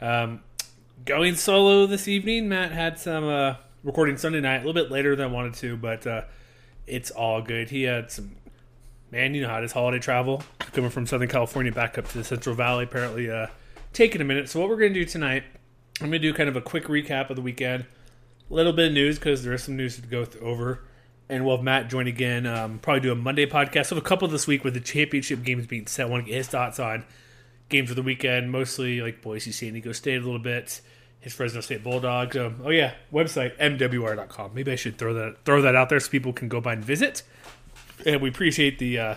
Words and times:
Um, 0.00 0.40
going 1.04 1.36
solo 1.36 1.86
this 1.86 2.08
evening. 2.08 2.48
Matt 2.48 2.72
had 2.72 2.98
some 2.98 3.24
uh, 3.24 3.54
recording 3.82 4.16
Sunday 4.16 4.40
night, 4.40 4.56
a 4.56 4.66
little 4.66 4.74
bit 4.74 4.90
later 4.90 5.16
than 5.16 5.28
I 5.28 5.32
wanted 5.32 5.54
to, 5.54 5.76
but 5.76 6.06
uh, 6.06 6.22
it's 6.86 7.10
all 7.10 7.42
good. 7.42 7.70
He 7.70 7.84
had 7.84 8.10
some, 8.10 8.36
man, 9.10 9.34
you 9.34 9.42
know 9.42 9.48
how 9.48 9.58
it 9.58 9.64
is 9.64 9.72
holiday 9.72 9.98
travel 9.98 10.42
coming 10.72 10.90
from 10.90 11.06
Southern 11.06 11.28
California 11.28 11.72
back 11.72 11.98
up 11.98 12.08
to 12.08 12.18
the 12.18 12.24
Central 12.24 12.54
Valley, 12.54 12.84
apparently 12.84 13.30
uh, 13.30 13.46
taking 13.92 14.20
a 14.20 14.24
minute. 14.24 14.48
So, 14.48 14.60
what 14.60 14.68
we're 14.68 14.78
going 14.78 14.92
to 14.92 15.00
do 15.00 15.06
tonight, 15.06 15.44
I'm 16.00 16.08
going 16.08 16.20
to 16.22 16.28
do 16.30 16.34
kind 16.34 16.48
of 16.48 16.56
a 16.56 16.60
quick 16.60 16.84
recap 16.84 17.30
of 17.30 17.36
the 17.36 17.42
weekend, 17.42 17.86
a 18.50 18.54
little 18.54 18.72
bit 18.72 18.88
of 18.88 18.92
news 18.92 19.18
because 19.18 19.44
there 19.44 19.52
is 19.52 19.64
some 19.64 19.76
news 19.76 19.96
to 19.96 20.02
go 20.02 20.24
th- 20.24 20.42
over 20.42 20.80
and 21.28 21.44
we'll 21.44 21.56
have 21.56 21.64
Matt 21.64 21.88
join 21.88 22.06
again. 22.06 22.46
Um, 22.46 22.78
probably 22.78 23.00
do 23.00 23.12
a 23.12 23.16
Monday 23.16 23.46
podcast. 23.46 23.86
So 23.86 23.96
a 23.96 24.00
couple 24.00 24.28
this 24.28 24.46
week 24.46 24.64
with 24.64 24.74
the 24.74 24.80
championship 24.80 25.42
games 25.42 25.66
being 25.66 25.86
set. 25.86 26.06
I 26.06 26.08
want 26.10 26.24
to 26.24 26.30
get 26.30 26.36
his 26.36 26.48
thoughts 26.48 26.78
on 26.78 27.04
games 27.68 27.90
of 27.90 27.96
the 27.96 28.02
weekend, 28.02 28.50
mostly 28.50 29.00
like 29.00 29.22
Boise, 29.22 29.52
San 29.52 29.72
Diego 29.72 29.92
State 29.92 30.22
a 30.22 30.24
little 30.24 30.38
bit, 30.38 30.80
his 31.20 31.32
Fresno 31.34 31.60
State 31.60 31.82
Bulldogs. 31.82 32.36
Um, 32.36 32.60
oh 32.64 32.70
yeah, 32.70 32.94
website 33.12 33.56
mwr.com. 33.58 34.52
Maybe 34.54 34.72
I 34.72 34.76
should 34.76 34.98
throw 34.98 35.14
that 35.14 35.44
throw 35.44 35.62
that 35.62 35.74
out 35.74 35.88
there 35.88 36.00
so 36.00 36.10
people 36.10 36.32
can 36.32 36.48
go 36.48 36.60
by 36.60 36.74
and 36.74 36.84
visit. 36.84 37.22
And 38.04 38.20
we 38.20 38.28
appreciate 38.28 38.78
the 38.78 38.98
uh, 38.98 39.14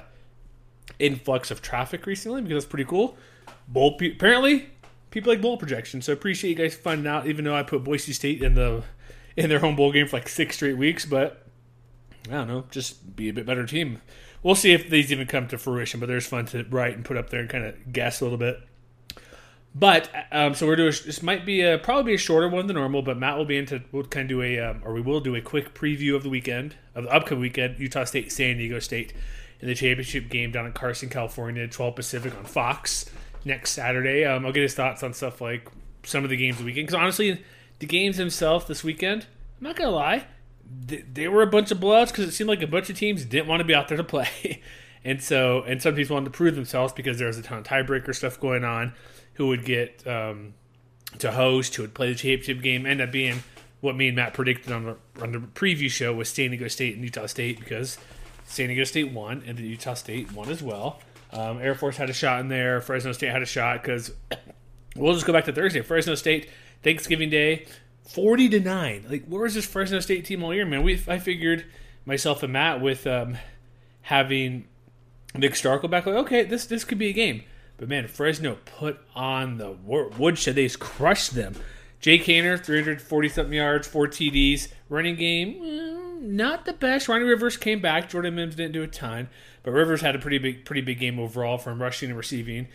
influx 0.97 1.51
of 1.51 1.62
traffic 1.62 2.06
recently 2.06 2.41
because 2.41 2.63
that's 2.63 2.69
pretty 2.69 2.85
cool. 2.85 3.18
Bowl 3.68 3.97
pe- 3.97 4.13
apparently 4.13 4.69
people 5.12 5.31
like 5.31 5.41
bowl 5.41 5.57
projections, 5.57 6.06
so 6.06 6.13
appreciate 6.13 6.50
you 6.51 6.56
guys 6.56 6.75
finding 6.75 7.07
out. 7.07 7.28
Even 7.28 7.45
though 7.45 7.56
I 7.56 7.63
put 7.63 7.84
Boise 7.84 8.13
State 8.13 8.41
in 8.41 8.56
the 8.56 8.84
in 9.35 9.50
their 9.50 9.59
home 9.59 9.75
bowl 9.75 9.91
game 9.91 10.07
for 10.07 10.18
like 10.18 10.29
six 10.29 10.56
straight 10.56 10.78
weeks, 10.78 11.06
but 11.06 11.45
I 12.28 12.31
don't 12.31 12.47
know, 12.47 12.66
just 12.72 13.16
be 13.16 13.29
a 13.29 13.34
bit 13.34 13.45
better 13.45 13.66
team. 13.66 14.01
We'll 14.41 14.55
see 14.55 14.72
if 14.72 14.89
these 14.89 15.11
even 15.11 15.27
come 15.27 15.47
to 15.50 15.57
fruition, 15.57 16.00
but 16.00 16.07
there's 16.07 16.25
fun 16.25 16.45
to 16.47 16.63
write 16.69 16.95
and 16.95 17.03
put 17.03 17.17
up 17.17 17.29
there 17.29 17.41
and 17.41 17.50
kind 17.50 17.66
of 17.66 17.91
guess 17.91 18.22
a 18.22 18.25
little 18.25 18.38
bit. 18.38 18.61
But 19.75 20.09
um, 20.31 20.55
so 20.55 20.66
we're 20.66 20.75
doing 20.75 20.94
this 21.05 21.22
might 21.22 21.45
be 21.45 21.61
a 21.61 21.77
probably 21.77 22.11
be 22.11 22.16
a 22.16 22.17
shorter 22.17 22.50
one 22.50 22.67
than 22.67 22.75
normal, 22.75 23.01
but 23.01 23.17
Matt 23.17 23.38
will 23.38 23.45
be 23.45 23.57
into 23.57 23.83
we'll 23.91 24.03
kind 24.03 24.25
of 24.25 24.29
do 24.29 24.41
a 24.41 24.59
um, 24.59 24.81
or 24.83 24.94
we 24.94 25.01
will 25.01 25.19
do 25.19 25.35
a 25.35 25.41
quick 25.41 25.75
preview 25.75 26.16
of 26.16 26.23
the 26.23 26.29
weekend 26.29 26.75
of 26.95 27.03
the 27.03 27.13
upcoming 27.13 27.41
weekend 27.41 27.79
Utah 27.79 28.03
State 28.03 28.31
San 28.31 28.57
Diego 28.57 28.79
State 28.79 29.13
in 29.59 29.67
the 29.67 29.75
championship 29.75 30.29
game 30.29 30.51
down 30.51 30.66
in 30.66 30.71
Carson, 30.71 31.09
California, 31.09 31.67
12 31.67 31.95
Pacific 31.95 32.35
on 32.35 32.45
Fox 32.45 33.06
next 33.45 33.71
Saturday. 33.71 34.25
Um, 34.25 34.45
I'll 34.45 34.51
get 34.51 34.63
his 34.63 34.73
thoughts 34.73 35.03
on 35.03 35.13
stuff 35.13 35.39
like 35.39 35.69
some 36.03 36.23
of 36.23 36.29
the 36.29 36.38
games 36.38 36.56
of 36.56 36.59
the 36.59 36.66
weekend 36.66 36.88
because 36.88 37.00
honestly, 37.00 37.44
the 37.77 37.85
games 37.85 38.17
themselves 38.17 38.66
this 38.66 38.83
weekend, 38.83 39.27
I'm 39.59 39.67
not 39.67 39.75
gonna 39.75 39.91
lie, 39.91 40.25
they, 40.69 41.28
were 41.28 41.41
a 41.41 41.47
bunch 41.47 41.72
of 41.72 41.80
blowouts 41.80 42.07
because 42.07 42.25
it 42.25 42.31
seemed 42.31 42.50
like 42.50 42.62
a 42.62 42.68
bunch 42.68 42.90
of 42.90 42.97
teams 42.97 43.25
didn't 43.25 43.47
want 43.47 43.59
to 43.59 43.63
be 43.63 43.74
out 43.74 43.88
there 43.88 43.97
to 43.97 44.03
play, 44.03 44.62
and 45.03 45.22
so 45.22 45.63
and 45.63 45.81
some 45.81 45.96
teams 45.96 46.09
wanted 46.09 46.25
to 46.25 46.31
prove 46.31 46.56
themselves 46.56 46.94
because 46.94 47.18
there 47.18 47.28
was 47.28 47.38
a 47.38 47.44
ton 47.44 47.59
of 47.59 47.63
tiebreaker 47.63 48.13
stuff 48.13 48.40
going 48.40 48.63
on. 48.63 48.94
Who 49.34 49.47
would 49.47 49.66
get 49.66 50.06
um, 50.06 50.53
to 51.19 51.31
host? 51.31 51.75
Who 51.75 51.84
would 51.84 51.94
play 51.94 52.09
the 52.09 52.16
championship 52.16 52.62
game? 52.62 52.85
End 52.85 53.02
up 53.02 53.12
being 53.12 53.44
what 53.81 53.96
me 53.96 54.07
and 54.07 54.16
Matt 54.16 54.34
predicted 54.34 54.72
on 54.72 54.85
the 54.85 54.97
on 55.22 55.31
the 55.31 55.40
preview 55.40 55.90
show 55.90 56.13
was 56.13 56.30
San 56.30 56.50
Diego 56.50 56.68
State 56.68 56.96
and 56.96 57.03
Utah 57.03 57.25
State 57.25 57.59
because 57.59 57.97
San 58.46 58.68
Diego 58.68 58.84
State 58.84 59.12
won 59.12 59.44
and 59.46 59.57
the 59.57 59.63
Utah 59.63 59.94
State 59.94 60.31
won 60.34 60.50
as 60.50 60.62
well. 60.62 61.00
Um, 61.31 61.59
Air 61.59 61.75
Force 61.75 61.97
had 61.97 62.09
a 62.09 62.13
shot 62.13 62.40
in 62.40 62.47
there. 62.47 62.81
Fresno 62.81 63.12
State 63.12 63.31
had 63.31 63.41
a 63.41 63.46
shot 63.46 63.81
because 63.81 64.12
we'll 64.96 65.13
just 65.13 65.25
go 65.25 65.34
back 65.34 65.46
to 65.46 65.53
Thursday. 65.53 65.81
Fresno 65.81 66.16
State 66.16 66.50
Thanksgiving 66.81 67.30
Day, 67.30 67.68
forty 68.09 68.50
to 68.50 68.59
nine. 68.59 69.06
Like 69.09 69.25
where 69.25 69.44
was 69.44 69.53
this 69.53 69.66
Fresno 69.66 70.00
State 70.00 70.25
team 70.25 70.44
all 70.44 70.53
year, 70.53 70.66
man? 70.66 70.84
We 70.84 71.02
I 71.08 71.20
figured 71.20 71.66
myself 72.06 72.44
and 72.44 72.53
Matt 72.53 72.81
with 72.81 73.06
um, 73.08 73.38
having 74.02 74.68
Nick 75.36 75.53
Starkel 75.53 75.90
back. 75.90 76.06
Like 76.06 76.16
okay, 76.16 76.44
this 76.44 76.66
this 76.66 76.84
could 76.84 76.98
be 76.98 77.09
a 77.09 77.14
game. 77.14 77.44
But 77.78 77.88
man, 77.88 78.08
Fresno 78.08 78.58
put 78.78 79.00
on 79.16 79.58
the 79.58 79.72
woodshed. 79.72 80.56
They 80.56 80.66
just 80.66 80.80
crushed 80.80 81.34
them. 81.34 81.56
Jake 82.02 82.24
Haener, 82.24 82.62
340 82.62 83.30
something 83.30 83.53
yards, 83.53 83.88
four 83.88 84.08
TDs. 84.08 84.69
Running 84.90 85.16
game, 85.16 85.56
mm, 85.56 86.22
not 86.22 86.66
the 86.66 86.74
best. 86.74 87.08
Ronnie 87.08 87.25
Rivers 87.25 87.58
came 87.58 87.80
back. 87.80 88.09
Jordan 88.09 88.36
Mims 88.36 88.56
didn't 88.56 88.74
do 88.74 88.84
a 88.84 88.88
ton, 88.88 89.30
but 89.64 89.72
Rivers 89.72 90.02
had 90.02 90.16
a 90.16 90.19
pretty 90.19 90.40
big, 90.40 90.66
pretty 90.66 90.81
big 90.81 91.00
game 91.00 91.19
overall 91.19 91.58
from 91.58 91.81
rushing 91.81 92.09
and 92.09 92.18
receiving. 92.18 92.68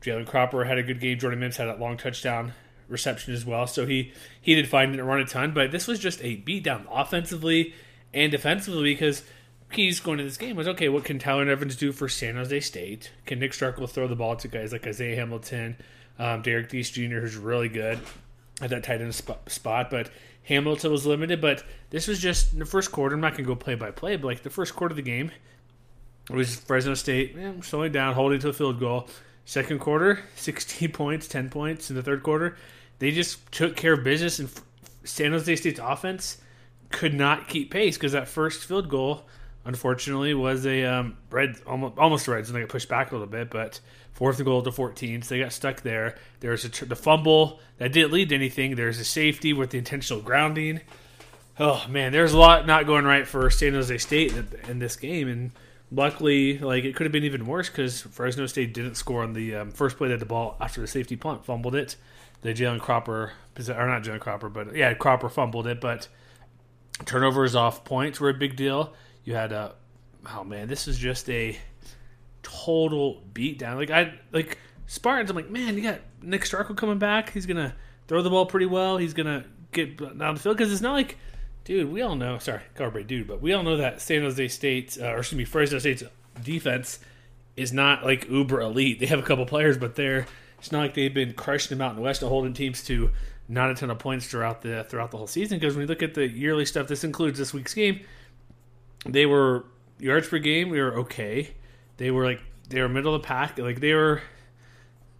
Jalen 0.00 0.26
Cropper 0.26 0.64
had 0.64 0.78
a 0.78 0.82
good 0.82 1.00
game. 1.00 1.18
Jordan 1.18 1.40
Mims 1.40 1.56
had 1.56 1.68
a 1.68 1.76
long 1.76 1.96
touchdown 1.96 2.52
reception 2.88 3.34
as 3.34 3.44
well, 3.44 3.66
so 3.66 3.86
he 3.86 4.12
he 4.40 4.54
did 4.54 4.68
fine, 4.68 4.90
didn't 4.90 5.06
run 5.06 5.20
a 5.20 5.24
ton. 5.24 5.52
But 5.52 5.70
this 5.70 5.86
was 5.86 5.98
just 5.98 6.22
a 6.22 6.36
beatdown 6.36 6.86
offensively 6.90 7.74
and 8.12 8.30
defensively 8.30 8.92
because 8.94 9.22
keys 9.70 10.00
going 10.00 10.18
to 10.18 10.24
this 10.24 10.36
game 10.36 10.56
was 10.56 10.68
okay. 10.68 10.88
What 10.88 11.04
can 11.04 11.18
Tyler 11.18 11.48
Evans 11.48 11.76
do 11.76 11.92
for 11.92 12.08
San 12.08 12.36
Jose 12.36 12.60
State? 12.60 13.10
Can 13.26 13.38
Nick 13.38 13.52
Starkel 13.52 13.88
throw 13.88 14.06
the 14.06 14.16
ball 14.16 14.36
to 14.36 14.48
guys 14.48 14.72
like 14.72 14.86
Isaiah 14.86 15.16
Hamilton, 15.16 15.76
um, 16.18 16.42
Derek 16.42 16.68
Deese 16.68 16.90
Jr., 16.90 17.20
who's 17.20 17.36
really 17.36 17.68
good 17.68 17.98
at 18.60 18.70
that 18.70 18.84
tight 18.84 19.00
end 19.00 19.14
sp- 19.14 19.48
spot? 19.48 19.90
But 19.90 20.10
Hamilton 20.44 20.90
was 20.90 21.06
limited. 21.06 21.40
But 21.40 21.64
this 21.90 22.06
was 22.06 22.20
just 22.20 22.52
in 22.52 22.58
the 22.58 22.66
first 22.66 22.92
quarter. 22.92 23.14
I'm 23.14 23.20
not 23.20 23.32
going 23.32 23.44
to 23.44 23.48
go 23.48 23.56
play 23.56 23.74
by 23.74 23.90
play, 23.90 24.16
but 24.16 24.26
like 24.26 24.42
the 24.42 24.50
first 24.50 24.74
quarter 24.74 24.92
of 24.92 24.96
the 24.96 25.02
game 25.02 25.30
it 26.30 26.36
was 26.36 26.54
Fresno 26.54 26.94
State 26.94 27.36
eh, 27.38 27.52
slowing 27.62 27.92
down, 27.92 28.14
holding 28.14 28.40
to 28.40 28.48
a 28.48 28.52
field 28.52 28.78
goal. 28.78 29.08
Second 29.44 29.80
quarter, 29.80 30.20
16 30.36 30.92
points, 30.92 31.28
10 31.28 31.50
points 31.50 31.90
in 31.90 31.96
the 31.96 32.02
third 32.02 32.22
quarter. 32.22 32.56
They 32.98 33.10
just 33.10 33.50
took 33.52 33.76
care 33.76 33.94
of 33.94 34.04
business, 34.04 34.38
and 34.38 34.48
San 35.04 35.32
Jose 35.32 35.56
State's 35.56 35.80
offense 35.82 36.38
could 36.90 37.14
not 37.14 37.48
keep 37.48 37.70
pace 37.70 37.96
because 37.96 38.12
that 38.12 38.28
first 38.28 38.64
field 38.64 38.88
goal 38.88 39.24
unfortunately, 39.64 40.34
was 40.34 40.66
a 40.66 40.84
um, 40.84 41.16
red 41.30 41.56
almost 41.66 41.98
almost 41.98 42.28
Reds, 42.28 42.48
and 42.48 42.56
they 42.56 42.60
got 42.60 42.68
pushed 42.68 42.88
back 42.88 43.10
a 43.10 43.14
little 43.14 43.28
bit, 43.28 43.50
but 43.50 43.80
fourth 44.12 44.38
and 44.38 44.46
goal 44.46 44.62
to 44.62 44.72
14, 44.72 45.22
so 45.22 45.34
they 45.34 45.40
got 45.40 45.52
stuck 45.52 45.82
there. 45.82 46.16
There's 46.40 46.64
a 46.64 46.68
tr- 46.68 46.84
the 46.86 46.96
fumble 46.96 47.60
that 47.78 47.92
didn't 47.92 48.12
lead 48.12 48.30
to 48.30 48.34
anything. 48.34 48.74
There's 48.74 48.98
a 48.98 49.04
safety 49.04 49.52
with 49.52 49.70
the 49.70 49.78
intentional 49.78 50.22
grounding. 50.22 50.80
Oh 51.58 51.84
man, 51.88 52.12
there's 52.12 52.32
a 52.32 52.38
lot 52.38 52.66
not 52.66 52.86
going 52.86 53.04
right 53.04 53.26
for 53.26 53.50
San 53.50 53.74
Jose 53.74 53.98
State 53.98 54.34
in 54.68 54.78
this 54.78 54.96
game, 54.96 55.28
and 55.28 55.50
luckily, 55.92 56.58
like 56.58 56.84
it 56.84 56.96
could 56.96 57.04
have 57.04 57.12
been 57.12 57.24
even 57.24 57.46
worse 57.46 57.68
because 57.68 58.00
Fresno 58.00 58.46
State 58.46 58.74
didn't 58.74 58.94
score 58.94 59.22
on 59.22 59.34
the 59.34 59.54
um, 59.54 59.70
first 59.70 59.96
play 59.96 60.08
that 60.08 60.20
the 60.20 60.26
ball 60.26 60.56
after 60.60 60.80
the 60.80 60.86
safety 60.86 61.16
punt 61.16 61.44
fumbled 61.44 61.74
it. 61.74 61.96
The 62.40 62.52
Jalen 62.52 62.80
Cropper, 62.80 63.32
or 63.56 63.86
not 63.86 64.02
Jalen 64.02 64.18
Cropper, 64.18 64.48
but 64.48 64.74
yeah, 64.74 64.94
Cropper 64.94 65.28
fumbled 65.28 65.66
it, 65.68 65.80
but 65.80 66.08
turnovers 67.04 67.54
off 67.54 67.84
points 67.84 68.18
were 68.18 68.30
a 68.30 68.34
big 68.34 68.56
deal. 68.56 68.94
You 69.24 69.34
had 69.34 69.52
a, 69.52 69.74
oh 70.34 70.42
man, 70.42 70.66
this 70.66 70.88
is 70.88 70.98
just 70.98 71.30
a 71.30 71.56
total 72.42 73.22
beatdown. 73.32 73.76
Like 73.76 73.90
I 73.90 74.14
like 74.32 74.58
Spartans. 74.86 75.30
I'm 75.30 75.36
like, 75.36 75.50
man, 75.50 75.76
you 75.76 75.82
got 75.82 76.00
Nick 76.20 76.42
Starkel 76.42 76.76
coming 76.76 76.98
back. 76.98 77.30
He's 77.30 77.46
gonna 77.46 77.74
throw 78.08 78.22
the 78.22 78.30
ball 78.30 78.46
pretty 78.46 78.66
well. 78.66 78.96
He's 78.96 79.14
gonna 79.14 79.44
get 79.70 79.96
down 80.18 80.34
the 80.34 80.40
field 80.40 80.56
because 80.56 80.72
it's 80.72 80.82
not 80.82 80.92
like, 80.92 81.16
dude. 81.64 81.92
We 81.92 82.02
all 82.02 82.16
know. 82.16 82.38
Sorry, 82.38 82.62
Carberry 82.74 83.04
dude, 83.04 83.26
but 83.26 83.40
we 83.40 83.52
all 83.52 83.62
know 83.62 83.76
that 83.76 84.00
San 84.00 84.22
Jose 84.22 84.48
State, 84.48 84.98
uh, 85.00 85.06
or 85.06 85.18
excuse 85.18 85.38
me, 85.38 85.44
Fresno 85.44 85.78
State's 85.78 86.02
defense 86.42 86.98
is 87.56 87.72
not 87.72 88.04
like 88.04 88.28
uber 88.28 88.60
elite. 88.60 89.00
They 89.00 89.06
have 89.06 89.18
a 89.18 89.22
couple 89.22 89.44
players, 89.46 89.76
but 89.76 89.94
they're 89.94 90.26
it's 90.58 90.70
not 90.70 90.80
like 90.80 90.94
they've 90.94 91.12
been 91.12 91.34
crushing 91.34 91.76
the 91.76 91.94
West 91.98 92.22
and 92.22 92.28
holding 92.28 92.52
teams 92.52 92.84
to 92.84 93.10
not 93.48 93.70
a 93.70 93.74
ton 93.74 93.90
of 93.90 93.98
points 93.98 94.28
throughout 94.28 94.62
the 94.62 94.84
throughout 94.88 95.10
the 95.10 95.16
whole 95.16 95.26
season. 95.26 95.58
Because 95.58 95.74
when 95.74 95.82
you 95.82 95.88
look 95.88 96.02
at 96.02 96.14
the 96.14 96.28
yearly 96.28 96.64
stuff, 96.64 96.86
this 96.86 97.04
includes 97.04 97.38
this 97.38 97.52
week's 97.52 97.74
game. 97.74 98.00
They 99.04 99.26
were 99.26 99.64
yards 99.98 100.28
per 100.28 100.38
game. 100.38 100.70
We 100.70 100.80
were 100.80 100.98
okay. 101.00 101.52
They 101.96 102.10
were 102.10 102.24
like 102.24 102.40
they 102.68 102.80
were 102.80 102.88
middle 102.88 103.14
of 103.14 103.22
the 103.22 103.26
pack. 103.26 103.58
Like 103.58 103.80
they 103.80 103.92
were. 103.92 104.22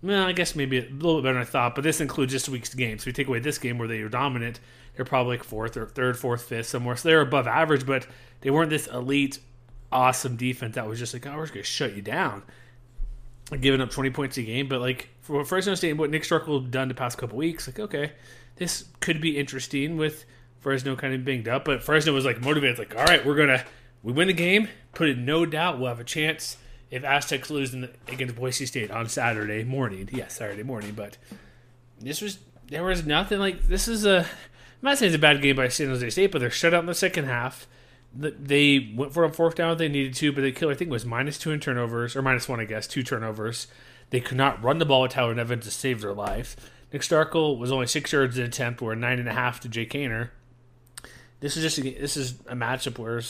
Well, 0.00 0.27
I 0.27 0.33
guess 0.33 0.56
maybe 0.56 0.79
a 0.79 0.83
little 0.83 1.17
bit 1.19 1.25
better 1.25 1.35
than 1.35 1.43
I 1.43 1.44
thought, 1.44 1.77
but 1.77 1.85
this 1.85 2.00
includes 2.00 2.33
just 2.33 2.49
week's 2.49 2.75
game. 2.75 2.99
So 2.99 3.06
we 3.06 3.12
take 3.12 3.29
away 3.29 3.39
this 3.39 3.59
game 3.59 3.79
where 3.79 3.87
they 3.87 4.03
were 4.03 4.09
dominant, 4.09 4.59
they're 4.94 5.05
probably 5.05 5.37
like 5.37 5.44
fourth 5.44 5.77
or 5.77 5.87
third, 5.87 6.19
fourth, 6.19 6.43
fifth, 6.43 6.67
somewhere. 6.67 6.97
So 6.97 7.09
they're 7.09 7.21
above 7.21 7.47
average, 7.47 7.87
but 7.87 8.06
they 8.41 8.50
weren't 8.50 8.71
this 8.71 8.87
elite, 8.87 9.39
awesome 9.91 10.37
defense 10.37 10.75
that 10.75 10.87
was 10.87 10.99
just 10.99 11.15
like, 11.15 11.27
oh, 11.27 11.37
we're 11.37 11.43
just 11.43 11.55
going 11.55 11.65
to 11.65 11.71
shut 11.71 11.94
you 11.94 12.03
down. 12.03 12.43
Giving 13.61 13.81
up 13.81 13.91
20 13.91 14.11
points 14.11 14.37
a 14.39 14.43
game. 14.43 14.69
But 14.69 14.81
like 14.81 15.09
for 15.21 15.44
Fresno 15.44 15.75
State, 15.75 15.94
what 15.94 16.11
Nick 16.11 16.23
Starkel 16.23 16.71
done 16.71 16.89
the 16.89 16.94
past 16.94 17.19
couple 17.19 17.39
weeks, 17.39 17.67
like, 17.67 17.79
okay, 17.79 18.12
this 18.56 18.87
could 19.00 19.21
be 19.21 19.39
interesting 19.39 19.97
with 19.97 20.25
Fresno 20.61 20.97
kind 20.97 21.15
of 21.15 21.25
banged 21.25 21.49
up. 21.49 21.65
But 21.65 21.83
Fresno 21.83 22.12
was 22.12 22.25
like 22.25 22.41
motivated, 22.41 22.79
like, 22.79 22.97
all 22.97 23.05
right, 23.05 23.25
we're 23.25 23.37
to, 23.47 23.65
we 24.03 24.12
win 24.12 24.29
the 24.29 24.35
game, 24.35 24.69
put 24.94 25.09
it 25.09 25.19
no 25.19 25.47
doubt, 25.47 25.79
we'll 25.79 25.89
have 25.89 26.00
a 26.00 26.05
chance 26.05 26.56
if 26.91 27.05
Aztecs 27.05 27.50
lose 27.50 27.73
the, 27.73 27.91
against 28.09 28.37
Boise 28.37 28.67
State 28.67 28.91
on 28.91 29.09
Saturday 29.09 29.65
morning. 29.65 30.09
Yes, 30.12 30.19
yeah, 30.19 30.29
Saturday 30.29 30.62
morning. 30.62 30.93
But 30.94 31.17
this 31.99 32.21
was 32.21 32.39
there 32.69 32.85
was 32.85 33.05
nothing 33.05 33.39
like 33.39 33.67
this 33.67 33.89
is 33.89 34.05
a. 34.06 34.27
I'm 34.82 34.88
not 34.88 34.99
saying 34.99 35.11
it's 35.11 35.17
a 35.17 35.20
bad 35.20 35.40
game 35.40 35.55
by 35.55 35.69
San 35.69 35.87
Jose 35.88 36.11
State, 36.11 36.32
but 36.32 36.40
they're 36.40 36.50
shut 36.50 36.75
out 36.75 36.81
in 36.81 36.87
the 36.87 36.94
second 36.94 37.26
half. 37.26 37.69
They 38.14 38.93
went 38.96 39.14
for 39.14 39.23
a 39.23 39.31
fourth 39.31 39.55
down 39.55 39.73
if 39.73 39.79
they 39.79 39.88
needed 39.88 40.14
to, 40.14 40.32
but 40.32 40.40
they 40.40 40.50
killed. 40.50 40.73
I 40.73 40.75
think 40.75 40.88
it 40.88 40.93
was 40.93 41.06
minus 41.06 41.38
two 41.38 41.52
in 41.52 41.61
turnovers 41.61 42.17
or 42.17 42.20
minus 42.20 42.49
one, 42.49 42.58
I 42.58 42.64
guess, 42.64 42.88
two 42.88 43.05
turnovers. 43.05 43.69
They 44.11 44.20
could 44.20 44.37
not 44.37 44.62
run 44.62 44.79
the 44.79 44.84
ball 44.84 45.02
with 45.02 45.12
Tyler 45.12 45.34
Nevin 45.34 45.61
to 45.61 45.70
save 45.70 46.00
their 46.00 46.12
life. 46.12 46.56
Nick 46.93 47.02
Starkel 47.02 47.58
was 47.58 47.73
only 47.73 47.87
six 47.87 48.12
yards 48.12 48.37
in 48.37 48.44
attempt, 48.44 48.82
or 48.82 48.94
nine 48.96 49.19
and 49.19 49.29
a 49.29 49.32
half 49.32 49.61
to 49.61 49.69
Jake 49.69 49.93
Haener. 49.93 50.31
This 51.40 51.56
is 51.56 51.62
just 51.62 51.79
a, 51.79 51.82
this 51.82 52.17
is 52.17 52.40
a 52.46 52.55
matchup 52.55 52.99
where 52.99 53.23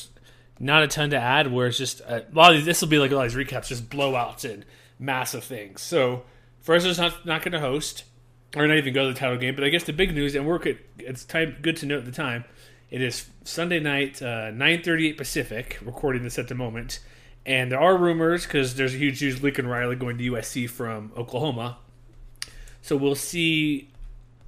not 0.59 0.83
a 0.83 0.89
ton 0.89 1.11
to 1.11 1.17
add. 1.19 1.53
Where 1.53 1.69
it's 1.69 1.79
just 1.79 2.01
uh, 2.01 2.23
a 2.31 2.35
lot 2.35 2.57
of 2.57 2.65
this 2.65 2.81
will 2.81 2.89
be 2.89 2.99
like 2.99 3.11
a 3.11 3.15
lot 3.15 3.27
of 3.27 3.35
these 3.35 3.47
recaps, 3.47 3.69
just 3.69 3.89
blowouts 3.89 4.51
and 4.51 4.65
massive 4.99 5.45
things. 5.45 5.83
So 5.83 6.25
Fresno's 6.61 6.99
not 6.99 7.25
not 7.25 7.43
going 7.43 7.53
to 7.53 7.61
host 7.61 8.05
or 8.57 8.67
not 8.67 8.77
even 8.77 8.93
go 8.93 9.07
to 9.07 9.13
the 9.13 9.19
title 9.19 9.39
game. 9.39 9.55
But 9.55 9.65
I 9.65 9.69
guess 9.69 9.85
the 9.85 9.93
big 9.93 10.15
news, 10.15 10.35
and 10.35 10.47
we're 10.47 10.61
it's 10.99 11.25
time 11.25 11.57
good 11.63 11.77
to 11.79 11.87
note 11.87 12.05
the 12.05 12.13
time. 12.13 12.45
It 12.91 13.01
is 13.01 13.27
Sunday 13.45 13.81
night, 13.81 14.21
uh, 14.23 14.51
nine 14.51 14.83
thirty 14.83 15.09
eight 15.09 15.17
Pacific. 15.17 15.79
Recording 15.83 16.23
this 16.23 16.39
at 16.39 16.49
the 16.49 16.55
moment, 16.55 17.01
and 17.47 17.73
there 17.73 17.81
are 17.81 17.97
rumors 17.97 18.45
because 18.45 18.75
there's 18.75 18.95
a 18.95 18.99
huge 18.99 19.23
news: 19.23 19.43
Lincoln 19.43 19.67
Riley 19.67 19.97
going 19.97 20.19
to 20.19 20.33
USC 20.33 20.69
from 20.69 21.13
Oklahoma. 21.17 21.79
So 22.83 22.97
we'll 22.97 23.15
see. 23.15 23.89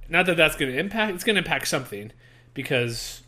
Not 0.07 0.27
that 0.27 0.37
that's 0.37 0.55
going 0.55 0.71
to 0.71 0.77
impact. 0.77 1.15
It's 1.15 1.23
going 1.23 1.35
to 1.35 1.39
impact 1.39 1.67
something 1.67 2.11
because 2.53 3.23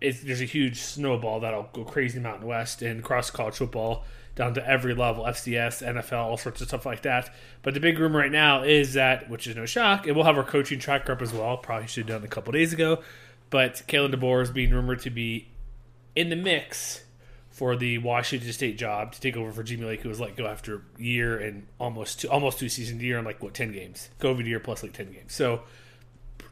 there's 0.00 0.40
a 0.40 0.44
huge 0.44 0.80
snowball 0.80 1.40
that'll 1.40 1.68
go 1.72 1.84
crazy 1.84 2.20
Mountain 2.20 2.46
West 2.46 2.82
and 2.82 3.00
across 3.00 3.30
college 3.30 3.56
football 3.56 4.04
down 4.34 4.54
to 4.54 4.68
every 4.68 4.94
level, 4.94 5.24
FCS, 5.24 5.86
NFL, 5.86 6.24
all 6.24 6.36
sorts 6.36 6.60
of 6.60 6.68
stuff 6.68 6.86
like 6.86 7.02
that. 7.02 7.32
But 7.62 7.74
the 7.74 7.80
big 7.80 7.98
rumor 7.98 8.18
right 8.18 8.32
now 8.32 8.62
is 8.62 8.94
that, 8.94 9.30
which 9.30 9.46
is 9.46 9.56
no 9.56 9.66
shock, 9.66 10.06
and 10.06 10.16
we'll 10.16 10.24
have 10.24 10.36
our 10.36 10.44
coaching 10.44 10.78
tracker 10.78 11.12
up 11.12 11.22
as 11.22 11.32
well. 11.32 11.56
Probably 11.56 11.86
should 11.86 12.08
have 12.08 12.20
done 12.20 12.24
a 12.24 12.30
couple 12.30 12.52
days 12.52 12.72
ago. 12.72 13.02
But 13.50 13.82
Kalen 13.86 14.12
DeBoer 14.12 14.42
is 14.42 14.50
being 14.50 14.72
rumored 14.72 15.00
to 15.00 15.10
be 15.10 15.48
in 16.16 16.28
the 16.28 16.36
mix 16.36 17.04
for 17.50 17.76
the 17.76 17.98
Washington 17.98 18.52
State 18.52 18.76
job 18.76 19.12
to 19.12 19.20
take 19.20 19.36
over 19.36 19.52
for 19.52 19.62
Jimmy 19.62 19.84
Lake, 19.84 20.00
who 20.00 20.08
was 20.08 20.18
let 20.18 20.34
go 20.34 20.46
after 20.46 20.82
a 20.98 21.02
year 21.02 21.38
and 21.38 21.68
almost 21.78 22.22
two, 22.22 22.28
almost 22.28 22.58
two 22.58 22.68
seasons, 22.68 23.00
a 23.00 23.04
year 23.04 23.16
and 23.16 23.26
like 23.26 23.40
what 23.40 23.54
ten 23.54 23.70
games, 23.70 24.08
COVID 24.20 24.44
year 24.44 24.58
plus 24.58 24.82
like 24.82 24.92
ten 24.92 25.12
games. 25.12 25.32
So 25.32 25.62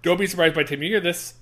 don't 0.03 0.19
be 0.19 0.29
surprised 0.29 0.55
by 0.55 0.63
time 0.63 0.83
you 0.83 0.89
hear 0.89 1.01
this 1.01 1.35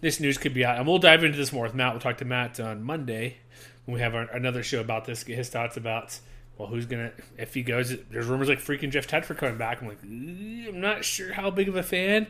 this 0.00 0.20
news 0.20 0.38
could 0.38 0.54
be 0.54 0.64
out. 0.64 0.78
And 0.78 0.86
we'll 0.86 0.98
dive 0.98 1.22
into 1.22 1.36
this 1.36 1.52
more 1.52 1.64
with 1.64 1.74
Matt. 1.74 1.92
We'll 1.92 2.00
talk 2.00 2.16
to 2.18 2.24
Matt 2.24 2.58
on 2.58 2.82
Monday 2.82 3.36
when 3.84 3.94
we 3.96 4.00
have 4.00 4.14
our, 4.14 4.22
another 4.22 4.62
show 4.62 4.80
about 4.80 5.04
this, 5.04 5.24
get 5.24 5.36
his 5.36 5.48
thoughts 5.48 5.76
about, 5.76 6.18
well, 6.56 6.68
who's 6.68 6.86
to, 6.86 7.12
if 7.38 7.54
he 7.54 7.62
goes, 7.62 7.96
there's 8.10 8.26
rumors 8.26 8.48
like 8.48 8.60
freaking 8.60 8.90
Jeff 8.90 9.06
Tedford 9.06 9.38
coming 9.38 9.58
back. 9.58 9.82
I'm 9.82 9.88
like, 9.88 10.02
mm, 10.02 10.68
I'm 10.68 10.80
not 10.80 11.04
sure 11.04 11.32
how 11.32 11.50
big 11.50 11.68
of 11.68 11.76
a 11.76 11.82
fan 11.82 12.26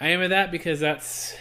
I 0.00 0.08
am 0.08 0.20
of 0.20 0.30
that 0.30 0.50
because 0.50 0.80
that's, 0.80 1.34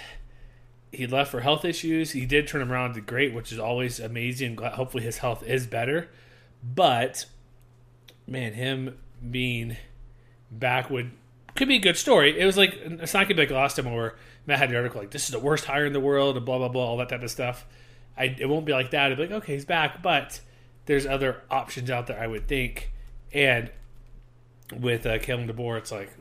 he 0.92 1.07
left 1.07 1.31
for 1.31 1.39
health 1.39 1.63
issues. 1.63 2.12
He 2.12 2.25
did 2.25 2.48
turn 2.48 2.62
him 2.62 2.71
around 2.71 2.94
to 2.95 3.01
great, 3.01 3.33
which 3.33 3.51
is 3.51 3.59
always 3.59 4.00
amazing. 4.00 4.57
Hopefully 4.57 5.03
his 5.03 5.19
health 5.19 5.44
is 5.44 5.65
better. 5.65 6.09
But, 6.63 7.25
man, 8.27 8.53
him 8.53 8.98
being 9.30 9.77
back 10.51 10.89
would 10.89 11.12
could 11.56 11.68
be 11.68 11.75
a 11.77 11.80
good 11.80 11.98
story. 11.98 12.39
It 12.39 12.45
was 12.45 12.57
like 12.57 12.74
it's 12.75 13.13
not 13.13 13.24
gonna 13.24 13.36
be 13.36 13.42
like 13.44 13.51
last 13.51 13.75
time 13.75 13.92
where 13.94 14.15
Matt 14.45 14.59
had 14.59 14.69
the 14.69 14.75
article 14.75 15.01
like 15.01 15.12
this 15.12 15.25
is 15.25 15.31
the 15.31 15.39
worst 15.39 15.65
hire 15.65 15.86
in 15.86 15.94
the 15.94 16.00
world 16.00 16.38
and 16.38 16.45
blah 16.45 16.57
blah 16.57 16.69
blah 16.69 16.86
all 16.86 16.98
that 16.98 17.09
type 17.09 17.24
of 17.24 17.31
stuff. 17.31 17.65
I 18.18 18.36
it 18.38 18.48
won't 18.48 18.66
be 18.66 18.74
like 18.74 18.92
that. 18.92 19.12
It'd 19.12 19.18
be 19.18 19.34
like 19.34 19.44
okay 19.44 19.54
he's 19.54 19.66
back, 19.66 20.02
but 20.02 20.40
there's 20.86 21.06
other 21.06 21.42
options 21.50 21.90
out 21.90 22.08
there 22.08 22.19
I 22.19 22.28
would 22.28 22.48
think. 22.48 22.92
And 23.34 23.72
with 24.74 25.06
uh, 25.06 25.18
Kalen 25.19 25.50
DeBoer, 25.50 25.78
it's 25.78 25.92
like 25.92 26.12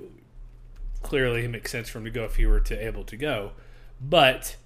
clearly 1.02 1.44
it 1.44 1.48
makes 1.48 1.70
sense 1.70 1.88
for 1.88 1.98
him 1.98 2.04
to 2.04 2.10
go 2.10 2.24
if 2.24 2.36
he 2.36 2.46
were 2.46 2.60
to 2.60 2.86
able 2.86 3.04
to 3.04 3.16
go, 3.16 3.52
but. 4.00 4.56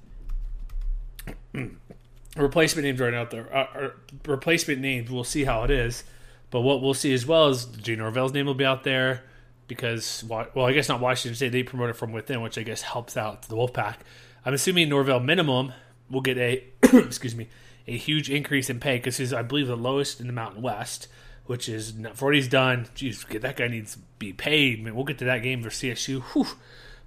replacement 2.37 2.85
names 2.85 3.01
right 3.01 3.15
out 3.15 3.31
there. 3.31 3.55
Uh, 3.55 3.91
replacement 4.27 4.81
names, 4.81 5.11
we'll 5.11 5.25
see 5.25 5.45
how 5.45 5.63
it 5.63 5.71
is. 5.71 6.05
But 6.51 6.61
what 6.61 6.83
we'll 6.83 6.95
see 6.95 7.13
as 7.13 7.27
well 7.27 7.49
is 7.49 7.65
Jay 7.65 7.97
Norvell's 7.97 8.33
name 8.33 8.47
will 8.47 8.55
be 8.55 8.65
out 8.65 8.85
there 8.85 9.25
because 9.67 10.25
well, 10.25 10.67
I 10.67 10.73
guess 10.73 10.89
not 10.89 11.01
Washington 11.01 11.35
State. 11.35 11.53
They 11.53 11.63
promoted 11.63 11.97
from 11.97 12.13
within, 12.13 12.43
which 12.43 12.59
I 12.59 12.63
guess 12.63 12.83
helps 12.83 13.17
out 13.17 13.43
the 13.43 13.57
Wolfpack. 13.57 13.97
I'm 14.45 14.55
assuming 14.55 14.89
Norvell 14.89 15.21
minimum 15.21 15.73
will 16.11 16.21
get 16.21 16.39
a 16.39 16.65
excuse 16.83 17.35
me 17.35 17.49
a 17.87 17.97
huge 17.97 18.31
increase 18.31 18.71
in 18.71 18.81
pay 18.81 18.97
because 18.97 19.17
he's 19.17 19.33
I 19.33 19.43
believe 19.43 19.67
the 19.67 19.77
lowest 19.77 20.21
in 20.21 20.27
the 20.27 20.33
Mountain 20.33 20.63
West, 20.63 21.09
which 21.47 21.69
is 21.69 21.95
not, 21.95 22.17
for 22.17 22.27
what 22.27 22.35
he's 22.35 22.49
done. 22.49 22.87
Jeez, 22.95 23.27
that 23.41 23.57
guy 23.57 23.69
needs 23.69 23.95
to 23.95 23.99
be 24.19 24.33
paid. 24.33 24.81
I 24.81 24.83
mean, 24.83 24.95
we'll 24.95 25.05
get 25.05 25.19
to 25.19 25.25
that 25.27 25.43
game 25.43 25.63
for 25.63 25.69
CSU, 25.69 26.23
Whew. 26.33 26.47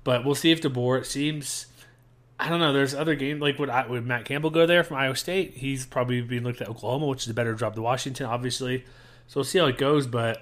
but 0.03 0.23
we'll 0.23 0.35
see 0.35 0.51
if 0.51 0.61
DeBoer. 0.61 1.05
Seems 1.05 1.67
I 2.39 2.49
don't 2.49 2.59
know. 2.59 2.71
There's 2.71 2.93
other 2.93 3.15
games 3.15 3.41
like 3.41 3.57
would 3.57 3.69
I, 3.69 3.87
would 3.87 4.05
Matt 4.05 4.25
Campbell 4.25 4.51
go 4.51 4.65
there 4.65 4.83
from 4.83 4.97
Iowa 4.97 5.15
State? 5.15 5.55
He's 5.55 5.85
probably 5.85 6.21
being 6.21 6.43
looked 6.43 6.61
at 6.61 6.69
Oklahoma, 6.69 7.07
which 7.07 7.23
is 7.23 7.29
a 7.29 7.33
better 7.33 7.55
job 7.55 7.73
than 7.73 7.83
Washington, 7.83 8.27
obviously. 8.27 8.85
So 9.27 9.39
we'll 9.39 9.45
see 9.45 9.59
how 9.59 9.65
it 9.65 9.77
goes, 9.77 10.05
but 10.05 10.37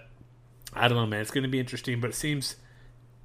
I 0.74 0.88
don't 0.88 0.98
know, 0.98 1.06
man. 1.06 1.22
It's 1.22 1.32
going 1.32 1.44
to 1.44 1.50
be 1.50 1.60
interesting, 1.60 2.02
but 2.02 2.10
it 2.10 2.16
seems 2.16 2.58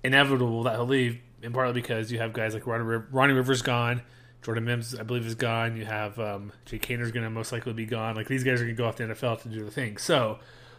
inevitable 0.04 0.62
that 0.62 0.74
he'll 0.76 0.86
leave, 0.86 1.20
in 1.42 1.52
partly 1.52 1.74
because 1.74 2.12
you 2.12 2.18
have 2.18 2.32
guys 2.32 2.54
like 2.54 2.66
Ronnie, 2.66 3.02
Ronnie 3.10 3.34
Rivers 3.34 3.60
gone, 3.60 4.02
Jordan 4.42 4.64
Mims, 4.64 4.94
I 4.94 5.02
believe, 5.02 5.26
is 5.26 5.34
gone. 5.34 5.76
You 5.76 5.84
have 5.84 6.18
um, 6.18 6.52
Jake 6.64 6.86
Haener's 6.86 7.12
going 7.12 7.24
to 7.24 7.30
most 7.30 7.52
likely 7.52 7.72
be 7.72 7.86
gone. 7.86 8.16
Like 8.16 8.26
these 8.28 8.44
guys 8.44 8.60
are 8.60 8.64
going 8.64 8.76
to 8.76 8.82
go 8.82 8.86
off 8.86 8.96
the 8.96 9.04
NFL 9.04 9.42
to 9.42 9.48
do 9.48 9.64
the 9.64 9.70
thing. 9.70 9.98
So 9.98 10.38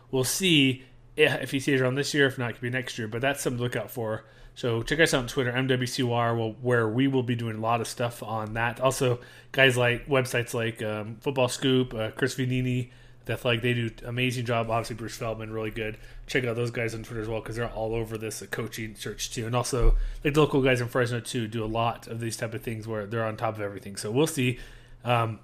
we'll 0.09 0.23
see 0.23 0.83
if 1.15 1.51
he 1.51 1.59
stays 1.59 1.81
around 1.81 1.95
this 1.95 2.13
year. 2.13 2.25
If 2.25 2.37
not, 2.37 2.51
it 2.51 2.53
could 2.53 2.61
be 2.61 2.69
next 2.69 2.97
year. 2.97 3.07
But 3.07 3.21
that's 3.21 3.41
something 3.41 3.57
to 3.57 3.63
look 3.63 3.75
out 3.75 3.91
for. 3.91 4.25
So 4.55 4.81
check 4.81 4.99
us 4.99 5.13
out 5.13 5.21
on 5.21 5.27
Twitter, 5.27 5.51
MWCR, 5.51 6.55
where 6.61 6.87
we 6.87 7.07
will 7.07 7.23
be 7.23 7.35
doing 7.35 7.57
a 7.57 7.61
lot 7.61 7.81
of 7.81 7.87
stuff 7.87 8.21
on 8.21 8.53
that. 8.55 8.79
Also, 8.81 9.19
guys 9.51 9.77
like 9.77 10.07
websites 10.07 10.53
like 10.53 10.81
um, 10.81 11.17
Football 11.21 11.47
Scoop, 11.47 11.93
uh, 11.93 12.11
Chris 12.11 12.35
Vannini, 12.35 12.89
that 13.25 13.45
like 13.45 13.61
they 13.61 13.73
do 13.73 13.89
amazing 14.05 14.45
job. 14.45 14.69
Obviously, 14.69 14.95
Bruce 14.95 15.15
Feldman 15.15 15.51
really 15.51 15.71
good. 15.71 15.97
Check 16.27 16.45
out 16.45 16.55
those 16.55 16.71
guys 16.71 16.95
on 16.95 17.03
Twitter 17.03 17.21
as 17.21 17.27
well 17.27 17.39
because 17.39 17.55
they're 17.55 17.69
all 17.69 17.93
over 17.93 18.17
this 18.17 18.43
coaching 18.51 18.95
search 18.95 19.31
too, 19.31 19.45
and 19.45 19.55
also 19.55 19.95
like 20.23 20.33
the 20.33 20.41
local 20.41 20.61
guys 20.61 20.81
in 20.81 20.87
Fresno 20.87 21.19
too 21.19 21.47
do 21.47 21.63
a 21.63 21.67
lot 21.67 22.07
of 22.07 22.19
these 22.19 22.37
type 22.37 22.53
of 22.53 22.61
things 22.61 22.87
where 22.87 23.05
they're 23.05 23.25
on 23.25 23.37
top 23.37 23.55
of 23.55 23.61
everything. 23.61 23.95
So 23.95 24.11
we'll 24.11 24.27
see. 24.27 24.59
Um, 25.03 25.39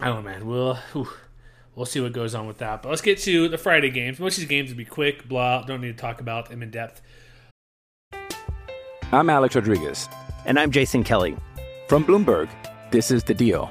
I 0.00 0.06
don't 0.06 0.24
know, 0.24 0.30
man. 0.30 0.46
We'll 0.46 0.74
whew, 0.92 1.08
we'll 1.74 1.86
see 1.86 2.00
what 2.00 2.12
goes 2.12 2.34
on 2.34 2.46
with 2.46 2.58
that. 2.58 2.82
But 2.82 2.90
let's 2.90 3.02
get 3.02 3.18
to 3.20 3.48
the 3.48 3.58
Friday 3.58 3.90
games. 3.90 4.18
Most 4.18 4.34
of 4.34 4.42
these 4.42 4.48
games 4.48 4.70
will 4.70 4.78
be 4.78 4.84
quick, 4.84 5.28
blah. 5.28 5.62
Don't 5.62 5.80
need 5.80 5.96
to 5.96 6.00
talk 6.00 6.20
about 6.20 6.50
them 6.50 6.62
in 6.62 6.70
depth. 6.70 7.00
I'm 9.10 9.30
Alex 9.30 9.54
Rodriguez, 9.54 10.08
and 10.44 10.58
I'm 10.58 10.70
Jason 10.70 11.02
Kelly 11.02 11.36
from 11.88 12.04
Bloomberg. 12.04 12.50
This 12.90 13.10
is 13.10 13.24
the 13.24 13.34
Deal. 13.34 13.70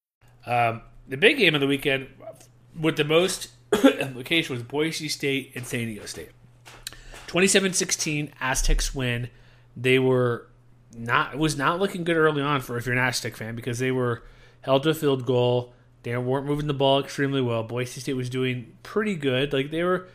Um, 0.45 0.81
the 1.07 1.17
big 1.17 1.37
game 1.37 1.55
of 1.55 1.61
the 1.61 1.67
weekend 1.67 2.07
with 2.79 2.97
the 2.97 3.03
most 3.03 3.49
implication 3.83 4.55
was 4.55 4.63
Boise 4.63 5.09
State 5.09 5.51
and 5.55 5.65
San 5.65 5.85
Diego 5.85 6.05
State. 6.05 6.29
27-16 7.27 8.31
Aztecs 8.41 8.93
win. 8.93 9.29
They 9.75 9.99
were 9.99 10.47
not 10.97 11.33
it 11.33 11.39
was 11.39 11.57
not 11.57 11.79
looking 11.79 12.03
good 12.03 12.17
early 12.17 12.41
on 12.41 12.59
for 12.59 12.77
if 12.77 12.85
you're 12.85 12.93
an 12.93 12.99
Aztec 12.99 13.37
fan 13.37 13.55
because 13.55 13.79
they 13.79 13.91
were 13.91 14.23
held 14.61 14.83
to 14.83 14.89
a 14.89 14.93
field 14.93 15.25
goal. 15.25 15.73
They 16.03 16.15
weren't 16.17 16.45
moving 16.45 16.67
the 16.67 16.73
ball 16.73 16.99
extremely 16.99 17.41
well. 17.41 17.63
Boise 17.63 18.01
State 18.01 18.15
was 18.15 18.29
doing 18.29 18.75
pretty 18.83 19.15
good. 19.15 19.53
Like 19.53 19.71
they 19.71 19.83
were 19.83 20.07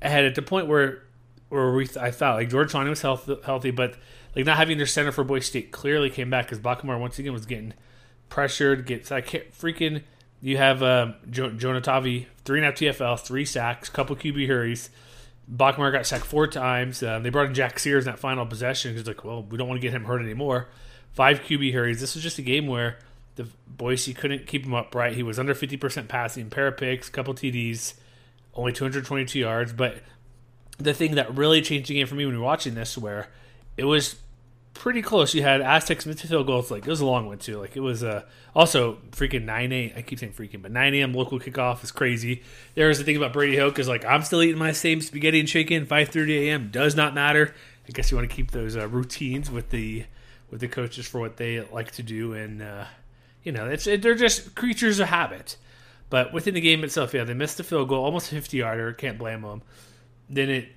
ahead 0.00 0.24
at 0.24 0.34
the 0.34 0.42
point 0.42 0.68
where 0.68 1.02
where 1.48 1.72
we 1.72 1.88
I 2.00 2.10
thought 2.10 2.36
like 2.36 2.50
George 2.50 2.70
Tawney 2.70 2.90
was 2.90 3.02
health, 3.02 3.28
healthy, 3.44 3.72
but 3.72 3.96
like 4.36 4.44
not 4.44 4.56
having 4.56 4.76
their 4.76 4.86
center 4.86 5.10
for 5.10 5.24
Boise 5.24 5.46
State 5.46 5.72
clearly 5.72 6.10
came 6.10 6.30
back 6.30 6.46
because 6.46 6.60
Bachmeier 6.60 7.00
once 7.00 7.18
again 7.18 7.32
was 7.32 7.46
getting 7.46 7.74
pressured. 8.30 8.86
Gets 8.86 9.12
I 9.12 9.20
can't 9.20 9.52
freaking. 9.52 10.02
You 10.40 10.56
have 10.56 10.82
um, 10.82 11.16
jo- 11.28 11.50
Jonah 11.50 11.82
Tavai 11.82 12.26
three 12.44 12.58
and 12.60 12.66
a 12.66 12.70
half 12.70 12.78
TFL, 12.78 13.20
three 13.20 13.44
sacks, 13.44 13.90
couple 13.90 14.16
QB 14.16 14.46
hurries. 14.46 14.88
Bachmeier 15.54 15.92
got 15.92 16.06
sacked 16.06 16.24
four 16.24 16.46
times. 16.46 17.02
Um, 17.02 17.22
they 17.22 17.30
brought 17.30 17.48
in 17.48 17.54
Jack 17.54 17.78
Sears 17.78 18.06
in 18.06 18.12
that 18.12 18.18
final 18.18 18.46
possession 18.46 18.92
because 18.92 19.06
like, 19.06 19.24
well, 19.24 19.42
we 19.42 19.58
don't 19.58 19.68
want 19.68 19.80
to 19.80 19.86
get 19.86 19.92
him 19.92 20.04
hurt 20.04 20.22
anymore. 20.22 20.68
Five 21.12 21.42
QB 21.42 21.74
hurries. 21.74 22.00
This 22.00 22.14
was 22.14 22.22
just 22.22 22.38
a 22.38 22.42
game 22.42 22.68
where 22.68 22.98
the 23.34 23.48
Boise 23.66 24.14
couldn't 24.14 24.46
keep 24.46 24.64
him 24.64 24.74
upright. 24.74 25.14
He 25.14 25.22
was 25.22 25.38
under 25.38 25.54
fifty 25.54 25.76
percent 25.76 26.08
passing, 26.08 26.48
pair 26.50 26.68
of 26.68 26.76
picks, 26.76 27.08
couple 27.08 27.34
TDs, 27.34 27.94
only 28.54 28.72
two 28.72 28.84
hundred 28.84 29.04
twenty-two 29.04 29.40
yards. 29.40 29.72
But 29.72 29.98
the 30.78 30.94
thing 30.94 31.16
that 31.16 31.36
really 31.36 31.60
changed 31.62 31.90
the 31.90 31.94
game 31.94 32.06
for 32.06 32.14
me 32.14 32.24
when 32.24 32.34
we 32.34 32.40
were 32.40 32.46
watching 32.46 32.74
this, 32.74 32.96
where 32.96 33.28
it 33.76 33.84
was 33.84 34.16
pretty 34.80 35.02
close. 35.02 35.34
You 35.34 35.42
had 35.42 35.60
Aztecs 35.60 36.06
missed 36.06 36.22
field 36.22 36.46
goals. 36.46 36.70
Like 36.70 36.86
it 36.86 36.90
was 36.90 37.02
a 37.02 37.06
long 37.06 37.26
one 37.26 37.38
too. 37.38 37.58
Like 37.58 37.76
it 37.76 37.80
was 37.80 38.02
uh, 38.02 38.24
also 38.54 38.96
freaking 39.10 39.44
nine 39.44 39.72
a. 39.72 39.92
I 39.94 40.02
keep 40.02 40.18
saying 40.18 40.32
freaking, 40.32 40.62
but 40.62 40.72
nine 40.72 40.94
a.m. 40.94 41.12
local 41.12 41.38
kickoff 41.38 41.84
is 41.84 41.92
crazy. 41.92 42.42
There's 42.74 42.96
the 42.96 43.04
thing 43.04 43.16
about 43.16 43.34
Brady 43.34 43.58
Hoke 43.58 43.78
is 43.78 43.88
like 43.88 44.06
I'm 44.06 44.22
still 44.22 44.42
eating 44.42 44.58
my 44.58 44.72
same 44.72 45.02
spaghetti 45.02 45.38
and 45.38 45.48
chicken. 45.48 45.84
Five 45.84 46.08
thirty 46.08 46.48
a.m. 46.48 46.70
does 46.72 46.96
not 46.96 47.14
matter. 47.14 47.54
I 47.86 47.92
guess 47.92 48.10
you 48.10 48.16
want 48.16 48.30
to 48.30 48.34
keep 48.34 48.52
those 48.52 48.74
uh, 48.74 48.88
routines 48.88 49.50
with 49.50 49.68
the 49.68 50.06
with 50.50 50.60
the 50.60 50.68
coaches 50.68 51.06
for 51.06 51.20
what 51.20 51.36
they 51.36 51.60
like 51.60 51.92
to 51.92 52.02
do, 52.02 52.32
and 52.32 52.62
uh, 52.62 52.86
you 53.42 53.52
know 53.52 53.66
it's 53.66 53.86
it, 53.86 54.00
they're 54.00 54.14
just 54.14 54.54
creatures 54.54 54.98
of 54.98 55.08
habit. 55.08 55.58
But 56.08 56.32
within 56.32 56.54
the 56.54 56.60
game 56.60 56.82
itself, 56.84 57.12
yeah, 57.12 57.24
they 57.24 57.34
missed 57.34 57.58
the 57.58 57.64
field 57.64 57.88
goal, 57.88 58.02
almost 58.04 58.32
a 58.32 58.34
50 58.34 58.56
yarder. 58.56 58.92
Can't 58.94 59.18
blame 59.18 59.42
them. 59.42 59.62
Then 60.28 60.48
it 60.48 60.68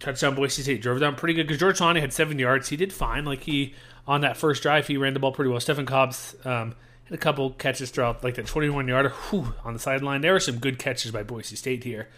touchdown 0.00 0.34
Boise 0.34 0.62
State 0.62 0.82
drove 0.82 1.00
down 1.00 1.14
pretty 1.14 1.34
good 1.34 1.46
because 1.46 1.60
George 1.60 1.78
Tawney 1.78 2.00
had 2.00 2.12
seven 2.12 2.38
yards. 2.38 2.68
He 2.68 2.76
did 2.76 2.92
fine. 2.92 3.24
Like 3.24 3.42
he 3.42 3.74
on 4.06 4.20
that 4.20 4.36
first 4.36 4.62
drive, 4.62 4.86
he 4.86 4.96
ran 4.96 5.14
the 5.14 5.20
ball 5.20 5.32
pretty 5.32 5.50
well. 5.50 5.60
Stefan 5.60 5.86
Cobbs 5.86 6.36
um, 6.44 6.74
had 7.04 7.14
a 7.14 7.18
couple 7.18 7.50
catches 7.50 7.90
throughout, 7.90 8.22
like 8.22 8.34
that 8.36 8.46
21 8.46 8.86
yarder 8.88 9.12
on 9.64 9.72
the 9.72 9.78
sideline. 9.78 10.20
There 10.20 10.32
were 10.32 10.40
some 10.40 10.58
good 10.58 10.78
catches 10.78 11.10
by 11.10 11.22
Boise 11.22 11.56
State 11.56 11.84
here. 11.84 12.08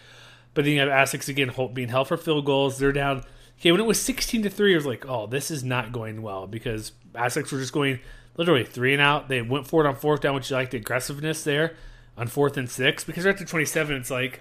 But 0.55 0.65
then 0.65 0.75
you 0.75 0.81
have 0.81 0.89
Aztecs 0.89 1.29
again 1.29 1.53
being 1.73 1.89
held 1.89 2.09
for 2.09 2.17
field 2.17 2.45
goals. 2.45 2.79
They're 2.79 2.93
down. 2.93 3.25
Okay, 3.61 3.73
when 3.73 3.81
it 3.81 3.87
was 3.87 4.01
16 4.01 4.43
to 4.43 4.51
three, 4.51 4.75
I 4.75 4.77
was 4.77 4.87
like, 4.87 5.07
oh, 5.07 5.27
this 5.27 5.51
is 5.51 5.65
not 5.65 5.93
going 5.93 6.23
well 6.23 6.47
because 6.47 6.93
Aztecs 7.15 7.53
were 7.53 7.59
just 7.59 7.73
going 7.73 8.01
literally 8.37 8.65
three 8.65 8.93
and 8.93 9.03
out. 9.03 9.29
They 9.29 9.43
went 9.43 9.67
for 9.67 9.85
it 9.85 9.89
on 9.89 9.97
fourth 9.97 10.21
down, 10.21 10.35
which 10.35 10.51
you 10.51 10.57
like 10.57 10.71
the 10.71 10.79
aggressiveness 10.79 11.45
there 11.45 11.75
on 12.17 12.29
fourth 12.29 12.57
and 12.57 12.71
six 12.71 13.05
because 13.05 13.25
they're 13.25 13.33
at 13.33 13.39
the 13.39 13.45
27. 13.45 13.97
It's 13.97 14.11
like 14.11 14.41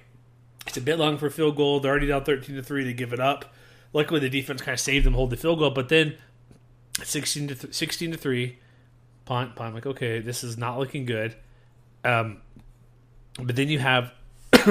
it's 0.69 0.77
a 0.77 0.81
bit 0.81 0.97
long 0.97 1.17
for 1.17 1.27
a 1.27 1.31
field 1.31 1.55
goal. 1.55 1.79
They're 1.79 1.91
already 1.91 2.07
down 2.07 2.23
13 2.23 2.55
to 2.55 2.63
3. 2.63 2.83
They 2.83 2.93
give 2.93 3.13
it 3.13 3.19
up. 3.19 3.53
Luckily, 3.93 4.19
the 4.19 4.29
defense 4.29 4.61
kind 4.61 4.73
of 4.73 4.79
saved 4.79 5.05
them, 5.05 5.13
hold 5.13 5.29
the 5.29 5.37
field 5.37 5.59
goal. 5.59 5.71
But 5.71 5.89
then 5.89 6.17
16 7.03 7.47
to, 7.49 7.55
th- 7.55 7.73
16 7.73 8.11
to 8.11 8.17
3, 8.17 8.57
punt, 9.25 9.55
punt. 9.55 9.75
Like, 9.75 9.85
okay, 9.85 10.19
this 10.19 10.43
is 10.43 10.57
not 10.57 10.77
looking 10.77 11.05
good. 11.05 11.35
Um, 12.03 12.41
but 13.41 13.55
then 13.55 13.69
you 13.69 13.79
have 13.79 14.13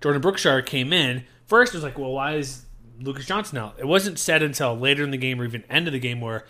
Jordan 0.00 0.20
Brookshire 0.22 0.62
came 0.62 0.92
in. 0.92 1.24
First, 1.46 1.74
it 1.74 1.78
was 1.78 1.84
like, 1.84 1.98
well, 1.98 2.12
why 2.12 2.34
is 2.34 2.64
Lucas 3.00 3.26
Johnson 3.26 3.58
out? 3.58 3.74
It 3.78 3.86
wasn't 3.86 4.18
said 4.18 4.42
until 4.42 4.76
later 4.76 5.02
in 5.04 5.10
the 5.10 5.16
game 5.16 5.40
or 5.40 5.44
even 5.44 5.64
end 5.68 5.86
of 5.86 5.92
the 5.92 5.98
game 5.98 6.20
where 6.20 6.44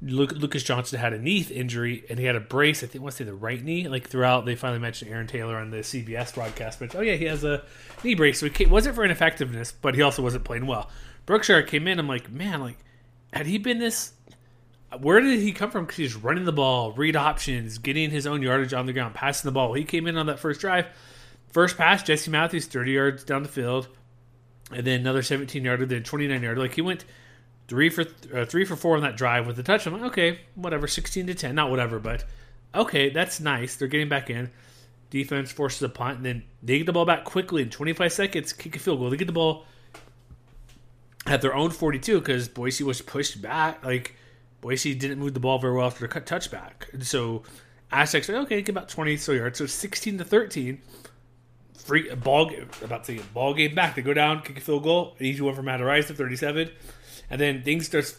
Luke, 0.00 0.32
Lucas 0.32 0.62
Johnson 0.62 1.00
had 1.00 1.12
a 1.12 1.18
knee 1.18 1.40
injury 1.50 2.04
and 2.08 2.18
he 2.18 2.24
had 2.24 2.36
a 2.36 2.40
brace. 2.40 2.84
I 2.84 2.86
think 2.86 3.00
I 3.00 3.02
want 3.02 3.12
to 3.12 3.18
say 3.18 3.24
the 3.24 3.34
right 3.34 3.62
knee. 3.62 3.88
Like 3.88 4.08
throughout, 4.08 4.46
they 4.46 4.54
finally 4.54 4.78
mentioned 4.78 5.10
Aaron 5.10 5.26
Taylor 5.26 5.56
on 5.56 5.70
the 5.70 5.78
CBS 5.78 6.34
broadcast. 6.34 6.78
But 6.78 6.94
oh 6.94 7.00
yeah, 7.00 7.14
he 7.14 7.24
has 7.24 7.42
a 7.42 7.64
knee 8.04 8.14
brace. 8.14 8.40
So 8.40 8.46
it 8.46 8.70
wasn't 8.70 8.94
for 8.94 9.04
ineffectiveness, 9.04 9.72
but 9.72 9.96
he 9.96 10.02
also 10.02 10.22
wasn't 10.22 10.44
playing 10.44 10.66
well. 10.66 10.88
Brookshire 11.26 11.62
came 11.62 11.88
in. 11.88 11.98
I'm 11.98 12.06
like, 12.06 12.30
man, 12.30 12.60
like 12.60 12.78
had 13.32 13.46
he 13.46 13.58
been 13.58 13.78
this? 13.78 14.12
Where 15.00 15.20
did 15.20 15.40
he 15.40 15.52
come 15.52 15.70
from? 15.70 15.84
Because 15.84 15.98
he's 15.98 16.16
running 16.16 16.44
the 16.44 16.52
ball, 16.52 16.92
read 16.92 17.14
options, 17.14 17.76
getting 17.76 18.10
his 18.10 18.26
own 18.26 18.40
yardage 18.40 18.72
on 18.72 18.86
the 18.86 18.92
ground, 18.92 19.14
passing 19.14 19.48
the 19.48 19.52
ball. 19.52 19.74
He 19.74 19.84
came 19.84 20.06
in 20.06 20.16
on 20.16 20.26
that 20.26 20.38
first 20.38 20.60
drive, 20.60 20.86
first 21.50 21.76
pass. 21.76 22.02
Jesse 22.02 22.30
Matthews 22.30 22.66
30 22.66 22.92
yards 22.92 23.24
down 23.24 23.42
the 23.42 23.50
field, 23.50 23.88
and 24.72 24.86
then 24.86 25.00
another 25.00 25.22
17 25.22 25.62
yarder, 25.62 25.84
then 25.84 26.04
29 26.04 26.42
yarder. 26.42 26.60
Like 26.60 26.74
he 26.74 26.82
went 26.82 27.04
three 27.68 27.90
for 27.90 28.04
uh, 28.34 28.44
three 28.44 28.64
for 28.64 28.74
four 28.74 28.96
on 28.96 29.02
that 29.02 29.16
drive 29.16 29.46
with 29.46 29.56
the 29.56 29.62
touch. 29.62 29.86
I'm 29.86 29.92
like, 29.92 30.10
okay, 30.10 30.40
whatever, 30.54 30.88
sixteen 30.88 31.26
to 31.28 31.34
ten, 31.34 31.54
not 31.54 31.70
whatever, 31.70 31.98
but 31.98 32.24
okay, 32.74 33.10
that's 33.10 33.40
nice. 33.40 33.76
They're 33.76 33.88
getting 33.88 34.08
back 34.08 34.30
in. 34.30 34.50
Defense 35.10 35.52
forces 35.52 35.82
a 35.82 35.88
punt, 35.88 36.18
and 36.18 36.26
then 36.26 36.42
they 36.62 36.78
get 36.78 36.86
the 36.86 36.92
ball 36.92 37.06
back 37.06 37.24
quickly 37.24 37.62
in 37.62 37.70
25 37.70 38.12
seconds, 38.12 38.52
kick 38.52 38.76
a 38.76 38.78
field 38.78 38.98
goal. 38.98 39.08
They 39.08 39.16
get 39.16 39.26
the 39.26 39.32
ball 39.32 39.64
at 41.26 41.40
their 41.40 41.54
own 41.54 41.70
42 41.70 42.18
because 42.18 42.48
Boise 42.48 42.84
was 42.84 43.00
pushed 43.00 43.40
back. 43.40 43.82
Like 43.84 44.16
Boise 44.60 44.94
didn't 44.94 45.18
move 45.18 45.32
the 45.32 45.40
ball 45.40 45.58
very 45.58 45.74
well 45.74 45.86
after 45.86 46.00
the 46.00 46.08
cut 46.08 46.26
touchback, 46.26 46.92
and 46.92 47.06
so 47.06 47.42
Aztecs 47.90 48.28
like, 48.28 48.38
okay, 48.38 48.60
get 48.60 48.70
about 48.70 48.88
20 48.88 49.16
so 49.16 49.32
yards. 49.32 49.58
So 49.58 49.66
16 49.66 50.18
to 50.18 50.24
13. 50.24 50.82
Free 51.78 52.14
ball 52.14 52.50
about 52.82 53.04
to 53.04 53.14
get 53.14 53.32
ball 53.32 53.54
game 53.54 53.74
back. 53.74 53.94
They 53.94 54.02
go 54.02 54.12
down, 54.12 54.42
kick 54.42 54.58
a 54.58 54.60
field 54.60 54.82
goal, 54.82 55.16
an 55.18 55.24
easy 55.24 55.40
one 55.40 55.54
for 55.54 55.62
Matt 55.62 55.80
Araiza 55.80 56.08
to 56.08 56.14
37. 56.14 56.70
And 57.30 57.40
then 57.40 57.62
things 57.62 57.86
starts 57.86 58.16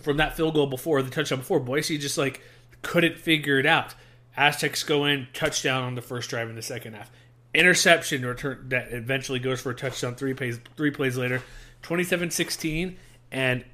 from 0.00 0.16
that 0.16 0.36
field 0.36 0.54
goal 0.54 0.66
before 0.66 1.02
the 1.02 1.10
touchdown 1.10 1.38
before 1.38 1.60
Boise 1.60 1.98
just 1.98 2.18
like 2.18 2.40
couldn't 2.82 3.18
figure 3.18 3.58
it 3.58 3.66
out. 3.66 3.94
Aztecs 4.36 4.82
go 4.82 5.04
in 5.04 5.28
touchdown 5.32 5.84
on 5.84 5.94
the 5.94 6.02
first 6.02 6.30
drive 6.30 6.48
in 6.48 6.56
the 6.56 6.62
second 6.62 6.94
half. 6.94 7.10
Interception 7.54 8.24
return 8.24 8.66
that 8.68 8.92
eventually 8.92 9.38
goes 9.38 9.60
for 9.60 9.70
a 9.70 9.74
touchdown 9.74 10.14
three 10.14 10.34
plays 10.34 10.58
three 10.76 10.90
plays 10.90 11.16
later. 11.16 11.42
27-16 11.82 12.96
and 13.30 13.64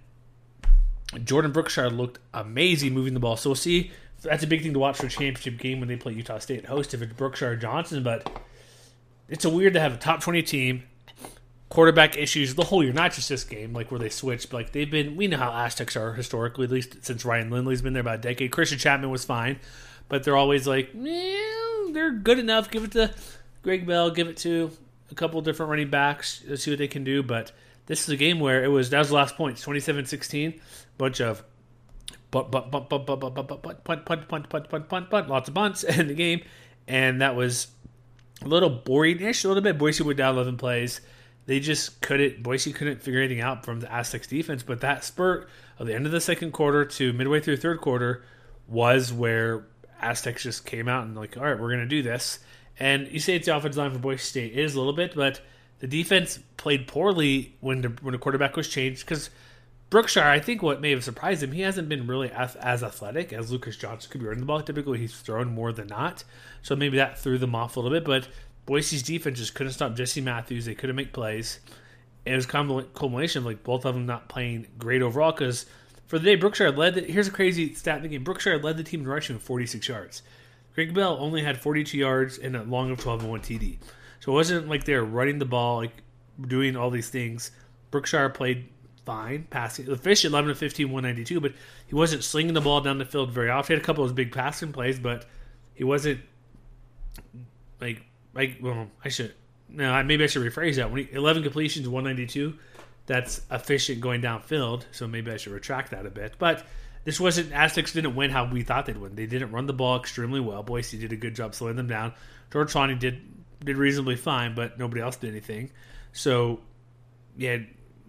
Jordan 1.25 1.53
Brookshire 1.53 1.91
looked 1.91 2.19
amazing 2.35 2.93
moving 2.93 3.15
the 3.15 3.21
ball. 3.21 3.37
So 3.37 3.51
we'll 3.51 3.57
see 3.57 3.93
that's 4.23 4.43
a 4.43 4.47
big 4.47 4.63
thing 4.63 4.73
to 4.73 4.79
watch 4.79 4.97
for 4.97 5.07
a 5.07 5.11
championship 5.11 5.59
game 5.59 5.79
when 5.79 5.89
they 5.89 5.97
play 5.97 6.13
Utah 6.13 6.39
State 6.39 6.67
host 6.67 6.93
if 6.93 7.03
it's 7.03 7.13
Brookshire 7.13 7.57
Johnson, 7.57 8.03
but 8.03 8.29
it's 9.29 9.45
a 9.45 9.51
weird 9.51 9.75
to 9.75 9.81
have 9.81 9.95
a 9.95 9.97
top 9.97 10.21
20 10.21 10.43
team 10.43 10.83
quarterback 11.69 12.17
issues 12.17 12.55
the 12.55 12.65
whole 12.65 12.83
year, 12.83 12.93
not 12.93 13.13
just 13.13 13.29
this 13.29 13.45
game, 13.45 13.73
like 13.73 13.91
where 13.91 14.01
they 14.01 14.09
switched, 14.09 14.51
but 14.51 14.57
like 14.59 14.73
they've 14.73 14.91
been. 14.91 15.17
We 15.17 15.27
know 15.27 15.37
how 15.37 15.53
Aztecs 15.53 15.97
are 15.97 16.15
historically, 16.15 16.65
at 16.65 16.71
least 16.71 17.05
since 17.05 17.25
Ryan 17.25 17.51
Lindley's 17.51 17.83
been 17.83 17.93
there 17.93 18.01
about 18.01 18.17
a 18.17 18.23
decade. 18.23 18.53
Christian 18.53 18.79
Chapman 18.79 19.11
was 19.11 19.25
fine, 19.25 19.59
but 20.09 20.25
they're 20.25 20.37
always 20.37 20.67
like, 20.67 20.91
eh, 20.95 21.93
they're 21.93 22.13
good 22.13 22.39
enough. 22.39 22.71
Give 22.71 22.85
it 22.85 22.93
to 22.93 23.13
Greg 23.63 23.87
Bell. 23.87 24.11
Give 24.11 24.29
it 24.29 24.39
to 24.39 24.71
a 25.11 25.15
couple 25.15 25.41
different 25.41 25.71
running 25.71 25.91
backs. 25.91 26.43
Let's 26.49 26.63
see 26.63 26.71
what 26.71 26.79
they 26.79 26.89
can 26.89 27.05
do. 27.05 27.23
But 27.23 27.53
this 27.87 28.03
is 28.03 28.09
a 28.09 28.17
game 28.17 28.41
where 28.41 28.65
it 28.65 28.69
was 28.69 28.91
that 28.91 28.99
was 28.99 29.09
the 29.09 29.15
last 29.15 29.37
point, 29.37 29.57
27-16. 29.57 30.61
bunch 30.97 31.21
of 31.21 31.43
punt, 32.31 32.51
punt, 32.51 32.71
punt, 32.71 32.89
punt, 32.89 33.07
punt, 33.07 33.21
punt, 33.21 33.35
punt, 33.35 33.49
punt, 33.49 33.85
punt, 33.85 34.05
punt, 34.05 34.29
punt, 34.29 34.49
punt, 34.49 34.69
punt, 34.71 34.89
punt, 34.89 35.11
punt, 35.11 35.29
lots 35.29 35.49
of 35.49 35.55
punts 35.55 35.83
in 35.85 36.09
the 36.09 36.15
game, 36.15 36.43
and 36.87 37.21
that 37.21 37.37
was 37.37 37.69
a 38.43 38.49
little 38.49 38.71
boring-ish, 38.71 39.45
a 39.45 39.49
little 39.49 39.63
bit. 39.63 39.79
Boise 39.79 40.03
went 40.03 40.19
down 40.19 40.35
11 40.35 40.57
plays 40.57 41.01
they 41.49 41.61
just 41.61 42.03
couldn't 42.03 42.43
Boise 42.43 42.75
couldn't 42.75 43.01
figure 43.01 43.21
anything 43.21 43.41
out 43.41 43.65
from 43.65 43.81
the 43.81 43.91
Aztecs 43.91 44.27
defense. 44.27 44.63
But 44.63 44.83
that 44.83 45.03
spurt 45.03 45.49
of 45.79 45.87
the 45.87 45.95
end 45.95 46.05
of 46.05 46.13
the 46.13 46.21
second 46.21 46.53
quarter 46.53 46.85
to 46.85 47.15
midway 47.15 47.41
through 47.41 47.57
third 47.57 47.81
quarter 47.81 48.23
was 48.67 49.15
where 49.15 49.65
Aztecs 50.03 50.43
just 50.43 50.67
came 50.67 50.89
out 50.89 51.07
and 51.07 51.17
like, 51.17 51.39
all 51.39 51.45
right, 51.45 51.59
we're 51.59 51.75
to 51.75 51.87
do 51.87 52.03
this. 52.03 52.41
And 52.79 53.09
you 53.09 53.19
say 53.19 53.35
it's 53.35 53.47
the 53.47 53.57
offensive 53.57 53.79
line 53.79 53.93
for 53.93 53.99
Boise 53.99 54.19
State. 54.19 54.53
It 54.53 54.59
is 54.59 54.75
a 54.75 54.79
little 54.79 54.93
bit, 54.93 55.15
but 55.15 55.41
the 55.79 55.87
defense 55.87 56.39
played 56.59 56.87
poorly 56.87 57.57
when 57.61 57.81
the, 57.81 57.89
when 58.03 58.13
the 58.13 58.19
quarterback 58.19 58.55
was 58.55 58.69
changed 58.69 59.07
because 59.07 59.31
Brookshire, 59.89 60.25
I 60.25 60.41
think 60.41 60.63
what 60.63 60.83
may 60.83 60.91
have 60.91 61.03
surprised 61.03 61.43
him, 61.43 61.53
he 61.53 61.63
hasn't 61.63 61.89
been 61.89 62.07
really 62.07 62.31
as, 62.31 62.57
as 62.57 62.83
athletic 62.83 63.33
as 63.33 63.51
Lucas 63.51 63.79
Johnson 63.79 64.11
could 64.11 64.21
be 64.21 64.27
running 64.27 64.41
the 64.41 64.47
ball. 64.47 64.61
Typically, 64.61 64.99
he's 64.99 65.19
thrown 65.19 65.49
more 65.49 65.73
than 65.73 65.87
not. 65.87 66.25
So 66.61 66.77
maybe 66.77 66.99
that 66.99 67.19
threw 67.19 67.39
them 67.39 67.55
off 67.55 67.79
a 67.79 67.81
little 67.81 67.97
bit. 67.97 68.05
But 68.05 68.29
Boise's 68.69 69.03
defense 69.03 69.39
just 69.39 69.55
couldn't 69.55 69.73
stop 69.73 69.97
Jesse 69.97 70.21
Matthews. 70.21 70.67
They 70.67 70.75
couldn't 70.75 70.95
make 70.95 71.15
plays. 71.15 71.59
And 72.27 72.35
it 72.35 72.37
was 72.37 72.45
a 72.45 72.85
culmination 72.93 73.39
of 73.39 73.47
like 73.47 73.65
both 73.65 73.87
of 73.87 73.95
them 73.95 74.05
not 74.05 74.29
playing 74.29 74.67
great 74.77 75.01
overall 75.01 75.33
because 75.33 75.65
for 76.07 76.19
the 76.19 76.27
day, 76.27 76.35
Brookshire 76.35 76.71
led. 76.71 76.95
The, 76.95 77.01
here's 77.01 77.29
a 77.29 77.31
crazy 77.31 77.73
stat 77.73 78.05
in 78.05 78.11
game. 78.11 78.25
Brookshire 78.25 78.59
led 78.59 78.77
the 78.77 78.83
team 78.83 79.01
in 79.01 79.09
rushing 79.09 79.37
with 79.37 79.43
46 79.43 79.89
yards. 79.89 80.21
Greg 80.75 80.93
Bell 80.93 81.17
only 81.19 81.43
had 81.43 81.59
42 81.59 81.97
yards 81.97 82.37
and 82.37 82.55
a 82.55 82.63
long 82.63 82.91
of 82.91 82.99
12 82.99 83.23
and 83.23 83.31
1 83.31 83.41
TD. 83.41 83.79
So 84.21 84.33
it 84.33 84.35
wasn't 84.35 84.69
like 84.69 84.85
they 84.85 84.97
were 84.97 85.03
running 85.03 85.39
the 85.39 85.47
ball, 85.47 85.79
like 85.79 86.03
doing 86.39 86.77
all 86.77 86.91
these 86.91 87.09
things. 87.09 87.53
Brookshire 87.91 88.29
played 88.29 88.69
fine 89.07 89.47
passing. 89.49 89.87
The 89.87 89.97
fish 89.97 90.27
11 90.27 90.51
to 90.51 90.55
15, 90.55 90.91
192, 90.93 91.41
but 91.41 91.55
he 91.87 91.95
wasn't 91.95 92.23
slinging 92.23 92.53
the 92.53 92.61
ball 92.61 92.83
down 92.83 92.99
the 92.99 93.07
field 93.07 93.31
very 93.31 93.49
often. 93.49 93.69
He 93.69 93.77
had 93.77 93.83
a 93.83 93.87
couple 93.87 94.05
of 94.05 94.15
big 94.15 94.31
passing 94.31 94.73
plays, 94.73 94.99
but 94.99 95.25
he 95.73 95.85
wasn't 95.85 96.21
like 97.81 98.03
like 98.39 98.59
well, 98.63 98.89
I 99.05 99.09
should 99.09 99.35
no, 99.69 100.03
maybe 100.03 100.25
I 100.25 100.29
should 100.29 100.51
rephrase 100.51 100.77
that. 100.77 100.91
When 100.91 101.05
he, 101.05 101.13
11 101.13 101.43
completions, 101.43 101.87
192, 101.87 102.59
that's 103.07 103.43
efficient 103.51 104.01
going 104.01 104.23
downfield. 104.23 104.85
So 104.93 105.07
maybe 105.07 105.31
I 105.31 105.37
should 105.37 105.53
retract 105.53 105.91
that 105.91 106.07
a 106.07 106.11
bit. 106.11 106.37
But 106.39 106.65
this 107.05 107.21
wasn't 107.21 107.53
Aztecs 107.53 107.93
didn't 107.93 108.15
win 108.15 108.31
how 108.31 108.51
we 108.51 108.63
thought 108.63 108.87
they'd 108.87 108.97
win. 108.97 109.15
They 109.15 109.27
didn't 109.27 109.53
run 109.53 109.67
the 109.67 109.73
ball 109.73 109.99
extremely 109.99 110.41
well. 110.41 110.63
Boise 110.63 110.99
did 110.99 111.13
a 111.13 111.17
good 111.17 111.35
job 111.35 111.55
slowing 111.55 111.77
them 111.77 111.89
down. 111.89 112.15
George 112.53 112.71
Sawney 112.71 112.95
did 112.95 113.21
did 113.65 113.77
reasonably 113.77 114.17
fine, 114.17 114.55
but 114.55 114.79
nobody 114.79 115.01
else 115.01 115.17
did 115.17 115.31
anything. 115.31 115.71
So 116.13 116.61
yeah, 117.37 117.59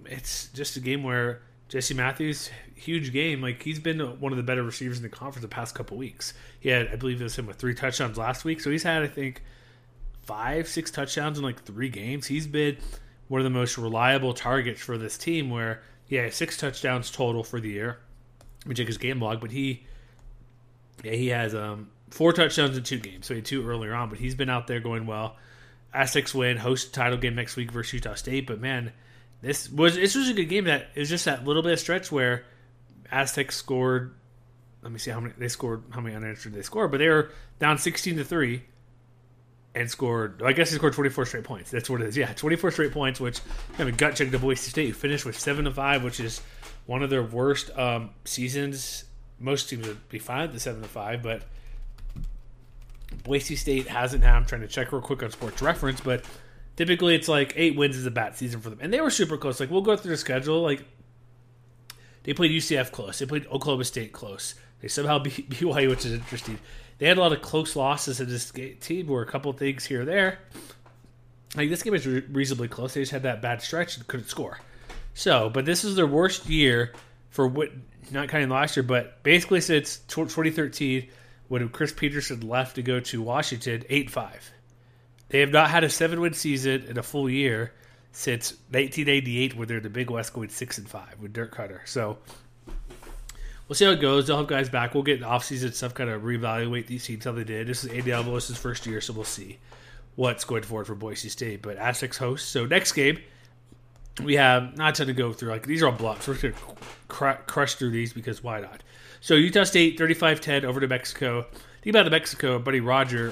it's 0.05 0.47
just 0.49 0.77
a 0.77 0.79
game 0.79 1.03
where 1.03 1.41
Jesse 1.69 1.93
Matthews, 1.93 2.49
huge 2.75 3.11
game. 3.11 3.41
Like 3.41 3.61
he's 3.61 3.79
been 3.79 3.99
one 4.19 4.31
of 4.31 4.37
the 4.37 4.43
better 4.43 4.63
receivers 4.63 4.97
in 4.97 5.03
the 5.03 5.09
conference 5.09 5.41
the 5.41 5.47
past 5.47 5.75
couple 5.75 5.97
weeks. 5.97 6.33
He 6.59 6.69
had, 6.69 6.89
I 6.89 6.95
believe, 6.95 7.19
it 7.19 7.23
was 7.23 7.37
him 7.37 7.47
with 7.47 7.57
three 7.57 7.73
touchdowns 7.73 8.17
last 8.17 8.45
week. 8.45 8.61
So 8.61 8.69
he's 8.69 8.83
had, 8.83 9.03
I 9.03 9.07
think, 9.07 9.43
five, 10.29 10.67
six 10.67 10.91
touchdowns 10.91 11.39
in 11.39 11.43
like 11.43 11.63
three 11.63 11.89
games. 11.89 12.27
He's 12.27 12.45
been 12.45 12.77
one 13.29 13.41
of 13.41 13.43
the 13.43 13.49
most 13.49 13.79
reliable 13.79 14.35
targets 14.35 14.79
for 14.79 14.95
this 14.95 15.17
team. 15.17 15.49
Where 15.49 15.81
yeah, 16.07 16.29
six 16.29 16.55
touchdowns 16.55 17.09
total 17.09 17.43
for 17.43 17.59
the 17.59 17.69
year. 17.69 17.97
Me 18.65 18.75
check 18.75 18.85
his 18.85 18.99
game 18.99 19.19
log, 19.19 19.41
but 19.41 19.49
he, 19.49 19.87
yeah, 21.03 21.13
he 21.13 21.29
has 21.29 21.55
um 21.55 21.89
four 22.11 22.31
touchdowns 22.31 22.77
in 22.77 22.83
two 22.83 22.99
games. 22.99 23.25
So 23.25 23.33
he 23.33 23.39
had 23.39 23.45
two 23.45 23.67
earlier 23.67 23.95
on, 23.95 24.09
but 24.09 24.19
he's 24.19 24.35
been 24.35 24.49
out 24.49 24.67
there 24.67 24.79
going 24.79 25.07
well. 25.07 25.35
Aztecs 25.91 26.35
win, 26.35 26.57
host 26.57 26.93
title 26.93 27.17
game 27.17 27.33
next 27.33 27.55
week 27.55 27.71
versus 27.71 27.93
Utah 27.93 28.13
State. 28.13 28.45
But 28.45 28.59
man, 28.59 28.93
this 29.41 29.67
was 29.67 29.95
this 29.95 30.13
was 30.13 30.29
a 30.29 30.33
good 30.33 30.45
game. 30.45 30.65
That 30.65 30.89
it 30.93 30.99
was 30.99 31.09
just 31.09 31.25
that 31.25 31.43
little 31.43 31.63
bit 31.63 31.73
of 31.73 31.79
stretch 31.79 32.11
where 32.11 32.45
Aztecs 33.11 33.57
scored. 33.57 34.13
Let 34.83 34.91
me 34.91 34.99
see 34.99 35.09
how 35.09 35.19
many 35.19 35.33
they 35.37 35.47
scored. 35.47 35.83
How 35.89 36.01
many 36.01 36.15
unanswered 36.15 36.53
they 36.53 36.61
scored? 36.61 36.91
But 36.91 36.99
they 36.99 37.09
were 37.09 37.31
down 37.57 37.79
sixteen 37.79 38.17
to 38.17 38.23
three, 38.23 38.61
and 39.75 39.89
scored. 39.89 40.41
I 40.43 40.53
guess 40.53 40.69
he 40.69 40.75
scored 40.75 40.93
twenty 40.93 41.09
four 41.09 41.25
straight 41.25 41.43
points. 41.43 41.71
That's 41.71 41.89
what 41.89 42.01
it 42.01 42.07
is. 42.07 42.17
Yeah, 42.17 42.33
twenty 42.33 42.55
four 42.55 42.71
straight 42.71 42.91
points. 42.91 43.19
Which 43.19 43.39
I 43.77 43.83
mean, 43.83 43.95
gut 43.95 44.15
check 44.15 44.31
to 44.31 44.39
Boise 44.39 44.69
State. 44.69 44.95
Finished 44.95 45.25
with 45.25 45.39
seven 45.39 45.65
to 45.65 45.71
five, 45.71 46.03
which 46.03 46.19
is 46.19 46.41
one 46.85 47.03
of 47.03 47.09
their 47.09 47.23
worst 47.23 47.75
um, 47.77 48.11
seasons. 48.25 49.05
Most 49.39 49.69
teams 49.69 49.87
would 49.87 50.09
be 50.09 50.19
fine 50.19 50.43
at 50.45 50.51
the 50.51 50.59
seven 50.59 50.81
to 50.81 50.87
five, 50.87 51.23
but 51.23 51.43
Boise 53.23 53.55
State 53.55 53.87
hasn't 53.87 54.23
had. 54.23 54.35
I'm 54.35 54.45
trying 54.45 54.61
to 54.61 54.67
check 54.67 54.91
real 54.91 55.01
quick 55.01 55.23
on 55.23 55.31
Sports 55.31 55.61
Reference, 55.61 56.01
but 56.01 56.25
typically 56.75 57.15
it's 57.15 57.27
like 57.27 57.53
eight 57.55 57.75
wins 57.75 57.95
is 57.95 58.05
a 58.05 58.11
bad 58.11 58.35
season 58.35 58.61
for 58.61 58.69
them, 58.69 58.79
and 58.81 58.93
they 58.93 59.01
were 59.01 59.09
super 59.09 59.37
close. 59.37 59.59
Like 59.59 59.69
we'll 59.69 59.81
go 59.81 59.95
through 59.95 60.11
the 60.11 60.17
schedule. 60.17 60.61
Like 60.61 60.83
they 62.23 62.33
played 62.33 62.51
UCF 62.51 62.91
close, 62.91 63.19
they 63.19 63.25
played 63.25 63.45
Oklahoma 63.47 63.83
State 63.85 64.11
close. 64.11 64.55
They 64.81 64.87
somehow 64.87 65.19
beat 65.23 65.49
BYU, 65.49 65.89
which 65.89 66.05
is 66.05 66.13
interesting. 66.13 66.59
They 66.99 67.07
had 67.07 67.17
a 67.17 67.21
lot 67.21 67.31
of 67.31 67.41
close 67.41 67.75
losses 67.75 68.19
in 68.19 68.29
this 68.29 68.51
team, 68.51 69.07
where 69.07 69.23
a 69.23 69.25
couple 69.25 69.51
things 69.53 69.85
here 69.85 70.01
or 70.01 70.05
there. 70.05 70.39
Like 71.55 71.69
this 71.69 71.81
game 71.81 71.95
is 71.95 72.05
reasonably 72.05 72.67
close. 72.67 72.93
They 72.93 73.01
just 73.01 73.11
had 73.11 73.23
that 73.23 73.41
bad 73.41 73.61
stretch 73.61 73.97
and 73.97 74.05
couldn't 74.07 74.27
score. 74.27 74.59
So, 75.13 75.49
but 75.49 75.65
this 75.65 75.83
is 75.83 75.95
their 75.95 76.05
worst 76.05 76.47
year 76.47 76.93
for 77.29 77.47
what, 77.47 77.69
not 78.11 78.29
counting 78.29 78.49
last 78.49 78.77
year, 78.77 78.83
but 78.83 79.23
basically 79.23 79.61
since 79.61 79.97
2013 80.07 81.09
when 81.47 81.67
Chris 81.69 81.91
Petersen 81.91 82.47
left 82.47 82.75
to 82.75 82.83
go 82.83 82.99
to 82.99 83.21
Washington, 83.21 83.83
eight 83.89 84.09
five. 84.09 84.51
They 85.29 85.39
have 85.39 85.51
not 85.51 85.69
had 85.69 85.83
a 85.83 85.89
seven 85.89 86.21
win 86.21 86.33
season 86.33 86.83
in 86.87 86.97
a 86.97 87.03
full 87.03 87.29
year 87.29 87.73
since 88.11 88.51
1988, 88.71 89.55
where 89.55 89.65
they're 89.65 89.79
the 89.79 89.89
Big 89.89 90.09
West 90.09 90.33
going 90.33 90.49
six 90.49 90.77
and 90.77 90.89
five 90.89 91.19
with 91.19 91.33
Dirk 91.33 91.55
Koetter. 91.55 91.87
So 91.87 92.17
we'll 93.69 93.75
see 93.75 93.85
how 93.85 93.91
it 93.91 94.01
goes. 94.01 94.27
They'll 94.27 94.37
have 94.37 94.47
guys 94.47 94.67
back. 94.67 94.93
We'll 94.93 95.03
get 95.03 95.23
off 95.23 95.45
season 95.45 95.71
stuff, 95.71 95.93
kind 95.93 96.09
of 96.09 96.23
reevaluate 96.23 96.87
these 96.87 97.05
teams 97.05 97.23
how 97.23 97.31
they 97.31 97.45
did. 97.45 97.67
This 97.67 97.85
is 97.85 97.91
Andy 97.91 98.11
Avalos' 98.11 98.57
first 98.57 98.85
year, 98.85 98.99
so 98.99 99.13
we'll 99.13 99.23
see 99.23 99.59
what's 100.15 100.43
going 100.43 100.63
forward 100.63 100.87
for 100.87 100.95
Boise 100.95 101.29
State. 101.29 101.61
But 101.61 101.77
Aztecs 101.77 102.17
host. 102.17 102.49
So 102.49 102.65
next 102.65 102.91
game, 102.91 103.19
we 104.21 104.35
have 104.35 104.75
not 104.75 104.95
ton 104.95 105.07
to 105.07 105.13
go 105.13 105.31
through. 105.31 105.51
Like 105.51 105.65
these 105.65 105.81
are 105.81 105.85
all 105.85 105.93
blocks. 105.93 106.27
We're 106.27 106.35
going 106.35 106.53
to 106.53 106.59
cr- 107.07 107.43
crush 107.47 107.75
through 107.75 107.91
these 107.91 108.11
because 108.11 108.43
why 108.43 108.59
not? 108.59 108.83
So 109.21 109.35
Utah 109.35 109.63
State 109.63 109.97
35-10 109.97 110.63
over 110.63 110.79
to 110.79 110.87
Mexico. 110.87 111.45
Think 111.81 111.95
about 111.95 112.03
the 112.03 112.11
Mexico, 112.11 112.59
buddy 112.59 112.81
Roger 112.81 113.31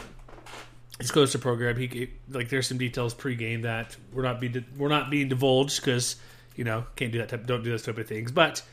He's 1.00 1.12
close 1.12 1.32
to 1.34 1.40
program. 1.40 1.78
He 1.78 1.88
gave, 1.88 2.10
like 2.30 2.50
there's 2.50 2.68
some 2.68 2.80
details 2.80 3.14
pregame 3.14 3.62
that 3.64 3.96
we're 4.12 4.24
not 4.24 4.40
being 4.40 4.66
we're 4.78 4.88
not 4.88 5.12
being 5.12 5.30
divulged 5.30 5.80
because 5.80 6.16
you 6.56 6.64
know 6.64 6.86
can't 6.96 7.12
do 7.12 7.20
that 7.20 7.30
type 7.30 7.46
don't 7.46 7.64
do 7.64 7.70
those 7.70 7.84
type 7.84 8.00
of 8.00 8.08
things. 8.08 8.32
But 8.32 8.64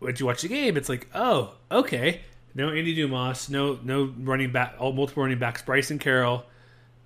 when 0.00 0.16
you 0.18 0.26
watch 0.26 0.42
the 0.42 0.48
game, 0.48 0.76
it's 0.76 0.88
like 0.88 1.06
oh 1.14 1.54
okay, 1.70 2.22
no 2.54 2.70
Andy 2.70 2.94
Dumas, 2.94 3.48
no 3.48 3.78
no 3.82 4.12
running 4.18 4.50
back, 4.50 4.74
all 4.78 4.92
multiple 4.92 5.22
running 5.22 5.38
backs. 5.38 5.62
Bryson 5.62 5.98
Carroll 5.98 6.44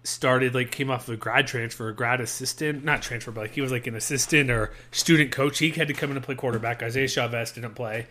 started 0.05 0.55
like 0.55 0.71
came 0.71 0.91
off 0.91 1.09
of 1.09 1.15
a 1.15 1.17
grad 1.17 1.47
transfer, 1.47 1.89
a 1.89 1.95
grad 1.95 2.21
assistant, 2.21 2.85
not 2.85 3.03
transfer, 3.03 3.31
but 3.31 3.43
like 3.43 3.53
he 3.53 3.61
was 3.61 3.73
like 3.73 3.87
an 3.87 3.95
assistant 3.95 4.51
or 4.51 4.73
student 4.91 5.33
coach. 5.33 5.59
He 5.59 5.71
had 5.71 5.89
to 5.89 5.95
come 5.95 6.11
in 6.11 6.17
and 6.17 6.25
play 6.25 6.35
quarterback. 6.35 6.83
Isaiah 6.83 7.09
Chavez 7.09 7.53
didn't 7.53 7.75
play. 7.75 8.07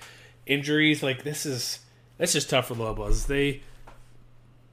Injuries 0.45 1.01
like 1.01 1.23
this 1.23 1.45
is 1.45 1.79
that's 2.17 2.33
just 2.33 2.49
tough 2.49 2.67
for 2.67 2.75
Lobos. 2.75 3.25
They 3.25 3.61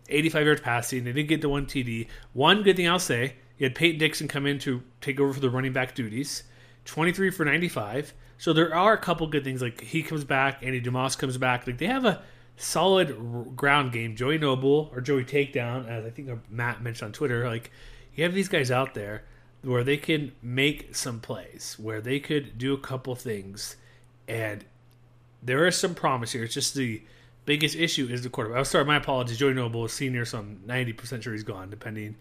85 0.09 0.46
yards 0.46 0.61
passing. 0.61 1.05
They 1.05 1.12
didn't 1.12 1.29
get 1.29 1.40
to 1.42 1.49
one 1.49 1.66
TD. 1.66 2.09
One 2.33 2.62
good 2.62 2.77
thing 2.77 2.88
I'll 2.88 2.99
say, 2.99 3.35
you 3.59 3.64
had 3.64 3.75
Peyton 3.75 3.99
Dixon 3.99 4.29
come 4.29 4.46
in 4.46 4.59
to 4.61 4.83
take 5.01 5.20
over 5.20 5.33
for 5.33 5.40
the 5.40 5.51
running 5.51 5.73
back 5.73 5.94
duties. 5.94 6.42
23 6.87 7.31
for 7.31 7.44
95. 7.44 8.12
So 8.40 8.55
there 8.55 8.74
are 8.74 8.94
a 8.94 8.98
couple 8.98 9.26
good 9.26 9.44
things. 9.44 9.61
Like 9.61 9.83
he 9.83 10.03
comes 10.03 10.24
back, 10.24 10.62
Andy 10.62 10.81
Dumas 10.81 11.14
comes 11.14 11.37
back. 11.37 11.66
Like 11.66 11.76
they 11.76 11.88
have 11.88 12.07
a 12.07 12.22
solid 12.57 13.55
ground 13.55 13.92
game. 13.92 14.16
Joey 14.16 14.38
Noble 14.38 14.90
or 14.94 15.03
Joey 15.03 15.26
Takedown, 15.26 15.87
as 15.87 16.07
I 16.07 16.11
think 16.11 16.31
Matt 16.48 16.83
mentioned 16.83 17.09
on 17.09 17.12
Twitter. 17.12 17.46
Like 17.46 17.70
you 18.14 18.24
have 18.24 18.33
these 18.33 18.48
guys 18.48 18.70
out 18.70 18.94
there 18.94 19.24
where 19.61 19.85
they 19.85 19.98
can 19.98 20.33
make 20.40 20.96
some 20.96 21.20
plays, 21.20 21.76
where 21.79 22.00
they 22.00 22.18
could 22.18 22.57
do 22.57 22.72
a 22.72 22.79
couple 22.79 23.14
things, 23.14 23.76
and 24.26 24.64
there 25.42 25.66
is 25.66 25.76
some 25.76 25.94
promise 25.94 26.33
here. 26.33 26.44
It's 26.44 26.55
just 26.55 26.74
the 26.74 27.03
biggest 27.44 27.76
issue 27.76 28.09
is 28.11 28.22
the 28.22 28.31
quarterback. 28.31 28.57
I'll 28.57 28.64
start 28.64 28.87
my 28.87 28.96
apologies. 28.96 29.37
Joey 29.37 29.53
Noble 29.53 29.85
is 29.85 29.92
senior, 29.92 30.24
so 30.24 30.38
I'm 30.38 30.62
90% 30.66 31.22
sure 31.22 31.35
he's 31.35 31.42
gone, 31.42 31.68
depending. 31.68 32.16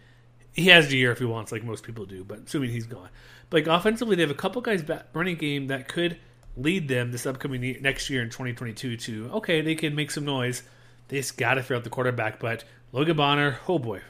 He 0.53 0.67
has 0.67 0.89
the 0.89 0.97
year 0.97 1.11
if 1.11 1.19
he 1.19 1.25
wants, 1.25 1.51
like 1.51 1.63
most 1.63 1.83
people 1.83 2.05
do, 2.05 2.23
but 2.23 2.39
assuming 2.39 2.71
he's 2.71 2.87
gone. 2.87 3.09
But 3.49 3.65
like 3.65 3.67
offensively, 3.67 4.15
they 4.15 4.23
have 4.23 4.31
a 4.31 4.35
couple 4.35 4.61
guys 4.61 4.81
back 4.81 5.07
running 5.13 5.37
game 5.37 5.67
that 5.67 5.87
could 5.87 6.17
lead 6.57 6.87
them 6.87 7.11
this 7.11 7.25
upcoming 7.25 7.63
year, 7.63 7.77
next 7.81 8.09
year 8.09 8.21
in 8.21 8.29
2022 8.29 8.97
to, 8.97 9.29
okay, 9.35 9.61
they 9.61 9.75
can 9.75 9.95
make 9.95 10.11
some 10.11 10.25
noise. 10.25 10.63
They 11.07 11.17
just 11.17 11.37
got 11.37 11.55
to 11.55 11.61
figure 11.61 11.77
out 11.77 11.83
the 11.83 11.89
quarterback. 11.89 12.39
But 12.39 12.63
Logan 12.91 13.17
Bonner, 13.17 13.59
oh 13.67 13.79
boy. 13.79 14.01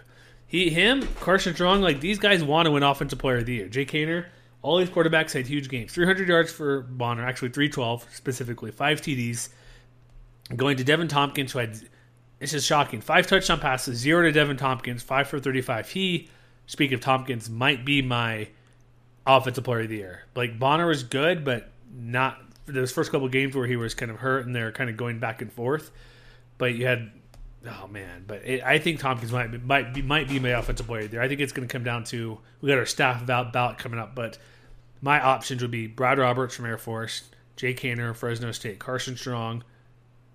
He, 0.48 0.70
him, 0.70 1.08
Carson 1.20 1.54
Strong, 1.54 1.82
like 1.82 2.02
these 2.02 2.18
guys 2.18 2.44
want 2.44 2.66
to 2.66 2.72
win 2.72 2.82
Offensive 2.82 3.20
Player 3.20 3.38
of 3.38 3.46
the 3.46 3.54
Year. 3.54 3.68
Jake 3.68 3.92
Haener, 3.92 4.26
all 4.64 4.78
these 4.78 4.90
quarterbacks 4.90 5.34
had 5.34 5.46
huge 5.46 5.70
games. 5.70 5.94
300 5.94 6.28
yards 6.28 6.52
for 6.52 6.82
Bonner, 6.82 7.24
actually 7.26 7.50
312 7.50 8.08
specifically, 8.14 8.72
five 8.72 9.02
TDs. 9.02 9.50
Going 10.56 10.78
to 10.78 10.84
Deven 10.84 11.08
Thompkins, 11.08 11.52
who 11.52 11.60
had 11.60 11.80
this 12.40 12.54
is 12.54 12.66
shocking. 12.66 13.02
Five 13.02 13.28
touchdown 13.28 13.60
passes, 13.60 13.98
zero 13.98 14.30
to 14.30 14.38
Deven 14.38 14.58
Thompkins, 14.58 15.04
five 15.04 15.28
for 15.28 15.40
35. 15.40 15.90
He, 15.90 16.30
speak 16.66 16.92
of 16.92 17.02
Thompkins, 17.02 17.50
might 17.50 17.86
be 17.86 18.02
my 18.02 18.48
offensive 19.26 19.64
player 19.64 19.82
of 19.82 19.90
the 19.90 19.98
year. 19.98 20.24
Like 20.36 20.58
Bonner 20.58 20.88
was 20.88 21.04
good, 21.04 21.44
but 21.44 21.70
not 21.94 22.42
those 22.66 22.92
first 22.92 23.12
couple 23.12 23.28
games 23.28 23.56
where 23.56 23.68
he 23.68 23.76
was 23.76 23.94
kind 23.94 24.12
of 24.12 24.18
hurt 24.18 24.46
and 24.46 24.56
they're 24.56 24.72
kind 24.72 24.90
of 24.90 24.98
going 24.98 25.20
back 25.20 25.42
and 25.42 25.52
forth. 25.52 25.92
But 26.58 26.76
you 26.76 26.86
had, 26.86 27.12
oh 27.68 27.88
man, 27.88 28.24
but 28.26 28.46
it, 28.46 28.64
I 28.64 28.80
think 28.80 29.00
Thompkins 29.00 29.32
might 29.32 29.52
be, 29.52 29.58
might 29.58 29.94
be 29.94 30.02
might 30.02 30.28
be 30.28 30.40
my 30.40 30.50
offensive 30.50 30.88
player 30.88 31.08
there. 31.08 31.22
I 31.22 31.28
think 31.28 31.42
it's 31.42 31.52
going 31.52 31.68
to 31.68 31.72
come 31.72 31.84
down 31.84 32.04
to 32.06 32.38
we 32.62 32.70
got 32.70 32.78
our 32.78 32.86
staff 32.86 33.26
ballot 33.26 33.78
coming 33.78 34.00
up, 34.00 34.16
but 34.16 34.38
my 35.02 35.22
options 35.22 35.62
would 35.62 35.72
be 35.72 35.88
Brad 35.88 36.20
Roberts 36.20 36.56
from 36.56 36.66
Air 36.66 36.78
Force, 36.78 37.24
Jake 37.56 37.80
Haener, 37.80 38.16
Fresno 38.16 38.52
State, 38.52 38.80
Carson 38.80 39.16
Strong, 39.16 39.64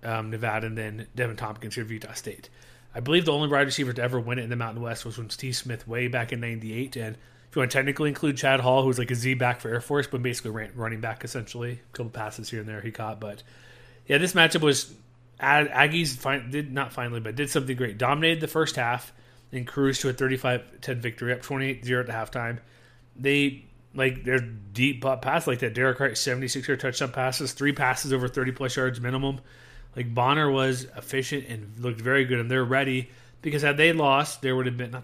um, 0.03 0.29
Nevada, 0.29 0.67
and 0.67 0.77
then 0.77 1.07
Deven 1.15 1.37
Thompkins 1.37 1.75
for 1.75 1.81
Utah 1.81 2.13
State. 2.13 2.49
I 2.93 2.99
believe 3.01 3.25
the 3.25 3.33
only 3.33 3.49
wide 3.49 3.65
receiver 3.65 3.93
to 3.93 4.01
ever 4.01 4.19
win 4.19 4.39
it 4.39 4.43
in 4.43 4.49
the 4.49 4.55
Mountain 4.55 4.81
West 4.81 5.05
was 5.05 5.17
when 5.17 5.29
Steve 5.29 5.55
Smith 5.55 5.87
way 5.87 6.07
back 6.07 6.31
in 6.31 6.39
'98. 6.39 6.95
And 6.95 7.17
if 7.49 7.55
you 7.55 7.61
want 7.61 7.71
to 7.71 7.77
technically 7.77 8.09
include 8.09 8.37
Chad 8.37 8.61
Hall, 8.61 8.81
who 8.81 8.87
was 8.87 8.99
like 8.99 9.11
a 9.11 9.15
Z 9.15 9.33
back 9.35 9.59
for 9.59 9.69
Air 9.69 9.81
Force, 9.81 10.07
but 10.07 10.23
basically 10.23 10.51
ran, 10.51 10.71
running 10.75 11.01
back 11.01 11.23
essentially, 11.23 11.71
a 11.73 11.97
couple 11.97 12.09
passes 12.11 12.49
here 12.49 12.61
and 12.61 12.69
there 12.69 12.81
he 12.81 12.91
caught. 12.91 13.19
But 13.19 13.43
yeah, 14.07 14.17
this 14.17 14.33
matchup 14.33 14.61
was 14.61 14.93
Aggies 15.39 16.15
fin- 16.15 16.49
did 16.49 16.71
not 16.71 16.93
finally, 16.93 17.19
but 17.19 17.35
did 17.35 17.49
something 17.49 17.75
great. 17.75 17.97
Dominated 17.97 18.41
the 18.41 18.47
first 18.47 18.75
half 18.75 19.11
and 19.51 19.67
cruised 19.67 20.01
to 20.01 20.09
a 20.09 20.13
35-10 20.13 20.97
victory, 20.97 21.33
up 21.33 21.41
28-0 21.41 22.09
at 22.09 22.31
halftime. 22.31 22.59
They 23.15 23.65
like 23.93 24.23
their 24.23 24.39
deep 24.39 25.01
pass 25.21 25.47
like 25.47 25.59
that. 25.59 25.73
Derek 25.73 25.99
Wright 25.99 26.17
76 26.17 26.67
yard 26.67 26.79
touchdown 26.79 27.11
passes, 27.11 27.53
three 27.53 27.73
passes 27.73 28.13
over 28.13 28.27
30 28.27 28.51
plus 28.51 28.75
yards 28.75 28.99
minimum. 29.01 29.39
Like 29.95 30.13
Bonner 30.13 30.51
was 30.51 30.83
efficient 30.97 31.47
and 31.47 31.79
looked 31.79 32.01
very 32.01 32.25
good, 32.25 32.39
and 32.39 32.51
they're 32.51 32.65
ready 32.65 33.09
because 33.41 33.61
had 33.61 33.77
they 33.77 33.93
lost, 33.93 34.41
there 34.41 34.55
would 34.55 34.65
have 34.65 34.77
been 34.77 34.91
not, 34.91 35.03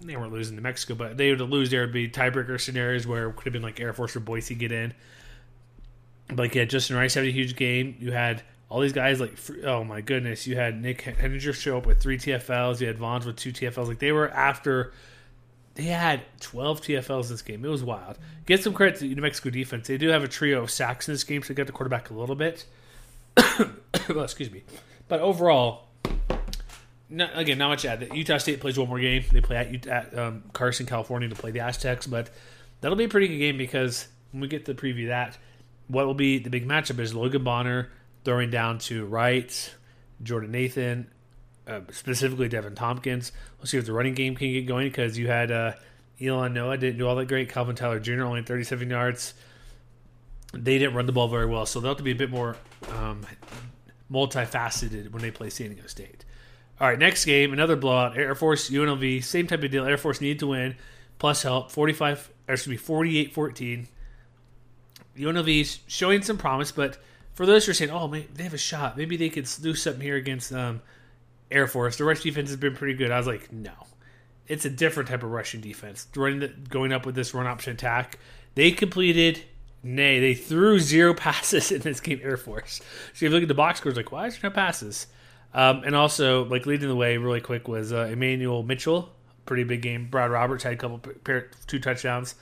they 0.00 0.16
weren't 0.16 0.32
losing 0.32 0.56
to 0.56 0.62
Mexico, 0.62 0.94
but 0.94 1.16
they 1.16 1.30
would 1.30 1.40
have 1.40 1.50
lose. 1.50 1.70
There 1.70 1.82
would 1.82 1.92
be 1.92 2.08
tiebreaker 2.08 2.60
scenarios 2.60 3.06
where 3.06 3.28
it 3.28 3.36
could 3.36 3.44
have 3.44 3.52
been 3.52 3.62
like 3.62 3.80
Air 3.80 3.92
Force 3.92 4.16
or 4.16 4.20
Boise 4.20 4.54
get 4.54 4.72
in. 4.72 4.94
But 6.28 6.38
like 6.38 6.54
yeah, 6.54 6.64
Justin 6.64 6.96
Rice 6.96 7.14
had 7.14 7.24
a 7.24 7.30
huge 7.30 7.56
game. 7.56 7.96
You 8.00 8.12
had 8.12 8.42
all 8.68 8.80
these 8.80 8.92
guys 8.92 9.20
like 9.20 9.38
oh 9.64 9.84
my 9.84 10.00
goodness, 10.00 10.46
you 10.46 10.56
had 10.56 10.80
Nick 10.80 11.02
Heninger 11.02 11.54
show 11.54 11.78
up 11.78 11.86
with 11.86 12.00
three 12.00 12.18
TFLs. 12.18 12.80
You 12.80 12.88
had 12.88 12.98
Vaughns 12.98 13.26
with 13.26 13.36
two 13.36 13.52
TFLs. 13.52 13.86
Like 13.86 13.98
they 13.98 14.12
were 14.12 14.28
after. 14.30 14.92
They 15.74 15.82
had 15.82 16.22
12 16.40 16.80
TFLs 16.80 17.28
this 17.28 17.42
game. 17.42 17.62
It 17.62 17.68
was 17.68 17.84
wild. 17.84 18.16
Get 18.46 18.62
some 18.62 18.72
credit 18.72 18.98
to 19.00 19.04
New 19.04 19.20
Mexico 19.20 19.50
defense. 19.50 19.86
They 19.86 19.98
do 19.98 20.08
have 20.08 20.24
a 20.24 20.28
trio 20.28 20.62
of 20.62 20.70
sacks 20.70 21.06
in 21.06 21.12
this 21.12 21.22
game, 21.22 21.42
so 21.42 21.48
they 21.48 21.54
got 21.54 21.66
the 21.66 21.72
quarterback 21.74 22.08
a 22.08 22.14
little 22.14 22.34
bit. 22.34 22.64
well, 24.14 24.24
excuse 24.24 24.50
me. 24.50 24.62
But 25.08 25.20
overall, 25.20 25.88
not, 27.08 27.30
again, 27.34 27.58
not 27.58 27.68
much 27.68 27.82
to 27.82 27.90
add. 27.90 28.08
Utah 28.12 28.38
State 28.38 28.60
plays 28.60 28.78
one 28.78 28.88
more 28.88 28.98
game. 28.98 29.24
They 29.30 29.40
play 29.40 29.56
at, 29.56 29.86
at 29.86 30.18
um, 30.18 30.44
Carson, 30.52 30.86
California, 30.86 31.28
to 31.28 31.34
play 31.34 31.50
the 31.50 31.60
Aztecs, 31.60 32.06
but 32.06 32.30
that'll 32.80 32.96
be 32.96 33.04
a 33.04 33.08
pretty 33.08 33.28
good 33.28 33.38
game 33.38 33.56
because 33.56 34.08
when 34.32 34.40
we 34.40 34.48
get 34.48 34.66
to 34.66 34.74
preview 34.74 35.08
that, 35.08 35.38
what 35.88 36.06
will 36.06 36.14
be 36.14 36.38
the 36.38 36.50
big 36.50 36.66
matchup 36.66 36.98
is 36.98 37.14
Logan 37.14 37.44
Bonner 37.44 37.90
throwing 38.24 38.50
down 38.50 38.78
to 38.78 39.06
Wright, 39.06 39.74
Jordan 40.22 40.50
Nathan, 40.50 41.08
uh, 41.68 41.80
specifically 41.92 42.48
Deven 42.48 42.74
Thompkins. 42.74 43.30
We'll 43.58 43.66
see 43.66 43.78
if 43.78 43.86
the 43.86 43.92
running 43.92 44.14
game 44.14 44.34
can 44.34 44.52
get 44.52 44.66
going 44.66 44.88
because 44.88 45.16
you 45.16 45.28
had 45.28 45.52
uh, 45.52 45.72
Elon 46.20 46.54
Noah 46.54 46.76
didn't 46.76 46.98
do 46.98 47.06
all 47.06 47.14
that 47.16 47.28
great. 47.28 47.50
Calvin 47.50 47.76
Tyler 47.76 48.00
Jr. 48.00 48.24
only 48.24 48.42
37 48.42 48.90
yards 48.90 49.34
they 50.52 50.78
didn't 50.78 50.94
run 50.94 51.06
the 51.06 51.12
ball 51.12 51.28
very 51.28 51.46
well, 51.46 51.66
so 51.66 51.80
they'll 51.80 51.90
have 51.90 51.98
to 51.98 52.02
be 52.02 52.12
a 52.12 52.16
bit 52.16 52.30
more 52.30 52.56
um, 52.90 53.24
multifaceted 54.10 55.10
when 55.10 55.22
they 55.22 55.30
play 55.30 55.50
San 55.50 55.70
Diego 55.70 55.86
State. 55.86 56.24
All 56.80 56.88
right, 56.88 56.98
next 56.98 57.24
game, 57.24 57.52
another 57.52 57.76
blowout. 57.76 58.16
Air 58.16 58.34
Force 58.34 58.70
UNLV, 58.70 59.24
same 59.24 59.46
type 59.46 59.62
of 59.62 59.70
deal. 59.70 59.86
Air 59.86 59.96
Force 59.96 60.20
needed 60.20 60.40
to 60.40 60.48
win, 60.48 60.76
plus 61.18 61.42
help. 61.42 61.70
Forty-five, 61.70 62.30
or 62.48 62.54
excuse 62.54 62.88
me, 62.88 62.94
48-14. 62.94 63.86
UNLV's 65.16 65.80
showing 65.86 66.20
some 66.20 66.36
promise, 66.36 66.72
but 66.72 66.98
for 67.32 67.46
those 67.46 67.64
who 67.64 67.70
are 67.70 67.74
saying, 67.74 67.90
"Oh, 67.90 68.08
man, 68.08 68.26
they 68.34 68.42
have 68.42 68.52
a 68.52 68.58
shot. 68.58 68.96
Maybe 68.98 69.16
they 69.16 69.30
could 69.30 69.48
do 69.62 69.74
something 69.74 70.02
here 70.02 70.16
against 70.16 70.52
um, 70.52 70.82
Air 71.50 71.66
Force," 71.66 71.96
the 71.96 72.04
rush 72.04 72.22
defense 72.22 72.50
has 72.50 72.58
been 72.58 72.74
pretty 72.74 72.94
good. 72.94 73.10
I 73.10 73.16
was 73.16 73.26
like, 73.26 73.50
"No, 73.50 73.72
it's 74.46 74.66
a 74.66 74.70
different 74.70 75.08
type 75.08 75.22
of 75.22 75.30
rushing 75.30 75.62
defense. 75.62 76.06
Running, 76.14 76.40
the, 76.40 76.48
going 76.48 76.92
up 76.92 77.06
with 77.06 77.14
this 77.14 77.32
run 77.32 77.46
option 77.46 77.72
attack, 77.72 78.18
they 78.54 78.70
completed 78.70 79.40
Nay, 79.86 80.18
they 80.18 80.34
threw 80.34 80.80
zero 80.80 81.14
passes 81.26 81.70
in 81.70 81.80
this 81.82 82.00
game, 82.00 82.20
Air 82.22 82.36
Force. 82.36 82.80
So 82.80 82.82
if 83.14 83.22
you 83.22 83.30
look 83.30 83.42
at 83.42 83.48
the 83.48 83.54
box 83.54 83.78
scores, 83.78 83.96
like, 83.96 84.10
why 84.10 84.26
is 84.26 84.38
there 84.38 84.50
no 84.50 84.54
passes? 84.54 85.06
Um, 85.54 85.84
and 85.84 85.94
also, 85.94 86.44
like, 86.44 86.66
leading 86.66 86.88
the 86.88 86.96
way 86.96 87.16
really 87.16 87.40
quick 87.40 87.68
was 87.68 87.92
uh, 87.92 88.08
Emmanuel 88.10 88.62
Mitchell. 88.62 89.10
Pretty 89.46 89.62
big 89.62 89.82
game. 89.82 90.08
Brad 90.10 90.30
Roberts 90.30 90.64
had 90.64 90.72
a 90.72 90.76
couple, 90.76 91.00
two 91.68 91.78
touchdowns. 91.78 92.34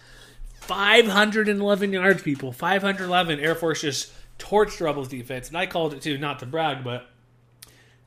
511 0.61 1.93
yards, 1.93 2.23
people. 2.23 2.51
511. 2.51 3.39
Air 3.39 3.55
Force 3.55 3.83
just 3.83 4.11
torched 4.39 4.81
Rebels 4.81 5.09
defense. 5.09 5.49
And 5.49 5.59
I 5.59 5.67
called 5.67 5.93
it 5.93 6.01
too, 6.01 6.17
not 6.17 6.39
to 6.39 6.47
brag, 6.47 6.83
but 6.83 7.07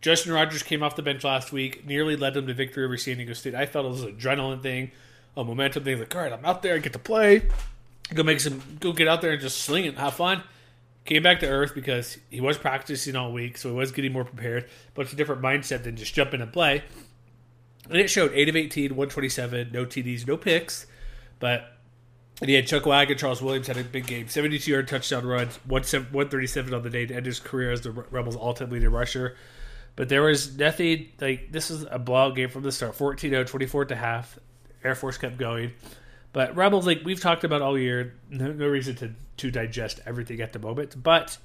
Justin 0.02 0.34
Rogers 0.34 0.64
came 0.64 0.82
off 0.82 0.96
the 0.96 1.04
bench 1.04 1.24
last 1.24 1.52
week, 1.52 1.86
nearly 1.86 2.16
led 2.16 2.34
them 2.34 2.48
to 2.48 2.56
victory 2.56 2.86
over 2.86 2.98
San 2.98 3.18
Diego 3.18 3.34
State. 3.34 3.54
I 3.54 3.68
felt 3.68 3.86
it 3.86 3.90
was 3.90 4.02
an 4.02 4.16
adrenaline 4.16 4.64
thing, 4.64 4.92
a 5.36 5.44
momentum 5.44 5.84
thing. 5.84 6.00
Like, 6.00 6.16
all 6.16 6.22
right, 6.24 6.34
I'm 6.34 6.44
out 6.44 6.64
there, 6.64 6.74
I 6.74 6.80
get 6.80 6.94
to 6.94 7.00
play 7.00 7.44
go 8.14 8.24
make 8.24 8.40
some 8.40 8.62
go 8.80 8.94
get 8.94 9.08
out 9.08 9.22
there 9.22 9.32
and 9.32 9.42
just 9.42 9.62
sling 9.62 9.86
it, 9.86 9.98
have 9.98 10.16
fun. 10.16 10.44
Came 11.06 11.24
back 11.24 11.40
to 11.40 11.48
earth 11.48 11.74
because 11.74 12.18
he 12.30 12.42
was 12.42 12.58
practicing 12.58 13.16
all 13.16 13.32
week, 13.32 13.58
so 13.58 13.70
he 13.70 13.76
was 13.76 13.92
getting 13.92 14.12
more 14.12 14.26
prepared. 14.26 14.66
But 14.94 15.04
it's 15.04 15.14
a 15.14 15.16
different 15.16 15.42
mindset 15.42 15.84
than 15.84 15.96
just 15.96 16.14
jump 16.14 16.34
in 16.34 16.42
and 16.42 16.52
play. 16.52 16.84
And 17.90 17.98
it 17.98 18.10
showed 18.10 18.34
8 18.34 18.50
of 18.50 18.56
18, 18.58 18.90
127, 18.90 19.70
no 19.72 19.86
TDs, 19.86 20.28
no 20.28 20.36
picks. 20.36 20.86
But 21.40 21.78
and 22.40 22.50
he 22.50 22.56
had 22.56 22.68
Chuck 22.68 22.86
Wagon, 22.86 23.18
Charles 23.18 23.42
Williams 23.42 23.68
had 23.68 23.78
a 23.78 23.84
big 23.84 24.06
game. 24.06 24.28
72 24.28 24.70
yard 24.70 24.88
touchdown 24.88 25.26
runs, 25.26 25.56
137 25.66 26.74
on 26.74 26.84
the 26.84 26.90
day 26.90 27.06
to 27.06 27.16
end 27.16 27.26
his 27.26 27.40
career 27.40 27.72
as 27.72 27.82
the 27.82 27.92
Rebels' 27.92 28.36
all 28.36 28.54
time 28.54 28.70
leading 28.70 28.90
rusher. 28.90 29.36
But 29.96 30.10
there 30.10 30.22
was 30.22 30.56
nothing, 30.56 31.08
like, 31.20 31.52
this 31.52 31.72
is 31.72 31.86
a 31.90 31.98
blowout 31.98 32.36
game 32.36 32.50
from 32.50 32.62
the 32.62 32.72
start 32.72 32.94
14 32.94 33.32
0, 33.32 33.44
24 33.44 33.86
to 33.86 33.96
half. 33.96 34.38
Air 34.84 34.94
Force 34.94 35.18
kept 35.18 35.38
going. 35.38 35.72
But 36.38 36.56
Rebels, 36.56 36.86
like 36.86 37.02
we've 37.04 37.20
talked 37.20 37.44
about 37.44 37.64
all 37.64 37.80
year, 37.80 38.14
no, 38.30 38.52
no 38.52 38.68
reason 38.68 38.96
to 38.98 39.12
to 39.38 39.50
digest 39.50 40.02
everything 40.06 40.40
at 40.40 40.54
the 40.54 40.60
moment. 40.60 41.02
But 41.02 41.36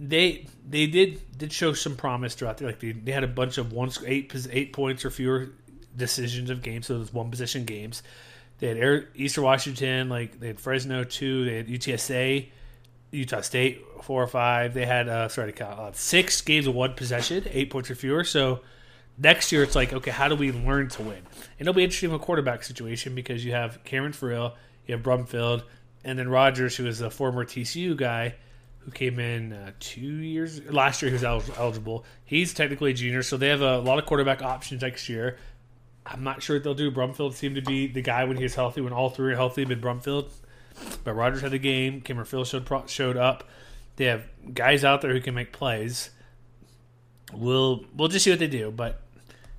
they 0.00 0.46
they 0.66 0.86
did 0.86 1.20
did 1.36 1.52
show 1.52 1.74
some 1.74 1.94
promise 1.94 2.34
throughout. 2.34 2.56
The, 2.56 2.64
like 2.64 2.80
they, 2.80 2.92
they 2.92 3.12
had 3.12 3.22
a 3.22 3.28
bunch 3.28 3.58
of 3.58 3.70
one 3.70 3.90
eight 4.06 4.34
eight 4.50 4.72
points 4.72 5.04
or 5.04 5.10
fewer 5.10 5.50
decisions 5.94 6.48
of 6.48 6.62
games, 6.62 6.86
so 6.86 6.96
those 6.96 7.12
one 7.12 7.30
position 7.30 7.66
games. 7.66 8.02
They 8.60 8.68
had 8.68 8.78
Air, 8.78 9.08
Eastern 9.14 9.44
Washington, 9.44 10.08
like 10.08 10.40
they 10.40 10.46
had 10.46 10.58
Fresno 10.58 11.04
two, 11.04 11.44
they 11.44 11.56
had 11.56 11.68
UTSA, 11.68 12.48
Utah 13.10 13.42
State 13.42 13.84
four 14.04 14.22
or 14.22 14.26
five. 14.26 14.72
They 14.72 14.86
had 14.86 15.06
uh, 15.06 15.28
sorry 15.28 15.52
to 15.52 15.58
count 15.58 15.78
uh, 15.78 15.92
six 15.92 16.40
games 16.40 16.66
of 16.66 16.74
one 16.74 16.94
possession, 16.94 17.44
eight 17.50 17.68
points 17.68 17.90
or 17.90 17.94
fewer. 17.94 18.24
So 18.24 18.60
next 19.18 19.52
year 19.52 19.62
it's 19.62 19.74
like, 19.74 19.92
okay, 19.92 20.10
how 20.10 20.28
do 20.28 20.34
we 20.34 20.52
learn 20.52 20.88
to 20.90 21.02
win? 21.02 21.18
And 21.58 21.60
it'll 21.60 21.74
be 21.74 21.84
interesting 21.84 22.10
in 22.10 22.16
a 22.16 22.18
quarterback 22.18 22.62
situation 22.64 23.14
because 23.14 23.44
you 23.44 23.52
have 23.52 23.82
Cameron 23.84 24.12
Friel, 24.12 24.54
you 24.86 24.94
have 24.94 25.02
Brumfield, 25.02 25.62
and 26.04 26.18
then 26.18 26.28
Rogers, 26.28 26.76
who 26.76 26.86
is 26.86 27.00
a 27.00 27.10
former 27.10 27.44
TCU 27.44 27.96
guy 27.96 28.34
who 28.80 28.90
came 28.90 29.18
in 29.18 29.52
uh, 29.52 29.72
two 29.80 30.00
years 30.00 30.62
last 30.70 31.00
year. 31.00 31.10
He 31.10 31.14
was 31.14 31.24
eligible. 31.24 32.04
He's 32.24 32.52
technically 32.52 32.90
a 32.90 32.94
junior, 32.94 33.22
so 33.22 33.36
they 33.36 33.48
have 33.48 33.62
a 33.62 33.78
lot 33.78 33.98
of 33.98 34.06
quarterback 34.06 34.42
options 34.42 34.82
next 34.82 35.08
year. 35.08 35.38
I'm 36.06 36.22
not 36.22 36.42
sure 36.42 36.56
what 36.56 36.64
they'll 36.64 36.74
do. 36.74 36.90
Brumfield 36.90 37.32
seemed 37.32 37.56
to 37.56 37.62
be 37.62 37.86
the 37.86 38.02
guy 38.02 38.24
when 38.24 38.36
he 38.36 38.42
was 38.42 38.54
healthy. 38.54 38.82
When 38.82 38.92
all 38.92 39.08
three 39.08 39.32
are 39.32 39.36
healthy, 39.36 39.64
but 39.64 39.80
Brumfield. 39.80 40.30
But 41.02 41.14
Rogers 41.14 41.40
had 41.40 41.52
the 41.52 41.58
game. 41.58 42.02
Cameron 42.02 42.26
Friel 42.26 42.44
showed 42.44 42.90
showed 42.90 43.16
up. 43.16 43.48
They 43.96 44.06
have 44.06 44.26
guys 44.52 44.84
out 44.84 45.00
there 45.00 45.12
who 45.12 45.20
can 45.20 45.34
make 45.34 45.52
plays. 45.52 46.10
We'll 47.32 47.86
we'll 47.96 48.08
just 48.08 48.24
see 48.24 48.30
what 48.30 48.38
they 48.38 48.48
do. 48.48 48.70
But 48.70 49.00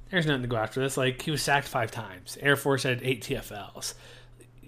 there's 0.10 0.26
nothing 0.26 0.44
to 0.44 0.48
go 0.48 0.58
after 0.58 0.82
this. 0.82 0.98
Like 0.98 1.22
he 1.22 1.32
was 1.32 1.42
sacked 1.42 1.68
five 1.68 1.92
times. 1.92 2.38
Air 2.42 2.56
Force 2.56 2.84
had 2.84 3.02
eight 3.04 3.24
TFLs. 3.24 3.94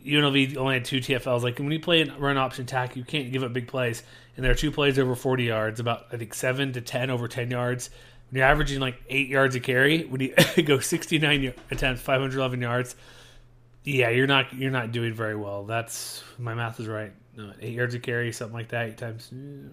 UNLV 0.06 0.58
only 0.58 0.76
had 0.76 0.86
two 0.86 1.00
TFLs. 1.00 1.42
Like 1.44 1.60
when 1.60 1.72
you 1.72 1.80
play 1.80 2.02
a 2.02 2.18
run 2.18 2.38
option 2.38 2.64
attack, 2.64 2.96
you 2.96 3.04
can't 3.04 3.32
give 3.32 3.44
up 3.44 3.54
big 3.54 3.68
plays. 3.68 4.04
And 4.36 4.46
there 4.46 4.52
are 4.52 4.56
two 4.56 4.72
plays 4.72 4.98
over 5.00 5.16
40 5.16 5.44
yards, 5.44 5.80
about 5.80 6.08
I 6.12 6.18
think 6.18 6.34
seven 6.34 6.74
to 6.74 6.82
10 6.82 7.10
over 7.10 7.28
10 7.28 7.52
yards. 7.52 7.90
When 8.30 8.40
you're 8.40 8.48
averaging 8.48 8.80
like 8.80 9.02
eight 9.10 9.30
yards 9.30 9.56
a 9.56 9.60
carry, 9.60 10.04
when 10.04 10.22
you 10.22 10.34
go 10.66 10.80
69 10.80 11.54
attempts, 11.72 12.02
511 12.02 12.62
yards, 12.62 12.96
yeah, 13.84 14.10
you're 14.10 14.28
not 14.28 14.54
you're 14.54 14.72
not 14.72 14.92
doing 14.92 15.14
very 15.14 15.36
well. 15.36 15.64
That's 15.64 16.24
my 16.38 16.54
math 16.54 16.80
is 16.80 16.88
right. 16.88 17.14
No, 17.38 17.54
eight 17.62 17.74
yards 17.74 17.96
a 17.96 18.00
carry, 18.00 18.32
something 18.34 18.56
like 18.56 18.70
that. 18.70 18.90
Eight 18.90 18.98
times 18.98 19.30
mm, 19.34 19.72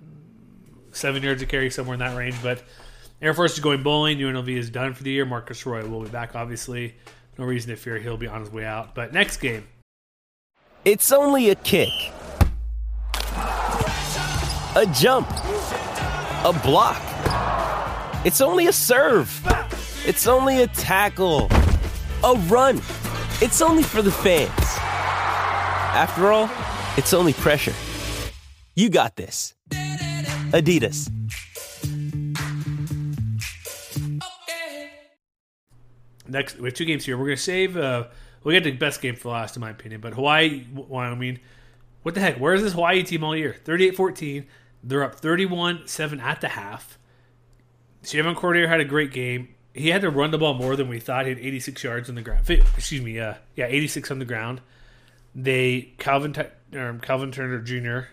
seven 0.92 1.22
yards 1.22 1.42
a 1.42 1.46
carry, 1.46 1.70
somewhere 1.70 1.94
in 1.94 2.00
that 2.00 2.16
range. 2.16 2.37
But 2.42 2.62
Air 3.22 3.33
Force 3.35 3.55
is 3.55 3.61
going 3.61 3.83
bowling. 3.83 4.18
UNLV 4.18 4.48
is 4.48 4.70
done 4.70 4.94
for 4.94 5.03
the 5.03 5.11
year. 5.11 5.24
Marcus 5.24 5.64
Arroyo 5.66 5.88
will 5.88 6.03
be 6.03 6.09
back, 6.09 6.35
obviously. 6.35 6.94
No 7.38 7.44
reason 7.44 7.70
to 7.70 7.77
fear 7.77 7.98
he'll 7.98 8.16
be 8.16 8.27
on 8.27 8.40
his 8.40 8.50
way 8.50 8.64
out. 8.64 8.94
But 8.94 9.12
next 9.12 9.38
game. 9.38 9.66
It's 10.85 11.12
only 11.12 11.48
a 11.48 11.55
kick, 11.55 11.88
a 14.77 14.87
jump, 14.92 15.31
a 15.31 16.61
block. 16.62 17.00
It's 18.27 18.42
only 18.42 18.66
a 18.66 18.72
serve. 18.72 19.31
It's 20.07 20.27
only 20.27 20.62
a 20.62 20.66
tackle, 20.66 21.48
a 22.22 22.35
run. 22.48 22.83
It's 23.40 23.62
only 23.62 23.83
for 23.83 24.03
the 24.03 24.12
fans. 24.12 24.50
After 25.96 26.31
all, 26.31 26.50
it's 26.98 27.14
only 27.14 27.33
pressure. 27.33 27.72
You 28.74 28.90
got 28.90 29.16
this. 29.16 29.55
Adidas. 29.70 31.11
Next 36.26 36.58
we 36.58 36.68
have 36.68 36.74
two 36.74 36.84
games 36.84 37.04
here. 37.04 37.18
We're 37.18 37.26
gonna 37.26 37.37
save. 37.37 37.76
Uh, 37.76 38.04
we 38.42 38.52
get 38.52 38.64
the 38.64 38.72
best 38.72 39.00
game 39.00 39.16
for 39.16 39.30
last, 39.30 39.56
in 39.56 39.60
my 39.60 39.70
opinion. 39.70 40.00
But 40.00 40.14
Hawaii, 40.14 40.66
Wyoming, 40.72 41.40
what 42.02 42.14
the 42.14 42.20
heck? 42.20 42.38
Where 42.38 42.54
is 42.54 42.62
this 42.62 42.74
Hawaii 42.74 43.02
team 43.02 43.24
all 43.24 43.34
year? 43.34 43.56
38-14. 43.64 44.44
They're 44.82 45.02
up 45.02 45.14
31 45.14 45.87
7 45.87 46.20
at 46.20 46.42
the 46.42 46.48
half. 46.48 46.98
Chevan 48.02 48.37
Cordeiro 48.37 48.68
had 48.68 48.80
a 48.80 48.84
great 48.84 49.12
game. 49.12 49.48
He 49.72 49.88
had 49.88 50.02
to 50.02 50.10
run 50.10 50.30
the 50.30 50.38
ball 50.38 50.54
more 50.54 50.76
than 50.76 50.88
we 50.88 51.00
thought. 51.00 51.24
He 51.24 51.30
had 51.30 51.38
86 51.38 51.82
yards 51.82 52.08
on 52.08 52.14
the 52.14 52.22
ground. 52.22 52.48
Excuse 52.48 53.02
me, 53.02 53.18
uh, 53.18 53.34
yeah, 53.56 53.66
86 53.66 54.10
on 54.10 54.18
the 54.18 54.24
ground. 54.26 54.60
They 55.34 55.94
Calvin 55.98 56.34
um, 56.74 57.00
Calvin 57.00 57.32
Turner 57.32 57.60
Jr. 57.60 58.08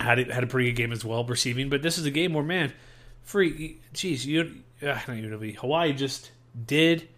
had 0.00 0.18
a, 0.18 0.34
had 0.34 0.42
a 0.42 0.46
pretty 0.46 0.70
good 0.70 0.76
game 0.76 0.92
as 0.92 1.04
well 1.04 1.24
receiving. 1.24 1.68
But 1.68 1.82
this 1.82 1.98
is 1.98 2.06
a 2.06 2.10
game 2.10 2.32
where 2.32 2.42
man, 2.42 2.72
free, 3.22 3.78
geez, 3.92 4.26
you 4.26 4.62
uh, 4.82 4.86
not 5.06 5.10
even 5.10 5.30
UNLV 5.30 5.56
Hawaii 5.56 5.92
just 5.92 6.32
did 6.66 7.08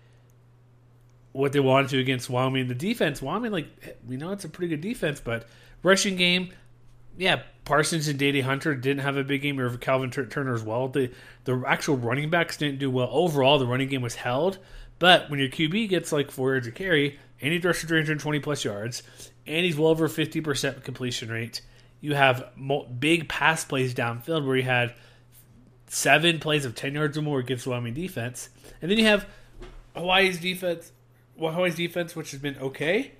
what 1.33 1.53
they 1.53 1.61
wanted 1.61 1.91
to 1.91 1.99
against 1.99 2.29
Wyoming. 2.29 2.69
The 2.69 2.75
defense, 2.75 3.23
Wyoming, 3.23 3.53
like 3.53 3.99
we 4.07 4.17
know 4.17 4.33
it's 4.33 4.45
a 4.45 4.49
pretty 4.49 4.69
good 4.77 4.81
defense, 4.81 5.21
but 5.21 5.47
rushing 5.83 6.17
game, 6.17 6.53
yeah, 7.17 7.43
Parsons 7.65 8.09
and 8.09 8.19
Dae 8.19 8.33
Dae 8.33 8.41
Hunter 8.41 8.75
didn't 8.75 9.03
have 9.03 9.17
a 9.17 9.25
big 9.25 9.43
game, 9.43 9.61
or 9.61 9.77
Calvin 9.77 10.11
Turner 10.11 10.55
as 10.55 10.63
well. 10.63 10.89
The 10.89 11.11
the 11.45 11.63
actual 11.67 11.97
running 11.97 12.31
backs 12.31 12.57
didn't 12.57 12.79
do 12.79 12.91
well 12.91 13.09
overall. 13.13 13.59
The 13.59 13.67
running 13.67 13.89
game 13.89 14.03
was 14.03 14.17
held, 14.17 14.59
but 14.99 15.31
when 15.31 15.39
your 15.39 15.49
QB 15.49 15.89
gets 15.89 16.13
like 16.13 16.31
four 16.31 16.53
yards 16.53 16.67
of 16.67 16.75
carry 16.75 17.19
and 17.41 17.53
he 17.53 17.61
for 17.61 17.73
320 17.73 18.39
plus 18.41 18.65
yards, 18.65 19.03
and 19.47 19.65
he's 19.65 19.77
well 19.77 19.89
over 19.89 20.09
50 20.09 20.41
percent 20.41 20.85
completion 20.85 21.31
rate, 21.31 21.61
you 22.01 22.15
have 22.15 22.51
big 22.99 23.29
pass 23.29 23.65
plays 23.65 23.95
downfield 23.95 24.47
where 24.47 24.57
you 24.57 24.63
had 24.63 24.95
seven 25.91 26.39
plays 26.39 26.65
of 26.65 26.75
10 26.75 26.95
yards 26.95 27.19
or 27.19 27.23
more 27.23 27.41
against 27.41 27.67
Wyoming 27.67 27.95
defense, 27.95 28.49
and 28.81 28.91
then 28.91 28.97
you 28.97 29.05
have 29.05 29.27
Hawaii's 29.95 30.41
defense 30.41 30.93
well, 31.41 31.55
Hawaii's 31.55 31.75
defense, 31.75 32.15
which 32.15 32.33
has 32.33 32.41
been 32.41 32.59
okay. 32.59 33.13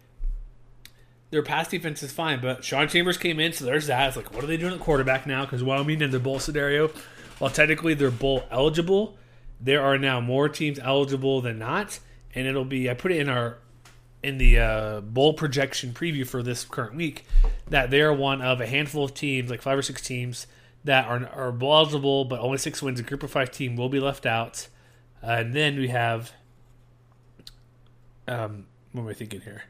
Their 1.31 1.43
pass 1.43 1.69
defense 1.69 2.03
is 2.03 2.13
fine, 2.13 2.41
but 2.41 2.63
Sean 2.65 2.87
Chambers 2.87 3.17
came 3.17 3.41
in, 3.41 3.53
so 3.53 3.65
there's 3.65 3.87
that. 3.87 4.09
It's 4.09 4.17
like, 4.17 4.35
what 4.35 4.45
are 4.45 4.47
they 4.47 4.59
doing 4.59 4.75
at 4.75 4.81
quarterback 4.81 5.27
now? 5.27 5.45
Because 5.45 5.63
Wyoming 5.65 6.03
in 6.03 6.11
the 6.11 6.21
bowl 6.21 6.39
scenario, 6.39 6.91
while 7.39 7.51
technically 7.51 7.95
they're 7.95 8.11
bowl 8.11 8.45
eligible, 8.51 9.17
there 9.59 9.83
are 9.83 9.97
now 9.97 10.21
more 10.21 10.49
teams 10.49 10.79
eligible 10.79 11.41
than 11.41 11.59
not, 11.59 11.99
and 12.35 12.47
it'll 12.47 12.65
be. 12.65 12.91
I 12.91 12.95
put 12.95 13.11
it 13.11 13.19
in 13.19 13.31
our 13.31 13.59
in 14.23 14.37
the 14.37 14.59
uh, 14.59 15.01
bowl 15.01 15.33
projection 15.33 15.95
preview 15.95 16.27
for 16.27 16.43
this 16.43 16.65
current 16.65 16.95
week 16.95 17.25
that 17.69 17.91
they 17.91 18.03
are 18.03 18.13
one 18.13 18.43
of 18.43 18.61
a 18.61 18.67
handful 18.67 19.03
of 19.03 19.15
teams, 19.15 19.49
like 19.49 19.63
five 19.63 19.79
or 19.79 19.83
six 19.83 20.03
teams, 20.03 20.47
that 20.85 21.07
are 21.07 21.29
are 21.29 21.53
bowl 21.53 21.75
eligible, 21.75 22.25
but 22.25 22.41
only 22.41 22.59
six 22.59 22.83
wins. 22.83 23.01
A 23.01 23.03
group 23.03 23.23
of 23.23 23.31
five 23.31 23.51
team 23.51 23.77
will 23.77 23.89
be 23.89 24.01
left 24.01 24.27
out, 24.27 24.69
uh, 25.23 25.27
and 25.27 25.55
then 25.55 25.77
we 25.77 25.89
have 25.89 26.33
um, 28.31 28.67
what 28.93 29.03
am 29.03 29.09
I 29.09 29.13
thinking 29.13 29.41
here? 29.41 29.65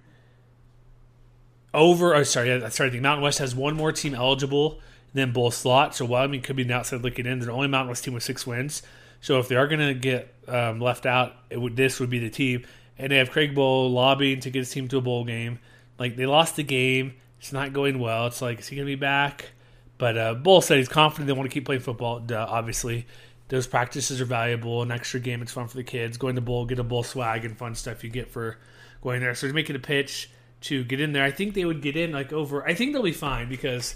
Over, 1.72 2.14
oh, 2.14 2.22
sorry, 2.24 2.52
I 2.52 2.68
started 2.68 2.92
thinking 2.92 3.02
Mountain 3.02 3.22
West 3.22 3.38
has 3.38 3.54
one 3.54 3.76
more 3.76 3.92
team 3.92 4.14
eligible 4.14 4.80
than 5.14 5.32
both 5.32 5.54
slots. 5.54 5.98
So 5.98 6.04
Wyoming 6.04 6.42
could 6.42 6.56
be 6.56 6.62
an 6.62 6.70
outside 6.70 7.02
looking 7.02 7.26
in. 7.26 7.38
They're 7.38 7.46
the 7.46 7.52
only 7.52 7.68
Mountain 7.68 7.88
West 7.88 8.04
team 8.04 8.14
with 8.14 8.22
six 8.22 8.46
wins. 8.46 8.82
So 9.20 9.38
if 9.38 9.48
they 9.48 9.56
are 9.56 9.66
going 9.66 9.80
to 9.80 9.94
get 9.94 10.34
um, 10.48 10.80
left 10.80 11.06
out, 11.06 11.34
would 11.52 11.76
this 11.76 12.00
would 12.00 12.10
be 12.10 12.18
the 12.18 12.30
team. 12.30 12.66
And 12.98 13.12
they 13.12 13.16
have 13.16 13.30
Craig 13.30 13.54
Bohl 13.54 13.92
lobbying 13.92 14.40
to 14.40 14.50
get 14.50 14.60
his 14.60 14.70
team 14.70 14.88
to 14.88 14.98
a 14.98 15.00
bowl 15.00 15.24
game. 15.24 15.58
Like 15.98 16.16
they 16.16 16.26
lost 16.26 16.56
the 16.56 16.62
game. 16.62 17.14
It's 17.38 17.52
not 17.52 17.72
going 17.72 17.98
well. 17.98 18.26
It's 18.26 18.42
like, 18.42 18.60
is 18.60 18.68
he 18.68 18.76
going 18.76 18.86
to 18.86 18.92
be 18.92 19.00
back? 19.00 19.52
But 20.00 20.16
uh, 20.16 20.34
Bohl 20.34 20.62
said 20.62 20.78
he's 20.78 20.88
confident 20.88 21.26
they 21.26 21.34
want 21.34 21.50
to 21.50 21.52
keep 21.52 21.66
playing 21.66 21.82
football. 21.82 22.20
Duh, 22.20 22.46
obviously, 22.48 23.06
those 23.48 23.66
practices 23.66 24.18
are 24.18 24.24
valuable. 24.24 24.80
An 24.80 24.90
extra 24.90 25.20
game, 25.20 25.42
it's 25.42 25.52
fun 25.52 25.68
for 25.68 25.76
the 25.76 25.84
kids. 25.84 26.16
Going 26.16 26.36
to 26.36 26.40
Bull, 26.40 26.64
get 26.64 26.78
a 26.78 26.82
Bull 26.82 27.02
swag 27.02 27.44
and 27.44 27.54
fun 27.54 27.74
stuff 27.74 28.02
you 28.02 28.08
get 28.08 28.30
for 28.30 28.56
going 29.02 29.20
there. 29.20 29.34
So 29.34 29.46
he's 29.46 29.52
making 29.52 29.76
a 29.76 29.78
pitch 29.80 30.30
to 30.62 30.84
get 30.84 31.02
in 31.02 31.12
there. 31.12 31.22
I 31.22 31.30
think 31.30 31.52
they 31.52 31.66
would 31.66 31.82
get 31.82 31.96
in 31.96 32.12
like 32.12 32.32
over. 32.32 32.66
I 32.66 32.72
think 32.72 32.94
they'll 32.94 33.02
be 33.02 33.12
fine 33.12 33.50
because 33.50 33.94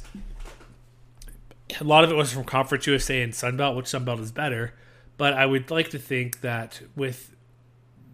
a 1.80 1.84
lot 1.84 2.04
of 2.04 2.10
it 2.10 2.16
was 2.16 2.34
from 2.34 2.44
Conference 2.44 2.86
USA 2.86 3.22
and 3.22 3.32
Sunbelt, 3.32 3.74
which 3.74 3.86
Sunbelt 3.86 4.20
is 4.20 4.30
better. 4.30 4.74
But 5.16 5.32
I 5.32 5.46
would 5.46 5.70
like 5.70 5.88
to 5.90 5.98
think 5.98 6.42
that 6.42 6.82
with 6.94 7.34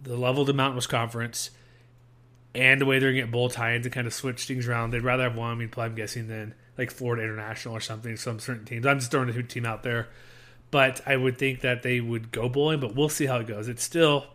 the 0.01 0.15
level 0.15 0.45
the 0.45 0.53
Mountain 0.53 0.75
West 0.75 0.87
Conference 0.87 1.49
and 2.55 2.79
the 2.79 2.85
way 2.85 2.99
they're 2.99 3.09
going 3.09 3.17
to 3.17 3.27
get 3.27 3.31
bowl 3.31 3.49
tie-ins 3.49 3.85
kind 3.89 4.07
of 4.07 4.13
switch 4.13 4.45
things 4.45 4.65
around, 4.65 4.91
they'd 4.91 5.03
rather 5.03 5.23
have 5.23 5.35
Wyoming 5.35 5.67
play, 5.67 5.87
I'm 5.87 5.95
guessing, 5.95 6.29
than 6.29 6.53
like 6.81 6.91
Florida 6.91 7.23
International 7.23 7.75
or 7.75 7.79
something. 7.79 8.17
Some 8.17 8.39
certain 8.39 8.65
teams. 8.65 8.85
I'm 8.85 8.99
just 8.99 9.11
throwing 9.11 9.29
a 9.29 9.43
team 9.43 9.65
out 9.65 9.83
there 9.83 10.09
but 10.71 11.01
I 11.05 11.17
would 11.17 11.37
think 11.37 11.61
that 11.61 11.83
they 11.83 11.99
would 11.99 12.31
go 12.31 12.49
bowling, 12.49 12.79
but 12.79 12.95
we'll 12.95 13.09
see 13.09 13.25
how 13.25 13.37
it 13.37 13.47
goes. 13.47 13.67
It's 13.67 13.83
still 13.83 14.25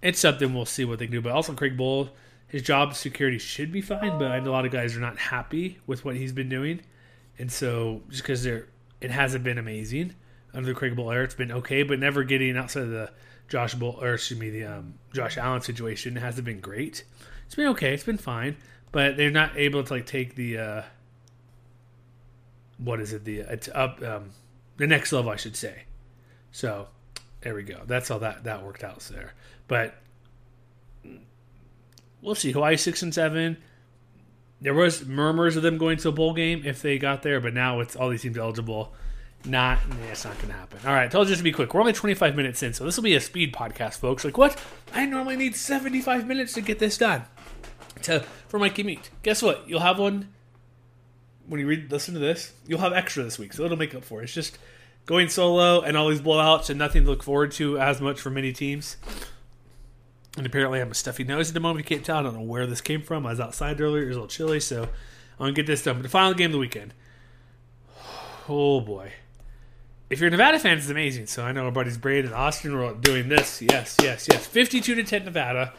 it's 0.00 0.20
something 0.20 0.54
we'll 0.54 0.66
see 0.66 0.84
what 0.84 0.98
they 0.98 1.06
do. 1.06 1.20
But 1.20 1.32
also 1.32 1.52
Craig 1.54 1.76
Bohl, 1.76 2.10
his 2.46 2.62
job 2.62 2.94
security 2.94 3.38
should 3.38 3.72
be 3.72 3.80
fine, 3.80 4.18
but 4.18 4.30
I 4.30 4.38
know 4.38 4.50
a 4.50 4.52
lot 4.52 4.64
of 4.64 4.72
guys 4.72 4.96
are 4.96 5.00
not 5.00 5.18
happy 5.18 5.78
with 5.86 6.04
what 6.04 6.14
he's 6.14 6.32
been 6.32 6.48
doing. 6.48 6.80
And 7.38 7.50
so 7.50 8.02
just 8.08 8.22
because 8.22 8.44
they're 8.44 8.68
it 9.00 9.10
hasn't 9.10 9.44
been 9.44 9.58
amazing 9.58 10.14
under 10.54 10.68
the 10.68 10.74
Craig 10.74 10.94
Bohl 10.94 11.12
era, 11.12 11.24
it's 11.24 11.34
been 11.34 11.52
okay, 11.52 11.82
but 11.82 11.98
never 11.98 12.22
getting 12.22 12.56
outside 12.56 12.84
of 12.84 12.90
the 12.90 13.10
Josh 13.48 13.74
Bohl 13.74 14.00
or 14.00 14.14
excuse 14.14 14.38
me, 14.38 14.50
the 14.50 14.64
um, 14.64 14.94
Josh 15.12 15.36
Allen 15.36 15.60
situation 15.60 16.14
hasn't 16.16 16.44
been 16.44 16.60
great. 16.60 17.04
It's 17.46 17.56
been 17.56 17.66
okay, 17.68 17.92
it's 17.92 18.04
been 18.04 18.16
fine, 18.16 18.56
but 18.94 19.16
they're 19.16 19.28
not 19.28 19.56
able 19.56 19.82
to 19.82 19.92
like 19.92 20.06
take 20.06 20.36
the 20.36 20.56
uh, 20.56 20.82
what 22.78 23.00
is 23.00 23.12
it 23.12 23.24
the 23.24 23.40
it's 23.40 23.68
up 23.74 24.00
um, 24.02 24.30
the 24.76 24.86
next 24.86 25.12
level, 25.12 25.32
I 25.32 25.36
should 25.36 25.56
say. 25.56 25.82
So 26.52 26.86
there 27.40 27.56
we 27.56 27.64
go. 27.64 27.80
That's 27.86 28.08
how 28.08 28.18
that 28.18 28.44
that 28.44 28.64
worked 28.64 28.84
out 28.84 29.00
there. 29.00 29.34
But 29.66 29.96
we'll 32.22 32.36
see. 32.36 32.52
Hawaii 32.52 32.76
six 32.76 33.02
and 33.02 33.12
seven. 33.12 33.56
There 34.60 34.74
was 34.74 35.04
murmurs 35.04 35.56
of 35.56 35.64
them 35.64 35.76
going 35.76 35.98
to 35.98 36.10
a 36.10 36.12
bowl 36.12 36.32
game 36.32 36.62
if 36.64 36.80
they 36.80 36.96
got 36.96 37.24
there, 37.24 37.40
but 37.40 37.52
now 37.52 37.80
it's 37.80 37.96
all 37.96 38.08
these 38.10 38.22
teams 38.22 38.38
eligible. 38.38 38.94
Not, 39.44 39.80
it's 40.10 40.24
not 40.24 40.36
going 40.36 40.48
to 40.48 40.54
happen. 40.54 40.78
All 40.86 40.94
right, 40.94 41.10
told 41.10 41.28
you 41.28 41.36
to 41.36 41.42
be 41.42 41.52
quick. 41.52 41.74
We're 41.74 41.80
only 41.80 41.92
25 41.92 42.34
minutes 42.34 42.62
in, 42.62 42.72
so 42.72 42.84
this 42.84 42.96
will 42.96 43.04
be 43.04 43.14
a 43.14 43.20
speed 43.20 43.52
podcast, 43.52 43.98
folks. 43.98 44.24
Like, 44.24 44.38
what? 44.38 44.58
I 44.94 45.04
normally 45.04 45.36
need 45.36 45.54
75 45.54 46.26
minutes 46.26 46.54
to 46.54 46.62
get 46.62 46.78
this 46.78 46.96
done 46.96 47.24
to 48.04 48.20
for 48.48 48.58
my 48.58 48.68
commute. 48.68 49.10
Guess 49.22 49.42
what? 49.42 49.68
You'll 49.68 49.80
have 49.80 49.98
one 49.98 50.28
when 51.46 51.60
you 51.60 51.66
read 51.66 51.90
listen 51.90 52.14
to 52.14 52.20
this, 52.20 52.52
you'll 52.66 52.80
have 52.80 52.92
extra 52.92 53.22
this 53.22 53.38
week, 53.38 53.52
so 53.52 53.64
it'll 53.64 53.76
make 53.76 53.94
up 53.94 54.04
for 54.04 54.20
it. 54.20 54.24
It's 54.24 54.34
just 54.34 54.58
going 55.06 55.28
solo 55.28 55.82
and 55.82 55.96
all 55.96 56.08
these 56.08 56.20
blowouts 56.20 56.70
and 56.70 56.78
nothing 56.78 57.04
to 57.04 57.10
look 57.10 57.22
forward 57.22 57.52
to 57.52 57.78
as 57.78 58.00
much 58.00 58.20
for 58.20 58.30
many 58.30 58.52
teams. 58.52 58.96
And 60.36 60.46
apparently, 60.46 60.80
I'm 60.80 60.90
a 60.90 60.94
stuffy 60.94 61.24
nose 61.24 61.48
at 61.48 61.54
the 61.54 61.60
moment. 61.60 61.88
You 61.88 61.96
can't 61.96 62.04
tell. 62.04 62.18
I 62.18 62.22
don't 62.22 62.34
know 62.34 62.40
where 62.40 62.66
this 62.66 62.80
came 62.80 63.02
from. 63.02 63.24
I 63.24 63.30
was 63.30 63.40
outside 63.40 63.80
earlier. 63.80 64.02
It 64.02 64.08
was 64.08 64.16
a 64.16 64.20
little 64.20 64.28
chilly, 64.28 64.60
so 64.60 64.82
I'm 64.82 64.88
gonna 65.38 65.52
get 65.52 65.66
this 65.66 65.84
done. 65.84 65.96
But 65.96 66.02
the 66.02 66.08
final 66.08 66.34
game 66.34 66.46
of 66.46 66.52
the 66.52 66.58
weekend. 66.58 66.94
Oh 68.46 68.82
boy. 68.82 69.10
If 70.10 70.20
you're 70.20 70.28
a 70.28 70.30
Nevada 70.30 70.58
fan, 70.58 70.76
it's 70.76 70.90
amazing. 70.90 71.28
So 71.28 71.42
I 71.42 71.52
know 71.52 71.64
our 71.64 71.72
buddies 71.72 71.96
Braden 71.96 72.26
and 72.26 72.34
Austin 72.34 72.76
were 72.76 72.92
doing 72.92 73.30
this. 73.30 73.62
Yes, 73.62 73.96
yes, 74.02 74.28
yes. 74.30 74.46
52 74.46 74.94
to 74.96 75.02
10 75.02 75.24
Nevada 75.24 75.72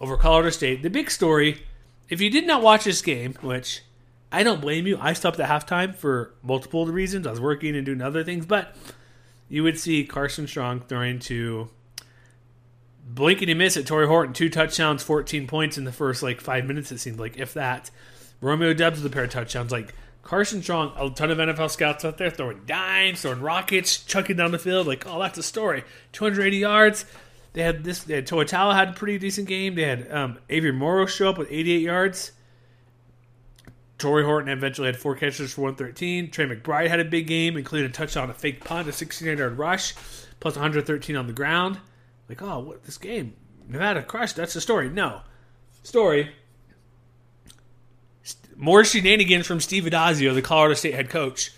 over 0.00 0.16
Colorado 0.16 0.50
State. 0.50 0.84
The 0.84 0.88
big 0.88 1.10
story, 1.10 1.64
if 2.08 2.20
you 2.20 2.30
did 2.30 2.46
not 2.46 2.62
watch 2.62 2.84
this 2.84 3.02
game, 3.02 3.34
which 3.40 3.82
I 4.30 4.42
don't 4.42 4.60
blame 4.60 4.86
you. 4.86 4.98
I 5.00 5.12
stopped 5.12 5.38
at 5.38 5.48
halftime 5.48 5.94
for 5.94 6.34
multiple 6.42 6.86
reasons. 6.86 7.26
I 7.26 7.30
was 7.30 7.40
working 7.40 7.76
and 7.76 7.84
doing 7.84 8.00
other 8.00 8.24
things, 8.24 8.46
but 8.46 8.74
you 9.48 9.62
would 9.62 9.78
see 9.78 10.04
Carson 10.04 10.46
Strong 10.46 10.80
throwing 10.80 11.18
to 11.20 11.68
blinking 13.06 13.50
and 13.50 13.58
miss 13.58 13.76
at 13.76 13.86
Tory 13.86 14.06
Horton, 14.06 14.32
two 14.32 14.48
touchdowns, 14.48 15.02
14 15.02 15.46
points 15.46 15.76
in 15.76 15.84
the 15.84 15.92
first 15.92 16.22
like 16.22 16.40
five 16.40 16.64
minutes, 16.64 16.90
it 16.90 16.98
seemed 16.98 17.18
like, 17.18 17.36
if 17.38 17.52
that. 17.54 17.90
Romeo 18.40 18.72
Doubs 18.72 19.02
with 19.02 19.12
a 19.12 19.14
pair 19.14 19.24
of 19.24 19.30
touchdowns. 19.30 19.70
Like 19.70 19.94
Carson 20.22 20.62
Strong, 20.62 20.94
a 20.96 21.10
ton 21.10 21.30
of 21.30 21.38
NFL 21.38 21.70
scouts 21.70 22.04
out 22.04 22.18
there 22.18 22.30
throwing 22.30 22.62
dimes, 22.64 23.22
throwing 23.22 23.40
rockets, 23.40 24.02
chucking 24.04 24.36
down 24.36 24.50
the 24.50 24.58
field. 24.58 24.86
Like, 24.86 25.06
oh, 25.06 25.20
that's 25.20 25.38
a 25.38 25.42
story. 25.42 25.84
280 26.12 26.56
yards. 26.56 27.04
They 27.52 27.62
had 27.62 27.84
this. 27.84 28.02
They 28.04 28.14
had 28.14 28.28
had 28.28 28.88
a 28.88 28.92
pretty 28.92 29.18
decent 29.18 29.48
game. 29.48 29.74
They 29.74 29.82
had 29.82 30.10
um, 30.10 30.38
Avery 30.48 30.72
Morrow 30.72 31.06
show 31.06 31.28
up 31.28 31.38
with 31.38 31.48
88 31.50 31.80
yards. 31.80 32.32
Tory 33.98 34.24
Horton 34.24 34.50
eventually 34.50 34.86
had 34.86 34.96
four 34.96 35.14
catches 35.14 35.52
for 35.52 35.60
113. 35.62 36.30
Trey 36.30 36.46
McBride 36.46 36.88
had 36.88 36.98
a 36.98 37.04
big 37.04 37.28
game, 37.28 37.56
including 37.56 37.88
a 37.88 37.92
touchdown, 37.92 38.30
a 38.30 38.34
fake 38.34 38.64
punt, 38.64 38.88
a 38.88 38.92
69 38.92 39.38
yard 39.38 39.58
rush, 39.58 39.94
plus 40.40 40.56
113 40.56 41.14
on 41.14 41.28
the 41.28 41.32
ground. 41.32 41.78
Like, 42.28 42.42
oh, 42.42 42.58
what 42.60 42.82
this 42.84 42.98
game? 42.98 43.34
Nevada 43.68 44.02
crushed. 44.02 44.36
That's 44.36 44.54
the 44.54 44.60
story. 44.60 44.88
No. 44.88 45.20
Story. 45.82 46.32
More 48.56 48.84
shenanigans 48.84 49.46
from 49.46 49.60
Steve 49.60 49.84
Addazio, 49.84 50.34
the 50.34 50.42
Colorado 50.42 50.74
State 50.74 50.94
head 50.94 51.08
coach, 51.08 51.52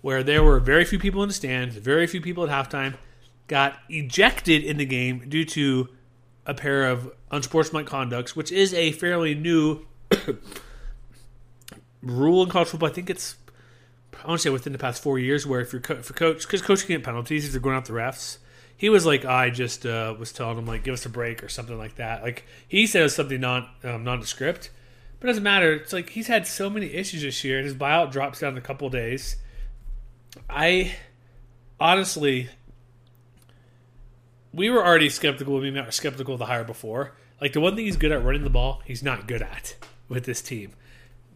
where 0.00 0.22
there 0.22 0.42
were 0.42 0.58
very 0.58 0.84
few 0.84 0.98
people 0.98 1.22
in 1.22 1.28
the 1.28 1.34
stands, 1.34 1.76
very 1.76 2.06
few 2.06 2.20
people 2.20 2.48
at 2.48 2.70
halftime, 2.70 2.94
got 3.50 3.80
ejected 3.88 4.62
in 4.62 4.76
the 4.76 4.86
game 4.86 5.28
due 5.28 5.44
to 5.44 5.88
a 6.46 6.54
pair 6.54 6.88
of 6.88 7.12
unsportsmanlike 7.32 7.84
conducts, 7.84 8.36
which 8.36 8.52
is 8.52 8.72
a 8.72 8.92
fairly 8.92 9.34
new 9.34 9.84
rule 12.02 12.44
in 12.44 12.48
college 12.48 12.68
football. 12.68 12.88
I 12.88 12.92
think 12.92 13.10
it's 13.10 13.34
I 14.22 14.28
want 14.28 14.38
to 14.38 14.42
say 14.44 14.50
within 14.50 14.72
the 14.72 14.78
past 14.78 15.02
four 15.02 15.18
years, 15.18 15.48
where 15.48 15.60
if 15.60 15.72
you're 15.72 15.82
co- 15.82 15.94
if 15.94 16.14
coach 16.14 16.42
because 16.42 16.62
coach 16.62 16.86
can 16.86 16.94
get 16.94 17.04
penalties 17.04 17.44
if 17.44 17.50
they're 17.50 17.60
going 17.60 17.76
out 17.76 17.86
the 17.86 17.92
refs. 17.92 18.38
He 18.76 18.88
was 18.88 19.04
like, 19.04 19.26
I 19.26 19.50
just 19.50 19.84
uh, 19.84 20.14
was 20.18 20.32
telling 20.32 20.56
him 20.56 20.64
like, 20.64 20.84
give 20.84 20.94
us 20.94 21.04
a 21.04 21.10
break 21.10 21.42
or 21.42 21.48
something 21.50 21.76
like 21.76 21.96
that. 21.96 22.22
Like 22.22 22.46
he 22.66 22.88
was 22.94 23.14
something 23.14 23.40
non 23.40 23.68
um, 23.82 24.04
nondescript, 24.04 24.70
But 25.18 25.26
it 25.26 25.30
doesn't 25.32 25.42
matter. 25.42 25.74
It's 25.74 25.92
like 25.92 26.10
he's 26.10 26.28
had 26.28 26.46
so 26.46 26.70
many 26.70 26.86
issues 26.86 27.22
this 27.22 27.42
year. 27.44 27.58
And 27.58 27.66
his 27.66 27.74
buyout 27.74 28.12
drops 28.12 28.40
down 28.40 28.52
in 28.52 28.58
a 28.58 28.62
couple 28.62 28.88
days. 28.88 29.36
I 30.48 30.94
honestly, 31.80 32.48
we 34.52 34.70
were 34.70 34.84
already 34.84 35.08
skeptical. 35.08 35.58
We 35.58 35.70
were 35.70 35.90
skeptical 35.90 36.34
of 36.34 36.38
the 36.38 36.46
hire 36.46 36.64
before. 36.64 37.12
Like 37.40 37.52
the 37.52 37.60
one 37.60 37.76
thing 37.76 37.86
he's 37.86 37.96
good 37.96 38.12
at 38.12 38.24
running 38.24 38.44
the 38.44 38.50
ball, 38.50 38.82
he's 38.84 39.02
not 39.02 39.26
good 39.26 39.42
at 39.42 39.76
with 40.08 40.24
this 40.24 40.42
team. 40.42 40.72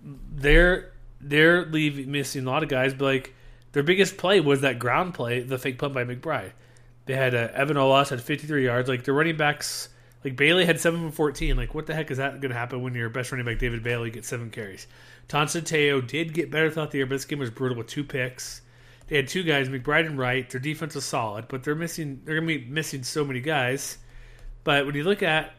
They're 0.02 0.92
they're 1.20 1.64
leaving 1.64 2.10
missing 2.10 2.46
a 2.46 2.50
lot 2.50 2.62
of 2.62 2.68
guys, 2.68 2.92
but 2.92 3.04
like 3.04 3.34
their 3.72 3.82
biggest 3.82 4.16
play 4.16 4.40
was 4.40 4.60
that 4.60 4.78
ground 4.78 5.14
play, 5.14 5.40
the 5.40 5.58
fake 5.58 5.78
punt 5.78 5.94
by 5.94 6.04
McBride. 6.04 6.52
They 7.06 7.14
had 7.14 7.34
uh, 7.34 7.48
Evan 7.54 7.76
Olas 7.76 8.10
had 8.10 8.20
53 8.20 8.64
yards. 8.64 8.88
Like 8.88 9.04
their 9.04 9.14
running 9.14 9.36
backs, 9.36 9.88
like 10.22 10.36
Bailey 10.36 10.64
had 10.64 10.80
seven 10.80 11.00
from 11.00 11.12
14. 11.12 11.56
Like 11.56 11.74
what 11.74 11.86
the 11.86 11.94
heck 11.94 12.10
is 12.10 12.18
that 12.18 12.40
going 12.40 12.52
to 12.52 12.58
happen 12.58 12.82
when 12.82 12.94
your 12.94 13.08
best 13.08 13.32
running 13.32 13.46
back 13.46 13.58
David 13.58 13.82
Bailey 13.82 14.10
gets 14.10 14.28
seven 14.28 14.50
carries? 14.50 14.86
Todd 15.28 15.48
Centeio 15.48 16.06
did 16.06 16.34
get 16.34 16.50
better 16.50 16.70
throughout 16.70 16.90
the 16.90 16.98
year, 16.98 17.06
but 17.06 17.14
this 17.14 17.24
game 17.24 17.38
was 17.38 17.50
brutal 17.50 17.78
with 17.78 17.86
two 17.86 18.04
picks. 18.04 18.60
They 19.06 19.16
had 19.16 19.28
two 19.28 19.42
guys, 19.42 19.68
McBride 19.68 20.06
and 20.06 20.18
Wright. 20.18 20.48
Their 20.48 20.60
defense 20.60 20.96
is 20.96 21.04
solid, 21.04 21.46
but 21.48 21.62
they're 21.62 21.74
missing. 21.74 22.22
They're 22.24 22.40
going 22.40 22.48
to 22.48 22.58
be 22.58 22.70
missing 22.70 23.02
so 23.02 23.24
many 23.24 23.40
guys. 23.40 23.98
But 24.64 24.86
when 24.86 24.94
you 24.94 25.04
look 25.04 25.22
at 25.22 25.54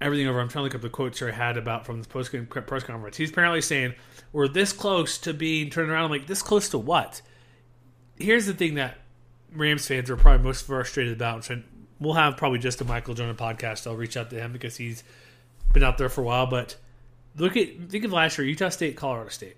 everything 0.00 0.26
over, 0.26 0.40
I'm 0.40 0.48
trying 0.48 0.62
to 0.62 0.64
look 0.64 0.74
up 0.74 0.80
the 0.80 0.88
quotes 0.88 1.20
I 1.20 1.30
had 1.30 1.58
about 1.58 1.84
from 1.84 2.00
the 2.00 2.08
post 2.08 2.32
game 2.32 2.46
press 2.46 2.84
conference. 2.84 3.16
He's 3.16 3.30
apparently 3.30 3.60
saying 3.60 3.94
we're 4.32 4.48
this 4.48 4.72
close 4.72 5.18
to 5.18 5.34
being 5.34 5.68
turned 5.68 5.90
around. 5.90 6.04
I'm 6.04 6.10
like, 6.10 6.26
this 6.26 6.42
close 6.42 6.70
to 6.70 6.78
what? 6.78 7.20
Here's 8.16 8.46
the 8.46 8.54
thing 8.54 8.74
that 8.74 8.98
Rams 9.52 9.86
fans 9.86 10.08
are 10.08 10.16
probably 10.16 10.44
most 10.44 10.66
frustrated 10.66 11.12
about. 11.12 11.50
And 11.50 11.64
we'll 12.00 12.14
have 12.14 12.38
probably 12.38 12.60
just 12.60 12.80
a 12.80 12.84
Michael 12.84 13.14
Jonah 13.14 13.34
podcast. 13.34 13.86
I'll 13.86 13.96
reach 13.96 14.16
out 14.16 14.30
to 14.30 14.40
him 14.40 14.52
because 14.52 14.76
he's 14.76 15.04
been 15.72 15.82
out 15.82 15.98
there 15.98 16.08
for 16.08 16.22
a 16.22 16.24
while. 16.24 16.46
But 16.46 16.76
look 17.36 17.56
at 17.56 17.90
think 17.90 18.04
of 18.04 18.12
last 18.12 18.38
year, 18.38 18.46
Utah 18.46 18.70
State, 18.70 18.96
Colorado 18.96 19.28
State. 19.28 19.56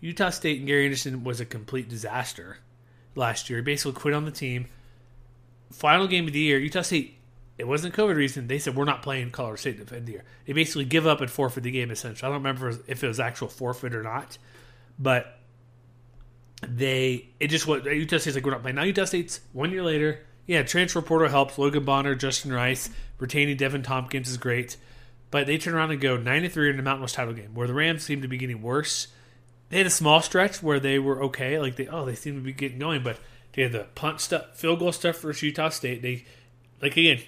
Utah 0.00 0.30
State 0.30 0.58
and 0.58 0.66
Gary 0.66 0.84
Anderson 0.84 1.24
was 1.24 1.40
a 1.40 1.44
complete 1.44 1.88
disaster 1.88 2.58
last 3.14 3.50
year. 3.50 3.58
He 3.58 3.64
basically 3.64 3.92
quit 3.92 4.14
on 4.14 4.24
the 4.24 4.30
team. 4.30 4.66
Final 5.72 6.06
game 6.06 6.26
of 6.26 6.32
the 6.32 6.38
year, 6.38 6.58
Utah 6.58 6.82
State. 6.82 7.16
It 7.58 7.66
wasn't 7.66 7.94
COVID 7.94 8.14
reason. 8.14 8.46
They 8.46 8.60
said 8.60 8.76
we're 8.76 8.84
not 8.84 9.02
playing 9.02 9.32
Colorado 9.32 9.56
State 9.56 9.84
to 9.84 9.96
end 9.96 10.06
the 10.06 10.12
year. 10.12 10.24
They 10.46 10.52
basically 10.52 10.84
give 10.84 11.06
up 11.08 11.20
and 11.20 11.28
forfeit 11.28 11.64
the 11.64 11.72
game. 11.72 11.90
Essentially, 11.90 12.26
I 12.26 12.30
don't 12.30 12.42
remember 12.42 12.68
if 12.86 13.02
it 13.02 13.08
was 13.08 13.18
actual 13.18 13.48
forfeit 13.48 13.94
or 13.94 14.04
not, 14.04 14.38
but 14.96 15.38
they 16.66 17.28
it 17.40 17.48
just 17.48 17.66
what 17.66 17.84
Utah 17.84 18.18
State's 18.18 18.36
like 18.36 18.44
we're 18.44 18.52
not 18.52 18.62
playing 18.62 18.76
now. 18.76 18.84
Utah 18.84 19.04
State's 19.04 19.40
one 19.52 19.72
year 19.72 19.82
later. 19.82 20.24
Yeah, 20.46 20.62
transfer 20.62 21.02
portal 21.02 21.28
helps. 21.28 21.58
Logan 21.58 21.84
Bonner, 21.84 22.14
Justin 22.14 22.52
Rice, 22.52 22.88
retaining 23.18 23.56
Deven 23.56 23.84
Thompkins 23.84 24.30
is 24.30 24.38
great, 24.38 24.76
but 25.30 25.46
they 25.46 25.58
turn 25.58 25.74
around 25.74 25.90
and 25.90 26.00
go 26.00 26.16
nine 26.16 26.48
three 26.48 26.70
in 26.70 26.76
the 26.76 26.82
Mountain 26.82 27.02
West 27.02 27.16
title 27.16 27.34
game, 27.34 27.54
where 27.54 27.66
the 27.66 27.74
Rams 27.74 28.04
seem 28.04 28.22
to 28.22 28.28
be 28.28 28.38
getting 28.38 28.62
worse 28.62 29.08
they 29.70 29.78
had 29.78 29.86
a 29.86 29.90
small 29.90 30.20
stretch 30.22 30.62
where 30.62 30.80
they 30.80 30.98
were 30.98 31.22
okay. 31.24 31.58
Like 31.58 31.76
they, 31.76 31.86
oh, 31.86 32.04
they 32.04 32.14
seem 32.14 32.36
to 32.36 32.40
be 32.40 32.52
getting 32.52 32.78
going, 32.78 33.02
but 33.02 33.18
they 33.52 33.62
had 33.62 33.72
the 33.72 33.86
punt 33.94 34.20
stuff, 34.20 34.56
field 34.56 34.78
goal 34.78 34.92
stuff 34.92 35.16
for 35.16 35.32
Utah 35.32 35.68
State. 35.68 36.02
They, 36.02 36.24
like 36.80 36.96
again, 36.96 37.20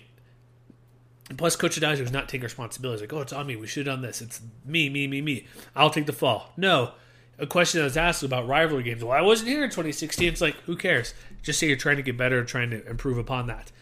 plus 1.36 1.56
Coach 1.56 1.78
Addazio 1.78 2.00
was 2.00 2.12
not 2.12 2.28
taking 2.28 2.44
responsibility. 2.44 3.02
Like, 3.02 3.12
oh, 3.12 3.20
it's 3.20 3.32
on 3.32 3.46
me. 3.46 3.56
We 3.56 3.66
should 3.66 3.86
have 3.86 3.96
done 3.96 4.02
this. 4.02 4.20
It's 4.20 4.40
me, 4.64 4.88
me, 4.88 5.06
me, 5.06 5.20
me. 5.20 5.46
I'll 5.76 5.90
take 5.90 6.06
the 6.06 6.12
fall. 6.12 6.52
No. 6.56 6.92
A 7.38 7.46
question 7.46 7.78
that 7.78 7.84
was 7.84 7.96
asked 7.96 8.22
about 8.22 8.46
rivalry 8.46 8.82
games. 8.82 9.02
Well, 9.02 9.16
I 9.16 9.22
wasn't 9.22 9.48
here 9.48 9.64
in 9.64 9.70
2016. 9.70 10.28
It's 10.28 10.40
like, 10.42 10.56
who 10.66 10.76
cares? 10.76 11.14
Just 11.42 11.58
say 11.58 11.68
you're 11.68 11.76
trying 11.76 11.96
to 11.96 12.02
get 12.02 12.18
better, 12.18 12.44
trying 12.44 12.70
to 12.70 12.86
improve 12.86 13.16
upon 13.16 13.46
that. 13.46 13.72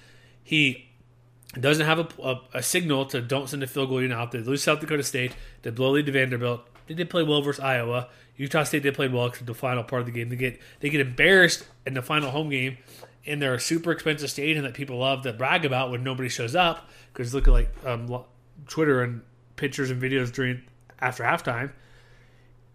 He 0.45 0.91
doesn't 1.59 1.85
have 1.85 1.99
a, 1.99 2.09
a, 2.23 2.41
a 2.55 2.63
signal 2.63 3.07
to 3.07 3.21
don't 3.21 3.49
send 3.49 3.63
a 3.63 3.67
field 3.67 3.89
goal 3.89 4.01
unit 4.01 4.17
out. 4.17 4.31
They 4.31 4.39
lose 4.39 4.63
South 4.63 4.81
Dakota 4.81 5.03
State. 5.03 5.35
They 5.63 5.71
blow 5.71 5.91
lead 5.91 6.07
to 6.07 6.13
Vanderbilt. 6.13 6.61
They 6.87 6.95
did 6.95 7.11
play 7.11 7.23
well 7.25 7.43
versus 7.43 7.63
Iowa. 7.63 8.09
Utah 8.39 8.63
State 8.63 8.85
did 8.85 8.95
play 8.95 9.09
well 9.09 9.27
except 9.27 9.47
the 9.47 9.55
final 9.55 9.85
part 9.85 10.01
of 10.01 10.07
the 10.07 10.13
game. 10.13 10.31
They 10.31 10.37
get 10.37 10.61
they 10.81 10.89
get 10.89 11.01
embarrassed 11.01 11.67
in 11.87 11.95
the 11.95 12.03
final 12.03 12.31
home 12.31 12.49
game 12.49 12.79
in 13.25 13.41
their 13.41 13.59
super 13.59 13.93
expensive 13.93 14.31
stadium 14.31 14.65
that 14.65 14.73
people 14.73 14.99
love 14.99 15.23
to 15.23 15.33
brag 15.35 15.67
about 15.67 15.91
when 15.91 16.03
nobody 16.03 16.31
shows 16.31 16.57
up 16.57 16.89
because 17.13 17.35
look 17.35 17.47
at 17.47 17.53
like 17.53 17.69
um, 17.85 18.25
Twitter 18.69 19.03
and 19.03 19.21
pictures 19.57 19.91
and 19.91 20.01
videos 20.01 20.33
during 20.33 20.63
after 21.01 21.25
halftime. 21.25 21.73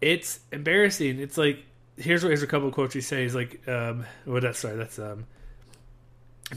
It's 0.00 0.38
embarrassing. 0.52 1.18
It's 1.18 1.38
like 1.38 1.64
here's 1.96 2.22
what 2.22 2.28
here's 2.28 2.42
a 2.42 2.46
couple 2.46 2.68
of 2.68 2.74
quotes 2.74 2.92
he 2.92 3.00
says 3.00 3.34
like 3.34 3.66
um 3.68 4.04
what 4.24 4.42
that's 4.42 4.58
sorry 4.58 4.76
that's 4.76 4.98
um 4.98 5.26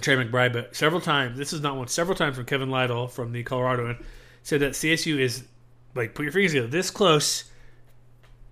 Trey 0.01 0.15
McBride, 0.17 0.51
but 0.51 0.75
several 0.75 0.99
times 0.99 1.37
this 1.37 1.53
is 1.53 1.61
not 1.61 1.77
one 1.77 1.87
several 1.87 2.17
times 2.17 2.35
from 2.35 2.45
Kevin 2.45 2.69
Lytle 2.69 3.07
from 3.07 3.31
the 3.31 3.43
Coloradoan 3.43 4.03
said 4.43 4.59
that 4.59 4.73
CSU 4.73 5.17
is 5.17 5.43
like 5.95 6.13
put 6.13 6.23
your 6.23 6.31
fingers 6.31 6.51
together 6.51 6.67
this 6.67 6.91
close 6.91 7.45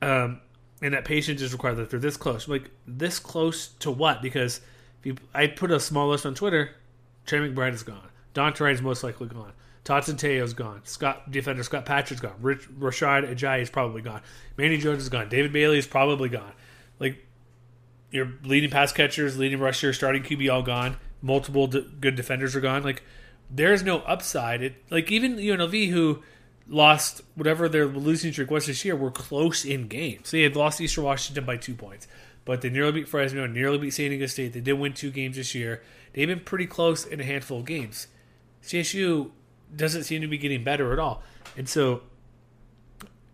um 0.02 0.40
and 0.82 0.94
that 0.94 1.06
patience 1.06 1.42
is 1.42 1.54
required 1.54 1.76
that 1.76 1.90
they're 1.90 2.00
this 2.00 2.18
close. 2.18 2.48
Like 2.48 2.72
this 2.86 3.20
close 3.20 3.68
to 3.80 3.92
what? 3.92 4.22
Because 4.22 4.62
if 5.00 5.06
you, 5.06 5.16
I 5.34 5.48
put 5.48 5.72
a 5.72 5.80
small 5.80 6.10
list 6.10 6.26
on 6.26 6.36
Twitter. 6.36 6.72
Trey 7.26 7.40
McBride 7.40 7.74
is 7.74 7.84
gone. 7.84 8.10
Wright 8.36 8.74
is 8.74 8.82
most 8.82 9.04
likely 9.04 9.28
gone. 9.28 9.54
Todd 9.84 10.04
Centeio 10.04 10.44
is 10.44 10.54
gone. 10.54 10.82
Scott 10.84 11.32
defender 11.32 11.64
Scott 11.64 11.86
Patchan's 11.86 12.20
gone. 12.20 12.36
Rich, 12.42 12.70
Rashad 12.80 13.32
Ajayi 13.32 13.62
is 13.62 13.70
probably 13.70 14.02
gone. 14.02 14.22
Manny 14.58 14.78
Jones 14.78 15.04
is 15.04 15.10
gone. 15.10 15.30
David 15.30 15.54
Bailey 15.54 15.78
is 15.78 15.88
probably 15.88 16.28
gone. 16.28 16.52
Like 17.00 17.24
your 18.12 18.34
leading 18.44 18.72
pass 18.72 18.92
catchers, 18.92 19.38
leading 19.38 19.60
rusher, 19.60 19.94
starting 19.94 20.24
QB 20.24 20.52
all 20.52 20.64
gone. 20.64 20.98
Multiple 21.22 21.68
good 21.68 22.16
defenders 22.16 22.56
are 22.56 22.62
gone. 22.62 22.84
Like 22.84 23.04
there's 23.50 23.84
no 23.84 24.00
upside. 24.00 24.64
It 24.64 24.76
like 24.90 25.12
even 25.12 25.38
UNLV 25.38 25.90
who 25.92 26.24
lost 26.68 27.22
whatever 27.36 27.70
their 27.70 27.86
losing 27.86 28.32
streak 28.32 28.50
was 28.50 28.66
this 28.66 28.84
year 28.84 28.96
were 28.96 29.12
close 29.12 29.66
in 29.66 29.88
games. 29.88 30.32
They 30.32 30.44
had 30.44 30.56
lost 30.56 30.82
Eastern 30.82 31.04
Washington 31.04 31.46
by 31.46 31.58
two 31.58 31.76
points, 31.76 32.08
but 32.44 32.62
they 32.62 32.70
nearly 32.70 32.92
beat 32.92 33.08
Fresno, 33.08 33.46
nearly 33.46 33.78
beat 33.78 33.92
San 33.92 34.10
Diego 34.10 34.26
State. 34.26 34.54
They 34.54 34.62
did 34.62 34.74
win 34.74 34.94
two 34.94 35.12
games 35.12 35.36
this 35.36 35.54
year. 35.54 35.84
They've 36.14 36.28
been 36.28 36.40
pretty 36.40 36.66
close 36.66 37.06
in 37.06 37.20
a 37.20 37.24
handful 37.24 37.60
of 37.60 37.66
games. 37.66 38.08
CSU 38.64 39.32
doesn't 39.76 40.04
seem 40.04 40.22
to 40.22 40.28
be 40.28 40.38
getting 40.38 40.64
better 40.64 40.92
at 40.94 41.00
all, 41.00 41.22
and 41.56 41.70
so 41.70 42.02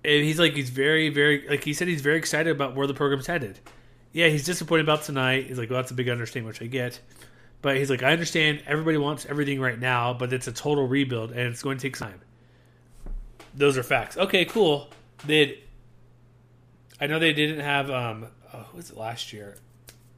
and 0.04 0.24
he's 0.24 0.40
like 0.40 0.54
he's 0.54 0.70
very 0.70 1.10
very 1.10 1.48
like 1.48 1.64
he 1.64 1.74
said 1.74 1.88
he's 1.88 2.02
very 2.02 2.18
excited 2.18 2.52
about 2.52 2.76
where 2.76 2.88
the 2.88 2.94
program's 2.94 3.28
headed. 3.28 3.60
Yeah, 4.12 4.28
he's 4.28 4.44
disappointed 4.44 4.84
about 4.84 5.04
tonight. 5.04 5.48
He's 5.48 5.58
like, 5.58 5.70
well, 5.70 5.80
that's 5.80 5.92
a 5.92 5.94
big 5.94 6.10
understatement, 6.10 6.60
which 6.60 6.68
I 6.68 6.70
get. 6.70 7.00
But 7.62 7.78
he's 7.78 7.90
like, 7.90 8.04
I 8.04 8.12
understand 8.12 8.62
everybody 8.68 8.98
wants 8.98 9.26
everything 9.26 9.62
right 9.62 9.80
now, 9.80 10.14
but 10.14 10.34
it's 10.34 10.48
a 10.48 10.52
total 10.52 10.86
rebuild 10.86 11.32
and 11.32 11.40
it's 11.40 11.64
going 11.64 11.78
to 11.78 11.82
take 11.82 11.96
time 11.96 12.20
those 13.54 13.78
are 13.78 13.84
facts. 13.84 14.18
Okay, 14.18 14.46
cool. 14.46 14.90
They, 15.26 15.60
I 17.00 17.08
know 17.08 17.20
they 17.20 17.34
didn't 17.34 17.60
have. 17.60 17.90
Um, 17.90 18.28
oh, 18.54 18.60
who 18.72 18.78
was 18.78 18.90
it 18.90 18.98
last 18.98 19.34
year? 19.34 19.58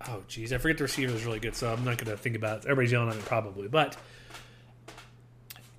Oh, 0.07 0.23
geez, 0.27 0.51
I 0.51 0.57
forget 0.57 0.77
the 0.77 0.83
receiver 0.83 1.13
was 1.13 1.25
really 1.25 1.39
good, 1.39 1.55
so 1.55 1.71
I'm 1.71 1.83
not 1.85 1.97
going 1.97 2.15
to 2.15 2.21
think 2.21 2.35
about 2.35 2.59
it. 2.59 2.63
Everybody's 2.65 2.91
yelling 2.91 3.09
at 3.09 3.15
me 3.15 3.21
probably, 3.21 3.67
but 3.67 3.95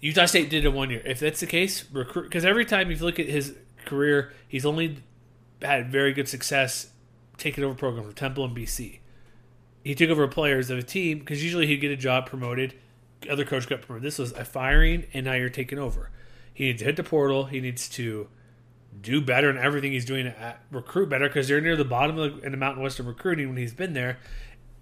Utah 0.01 0.27
State 0.27 0.51
did 0.51 0.65
it 0.65 0.73
one 0.73 0.91
year. 0.91 1.03
If 1.05 1.21
that's 1.21 1.41
the 1.41 1.47
case, 1.47 1.85
recruit 1.91 2.25
because 2.25 2.45
every 2.45 2.65
time 2.65 2.91
you 2.91 2.97
look 2.97 3.19
at 3.19 3.27
his 3.27 3.55
career, 3.85 4.33
he's 4.49 4.65
only 4.65 4.99
had 5.63 5.91
very 5.91 6.13
good 6.13 6.29
success 6.29 6.91
taking 7.37 7.65
over 7.65 7.75
programs 7.75 8.15
Temple 8.15 8.45
and 8.45 8.57
BC. 8.57 9.01
He 9.83 9.95
took 9.95 10.09
over 10.11 10.27
players 10.29 10.71
of 10.71 10.79
a 10.79 10.83
team 10.83 11.19
because 11.19 11.43
usually 11.43 11.67
he'd 11.67 11.79
get 11.79 11.91
a 11.91 11.97
job 11.97 12.27
promoted, 12.27 12.75
other 13.29 13.45
coach 13.45 13.69
got 13.69 13.83
promoted. 13.83 14.07
This 14.07 14.19
was 14.19 14.33
a 14.33 14.45
firing, 14.45 15.07
and 15.13 15.27
now 15.27 15.35
you're 15.35 15.51
taking 15.51 15.79
over. 15.79 16.11
He 16.55 16.67
needs 16.67 16.79
to 16.79 16.87
hit 16.87 16.97
the 16.97 17.05
portal. 17.05 17.45
He 17.47 17.61
needs 17.61 17.89
to 17.91 18.29
do 19.01 19.21
better 19.21 19.51
in 19.51 19.59
everything 19.59 19.93
he's 19.93 20.05
doing 20.05 20.29
at 20.29 20.61
recruit 20.71 21.09
better 21.09 21.29
because 21.29 21.49
they're 21.49 21.61
near 21.61 21.77
the 21.77 21.85
bottom 21.85 22.19
of 22.19 22.41
the, 22.41 22.47
in 22.47 22.53
the 22.53 22.57
Mountain 22.57 22.83
Western 22.83 23.07
recruiting 23.07 23.49
when 23.49 23.57
he's 23.57 23.75
been 23.75 23.93
there. 23.93 24.19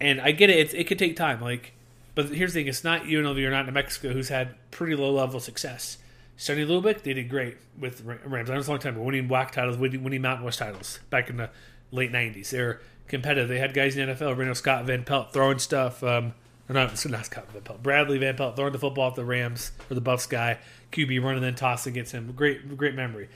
And 0.00 0.20
I 0.20 0.32
get 0.32 0.50
it; 0.50 0.58
it's, 0.58 0.74
it 0.74 0.86
could 0.86 0.98
take 0.98 1.16
time. 1.16 1.40
Like, 1.40 1.72
but 2.14 2.28
here's 2.28 2.52
the 2.52 2.60
thing: 2.60 2.68
it's 2.68 2.84
not 2.84 3.02
UNLV 3.04 3.44
or 3.44 3.50
not 3.50 3.66
New 3.66 3.72
Mexico 3.72 4.12
who's 4.12 4.28
had 4.28 4.54
pretty 4.70 4.94
low 4.94 5.12
level 5.12 5.40
success. 5.40 5.98
Sonny 6.36 6.64
Lubick, 6.64 7.02
they 7.02 7.14
did 7.14 7.28
great 7.28 7.56
with 7.78 8.02
Rams. 8.04 8.50
I 8.50 8.54
know 8.54 8.58
it's 8.58 8.68
a 8.68 8.70
long 8.70 8.80
time, 8.80 8.94
but 8.94 9.02
winning 9.02 9.28
WAC 9.28 9.52
titles, 9.52 9.76
winning, 9.76 10.02
winning 10.02 10.22
Mountain 10.22 10.44
West 10.44 10.58
titles 10.58 10.98
back 11.08 11.30
in 11.30 11.36
the 11.36 11.50
late 11.90 12.12
'90s. 12.12 12.50
They're 12.50 12.80
competitive. 13.06 13.48
They 13.48 13.58
had 13.58 13.74
guys 13.74 13.96
in 13.96 14.06
the 14.06 14.14
NFL. 14.14 14.36
Reno 14.36 14.54
Scott 14.54 14.84
Van 14.84 15.04
Pelt 15.04 15.32
throwing 15.32 15.58
stuff. 15.58 16.02
Um, 16.02 16.34
not, 16.68 17.04
not 17.10 17.26
Scott 17.26 17.50
Van 17.52 17.62
Pelt. 17.62 17.82
Bradley 17.82 18.18
Van 18.18 18.36
Pelt 18.36 18.56
throwing 18.56 18.72
the 18.72 18.78
football 18.78 19.08
at 19.08 19.14
the 19.14 19.24
Rams 19.24 19.72
or 19.90 19.94
the 19.94 20.00
Buffs 20.00 20.26
guy. 20.26 20.58
QB 20.92 21.22
running 21.22 21.42
then 21.42 21.54
toss 21.54 21.86
against 21.86 22.12
him. 22.12 22.32
Great, 22.32 22.76
great 22.76 22.94
memory. 22.94 23.28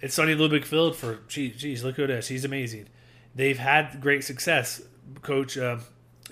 It's 0.00 0.14
Sonny 0.14 0.34
Lubick 0.34 0.64
Field 0.64 0.96
for 0.96 1.20
geez, 1.28 1.56
geez, 1.56 1.82
look 1.82 1.96
who 1.96 2.04
it 2.04 2.10
is. 2.10 2.28
He's 2.28 2.44
amazing. 2.44 2.88
They've 3.34 3.58
had 3.58 4.00
great 4.00 4.24
success. 4.24 4.82
Coach, 5.22 5.56
uh, 5.56 5.78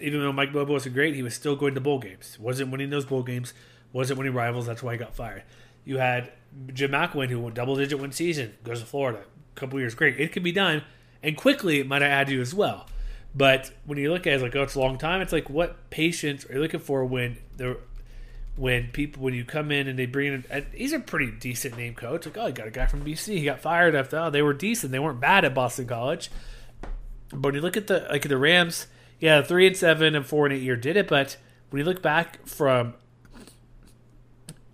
even 0.01 0.21
though 0.21 0.33
Mike 0.33 0.53
Bobo 0.53 0.75
wasn't 0.75 0.95
great, 0.95 1.15
he 1.15 1.23
was 1.23 1.35
still 1.35 1.57
going 1.57 1.75
to 1.75 1.81
bowl 1.81 1.99
games. 1.99 2.39
Wasn't 2.39 2.71
winning 2.71 2.91
those 2.91 3.05
bowl 3.05 3.23
games. 3.23 3.55
Wasn't 3.93 4.19
winning 4.19 4.35
rivals. 4.35 4.67
That's 4.67 4.83
why 4.83 4.93
he 4.93 4.99
got 4.99 5.15
fired. 5.15 5.43
You 5.85 5.99
had 5.99 6.33
Jim 6.73 6.91
McElwain, 6.91 7.29
who 7.29 7.41
won 7.41 7.55
double 7.55 7.77
digit 7.77 7.99
win 7.99 8.13
season, 8.13 8.55
goes 8.63 8.81
to 8.81 8.87
Florida. 8.87 9.21
A 9.57 9.59
couple 9.59 9.79
years, 9.81 9.95
great. 9.95 10.21
It 10.21 10.33
can 10.33 10.43
be 10.43 10.53
done, 10.53 10.83
and 11.23 11.37
quickly. 11.37 11.83
Might 11.83 12.03
I 12.03 12.09
add 12.09 12.29
you 12.29 12.41
as 12.41 12.53
well. 12.53 12.87
But 13.37 13.71
when 13.85 13.99
you 13.99 14.11
look 14.11 14.27
at 14.27 14.33
it, 14.33 14.37
it's 14.37 14.43
like, 14.43 14.57
oh, 14.57 14.63
it's 14.63 14.77
a 14.77 14.81
long 14.81 14.97
time. 14.97 15.21
It's 15.21 15.33
like, 15.33 15.51
what 15.51 15.91
patience 15.91 16.49
are 16.49 16.55
you 16.55 16.61
looking 16.61 16.81
for 16.81 17.05
when 17.05 17.37
the 17.59 17.77
when 18.57 18.89
people 18.89 19.23
when 19.23 19.35
you 19.35 19.45
come 19.45 19.71
in 19.71 19.87
and 19.87 19.99
they 19.99 20.07
bring 20.07 20.33
in 20.33 20.45
and 20.51 20.67
he's 20.73 20.95
a 20.95 20.99
pretty 20.99 21.31
decent 21.31 21.77
name 21.77 21.95
coach 21.95 22.25
like 22.25 22.39
oh 22.39 22.47
you 22.47 22.53
got 22.53 22.67
a 22.67 22.71
guy 22.71 22.87
from 22.87 23.05
BC 23.05 23.37
he 23.37 23.45
got 23.45 23.61
fired 23.61 23.95
after 23.95 24.19
oh 24.19 24.31
they 24.31 24.41
were 24.41 24.55
decent 24.55 24.93
they 24.93 24.99
weren't 24.99 25.21
bad 25.21 25.45
at 25.45 25.55
Boston 25.55 25.87
College 25.87 26.31
but 27.31 27.49
when 27.49 27.55
you 27.55 27.61
look 27.61 27.77
at 27.77 27.87
the 27.87 28.07
like 28.11 28.23
the 28.23 28.39
Rams 28.39 28.87
yeah 29.21 29.43
three 29.43 29.67
and 29.67 29.77
seven 29.77 30.15
and 30.15 30.25
four 30.25 30.47
and 30.47 30.55
eight 30.55 30.63
year 30.63 30.75
did 30.75 30.97
it 30.97 31.07
but 31.07 31.37
when 31.69 31.81
you 31.81 31.85
look 31.85 32.01
back 32.01 32.47
from 32.47 32.95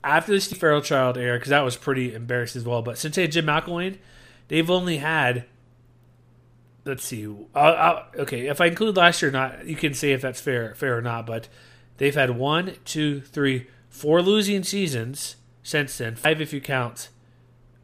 after 0.04 0.30
the 0.30 0.40
Steve 0.40 0.58
Fairchild 0.58 1.18
era 1.18 1.36
because 1.36 1.50
that 1.50 1.62
was 1.62 1.76
pretty 1.76 2.14
embarrassing 2.14 2.60
as 2.60 2.66
well 2.66 2.82
but 2.82 2.98
since 2.98 3.16
they 3.16 3.22
had 3.22 3.32
Jim 3.32 3.46
McElwain 3.46 3.98
they've 4.46 4.70
only 4.70 4.98
had 4.98 5.44
let's 6.84 7.04
see 7.04 7.26
I'll, 7.54 7.74
I'll, 7.74 8.06
okay 8.18 8.48
if 8.48 8.60
I 8.60 8.66
include 8.66 8.96
last 8.96 9.22
year 9.22 9.30
or 9.30 9.32
not 9.32 9.66
you 9.66 9.76
can 9.76 9.94
say 9.94 10.12
if 10.12 10.20
that's 10.20 10.40
fair 10.40 10.74
fair 10.74 10.96
or 10.96 11.02
not 11.02 11.26
but 11.26 11.48
They've 12.02 12.14
had 12.14 12.30
one, 12.30 12.74
two, 12.84 13.20
three, 13.20 13.68
four 13.88 14.22
losing 14.22 14.64
seasons 14.64 15.36
since 15.62 15.98
then. 15.98 16.16
Five 16.16 16.40
if 16.40 16.52
you 16.52 16.60
count 16.60 17.10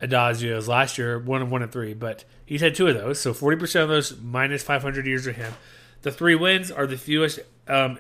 Addazio's 0.03 0.66
last 0.66 0.99
year, 0.99 1.18
one 1.18 1.51
one 1.51 1.62
and 1.62 1.70
three, 1.70 1.94
but 1.94 2.24
he's 2.44 2.61
had 2.61 2.74
two 2.74 2.88
of 2.88 2.94
those. 2.94 3.20
So 3.20 3.32
forty 3.32 3.57
percent 3.57 3.84
of 3.84 3.88
those 3.88 4.18
minus 4.20 4.62
five 4.62 4.82
hundred 4.82 5.07
years 5.07 5.26
of 5.28 5.36
him. 5.36 5.55
The 6.03 6.11
three 6.11 6.34
wins 6.34 6.70
are 6.72 6.86
the 6.86 6.96
fewest. 6.96 7.38
Um, 7.66 7.99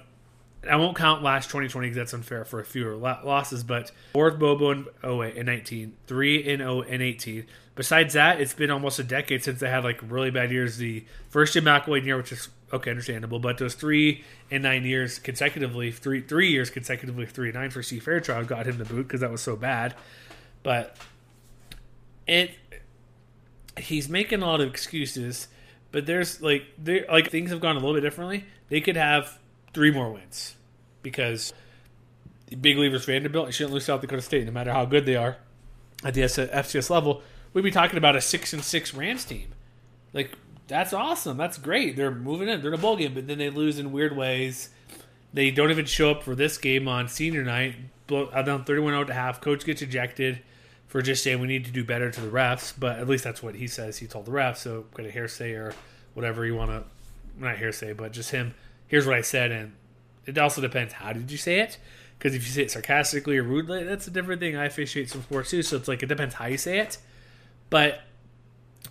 I 0.68 0.76
won't 0.76 0.96
count 0.96 1.22
last 1.22 1.46
2020 1.46 1.86
because 1.88 1.96
that's 1.96 2.12
unfair 2.12 2.44
for 2.44 2.58
a 2.60 2.64
fewer 2.64 2.96
losses, 2.96 3.62
but 3.62 3.92
fourth 4.12 4.38
Bobo 4.38 4.70
in 4.70 4.86
08 5.04 5.36
and 5.36 5.46
19, 5.46 5.94
3 6.06 6.36
in 6.36 6.58
0 6.58 6.82
and 6.82 7.02
18. 7.02 7.46
Besides 7.76 8.14
that, 8.14 8.40
it's 8.40 8.54
been 8.54 8.70
almost 8.70 8.98
a 8.98 9.04
decade 9.04 9.44
since 9.44 9.60
they 9.60 9.70
had 9.70 9.84
like 9.84 10.00
really 10.02 10.30
bad 10.30 10.50
years. 10.50 10.78
The 10.78 11.04
first 11.30 11.52
Jim 11.52 11.64
McElwain 11.64 12.04
year, 12.04 12.16
which 12.16 12.32
is 12.32 12.48
okay, 12.72 12.90
understandable, 12.90 13.38
but 13.38 13.58
those 13.58 13.74
three 13.74 14.24
and 14.50 14.64
nine 14.64 14.84
years 14.84 15.20
consecutively, 15.20 15.92
three 15.92 16.20
three 16.20 16.50
years 16.50 16.70
consecutively, 16.70 17.24
three 17.26 17.50
and 17.50 17.56
nine 17.56 17.70
for 17.70 17.82
Steve 17.82 18.02
Fairchild 18.02 18.48
got 18.48 18.66
him 18.66 18.78
the 18.78 18.84
boot 18.84 19.06
because 19.06 19.20
that 19.20 19.30
was 19.30 19.40
so 19.40 19.54
bad. 19.54 19.94
But 20.64 20.96
it, 22.26 22.50
he's 23.78 24.08
making 24.08 24.42
a 24.42 24.46
lot 24.46 24.60
of 24.60 24.68
excuses, 24.68 25.46
but 25.92 26.04
there's 26.04 26.42
like 26.42 26.64
there 26.78 27.06
like 27.08 27.30
things 27.30 27.50
have 27.50 27.60
gone 27.60 27.76
a 27.76 27.78
little 27.78 27.94
bit 27.94 28.00
differently. 28.00 28.44
They 28.70 28.80
could 28.80 28.96
have 28.96 29.38
three 29.72 29.90
more 29.90 30.10
wins 30.10 30.56
because 31.02 31.52
big 32.60 32.76
leavers 32.76 33.04
Vanderbilt 33.04 33.52
shouldn't 33.52 33.74
lose 33.74 33.84
South 33.84 34.00
Dakota 34.00 34.22
State 34.22 34.46
no 34.46 34.52
matter 34.52 34.72
how 34.72 34.84
good 34.84 35.06
they 35.06 35.16
are 35.16 35.36
at 36.04 36.14
the 36.14 36.22
FCS 36.22 36.90
level. 36.90 37.22
We'd 37.52 37.62
be 37.62 37.70
talking 37.70 37.98
about 37.98 38.16
a 38.16 38.20
six 38.20 38.52
and 38.52 38.62
six 38.62 38.94
Rams 38.94 39.24
team. 39.24 39.48
Like 40.12 40.32
that's 40.68 40.92
awesome. 40.92 41.36
That's 41.36 41.58
great. 41.58 41.96
They're 41.96 42.10
moving 42.10 42.48
in. 42.48 42.60
They're 42.60 42.72
in 42.72 42.78
a 42.78 42.82
bowl 42.82 42.96
game, 42.96 43.14
but 43.14 43.26
then 43.26 43.38
they 43.38 43.50
lose 43.50 43.78
in 43.78 43.90
weird 43.90 44.16
ways. 44.16 44.70
They 45.32 45.50
don't 45.50 45.70
even 45.70 45.86
show 45.86 46.10
up 46.10 46.22
for 46.22 46.34
this 46.34 46.58
game 46.58 46.88
on 46.88 47.08
senior 47.08 47.42
night. 47.42 47.74
Blow, 48.06 48.26
uh, 48.26 48.42
down 48.42 48.64
31 48.64 48.92
0 48.92 49.04
to 49.04 49.14
half. 49.14 49.40
Coach 49.40 49.64
gets 49.64 49.82
ejected 49.82 50.40
for 50.86 51.02
just 51.02 51.22
saying 51.22 51.40
we 51.40 51.46
need 51.46 51.66
to 51.66 51.70
do 51.70 51.84
better 51.84 52.10
to 52.10 52.20
the 52.20 52.28
refs, 52.28 52.72
but 52.78 52.98
at 52.98 53.06
least 53.06 53.24
that's 53.24 53.42
what 53.42 53.54
he 53.54 53.66
says. 53.66 53.98
He 53.98 54.06
told 54.06 54.24
the 54.24 54.30
refs, 54.30 54.58
so 54.58 54.86
got 54.94 55.04
a 55.06 55.10
hearsay 55.10 55.52
or 55.52 55.74
whatever 56.14 56.46
you 56.46 56.54
want 56.54 56.70
to, 56.70 56.84
not 57.38 57.58
hearsay, 57.58 57.92
but 57.92 58.12
just 58.12 58.30
him. 58.30 58.54
Here's 58.88 59.06
what 59.06 59.16
I 59.16 59.20
said, 59.20 59.52
and 59.52 59.74
it 60.26 60.36
also 60.38 60.60
depends 60.60 60.92
how 60.94 61.12
did 61.12 61.30
you 61.30 61.38
say 61.38 61.60
it. 61.60 61.78
Because 62.18 62.34
if 62.34 62.44
you 62.44 62.50
say 62.50 62.62
it 62.62 62.70
sarcastically 62.70 63.38
or 63.38 63.44
rudely, 63.44 63.84
that's 63.84 64.08
a 64.08 64.10
different 64.10 64.40
thing. 64.40 64.56
I 64.56 64.64
officiate 64.64 65.08
some 65.08 65.22
sports 65.22 65.50
too, 65.50 65.62
so 65.62 65.76
it's 65.76 65.86
like 65.86 66.02
it 66.02 66.06
depends 66.06 66.34
how 66.34 66.46
you 66.46 66.58
say 66.58 66.80
it. 66.80 66.98
But 67.70 68.00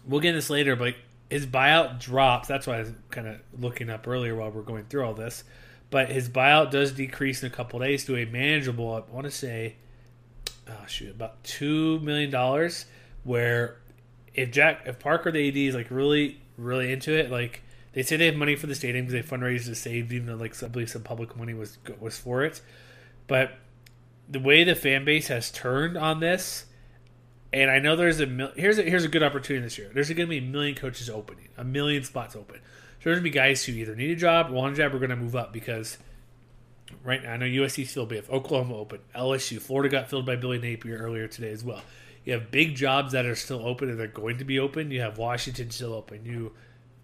we'll 0.06 0.22
get 0.22 0.32
this 0.32 0.50
later. 0.50 0.78
But 0.78 0.96
his 1.30 1.46
buyout 1.46 2.00
drops. 2.00 2.48
That's 2.48 2.66
why 2.66 2.78
I 2.78 2.80
was 2.80 2.92
kind 3.12 3.28
of 3.28 3.38
looking 3.60 3.90
up 3.90 4.08
earlier 4.08 4.36
while 4.36 4.50
we're 4.50 4.62
going 4.62 4.86
through 4.86 5.06
all 5.06 5.14
this. 5.14 5.44
But 5.90 6.10
his 6.10 6.30
buyout 6.30 6.72
does 6.72 6.92
decrease 6.92 7.44
in 7.44 7.48
a 7.48 7.54
couple 7.54 7.80
days 7.80 8.06
to 8.06 8.16
a 8.16 8.26
manageable. 8.26 8.94
I 8.94 9.12
want 9.12 9.26
to 9.26 9.32
say, 9.32 9.76
oh 10.70 10.86
shoot, 10.88 11.12
about 11.12 11.44
two 11.44 12.00
million 12.00 12.30
dollars. 12.30 12.86
Where 13.24 13.78
if 14.34 14.52
Jack, 14.52 14.84
if 14.86 15.00
Parker 15.00 15.32
the 15.32 15.48
AD 15.50 15.58
is 15.58 15.76
like 15.76 15.92
really, 15.92 16.40
really 16.58 16.94
into 16.94 17.18
it, 17.18 17.30
like 17.30 17.62
they 17.98 18.04
say 18.04 18.16
they 18.16 18.28
have 18.28 18.36
money 18.36 18.56
for 18.56 18.68
the 18.68 18.76
stadium 18.76 19.08
because 19.08 19.28
they 19.28 19.36
fundraised 19.36 19.66
to 19.66 19.74
save, 19.74 20.14
even 20.14 20.28
though 20.28 20.36
like 20.36 20.62
I 20.62 20.68
believe 20.68 20.88
some 20.88 21.02
public 21.02 21.36
money 21.36 21.56
was 21.56 21.80
was 22.00 22.16
for 22.16 22.44
it. 22.44 22.62
But 23.26 23.54
the 24.30 24.40
way 24.40 24.64
the 24.64 24.76
fan 24.76 25.04
base 25.04 25.30
has 25.30 25.50
turned 25.50 25.98
on 25.98 26.20
this 26.20 26.66
and 27.52 27.72
I 27.72 27.80
know 27.80 27.96
there's 27.96 28.22
a 28.22 28.52
here's 28.56 28.78
a, 28.78 28.84
here's 28.84 29.04
a 29.04 29.08
good 29.08 29.24
opportunity 29.24 29.64
this 29.64 29.80
year. 29.80 29.90
There's 29.92 30.10
going 30.10 30.28
to 30.28 30.28
be 30.28 30.38
a 30.38 30.42
million 30.42 30.76
coaches 30.76 31.10
opening, 31.10 31.48
a 31.58 31.64
million 31.64 32.04
spots 32.04 32.36
open. 32.36 32.58
So 32.58 33.06
there's 33.06 33.16
going 33.16 33.24
to 33.24 33.24
be 33.24 33.30
guys 33.32 33.66
who 33.66 33.72
either 33.72 33.96
need 33.96 34.12
a 34.12 34.16
job, 34.16 34.52
want 34.52 34.74
a 34.74 34.78
job, 34.78 34.94
or 34.94 35.00
going 35.00 35.10
to 35.10 35.16
move 35.16 35.36
up 35.36 35.52
because 35.52 35.98
right 37.04 37.24
now 37.24 37.32
I 37.32 37.38
know 37.38 37.48
USC's 37.48 37.92
filled, 37.92 38.12
if 38.12 38.30
Oklahoma 38.30 38.76
open, 38.76 39.00
LSU, 39.16 39.60
Florida 39.60 39.90
got 39.90 40.08
filled 40.08 40.28
by 40.28 40.36
Billy 40.36 40.60
Napier 40.60 40.98
earlier 40.98 41.28
today 41.28 41.50
as 41.50 41.64
well. 41.64 41.82
You 42.26 42.34
have 42.34 42.52
big 42.52 42.76
jobs 42.76 43.14
that 43.14 43.26
are 43.26 43.34
still 43.34 43.66
open 43.66 43.90
and 43.90 44.00
they're 44.00 44.06
going 44.06 44.38
to 44.38 44.46
be 44.46 44.60
open. 44.60 44.92
You 44.92 45.02
have 45.02 45.18
Washington 45.18 45.72
still 45.72 45.96
open. 45.96 46.26
You, 46.26 46.52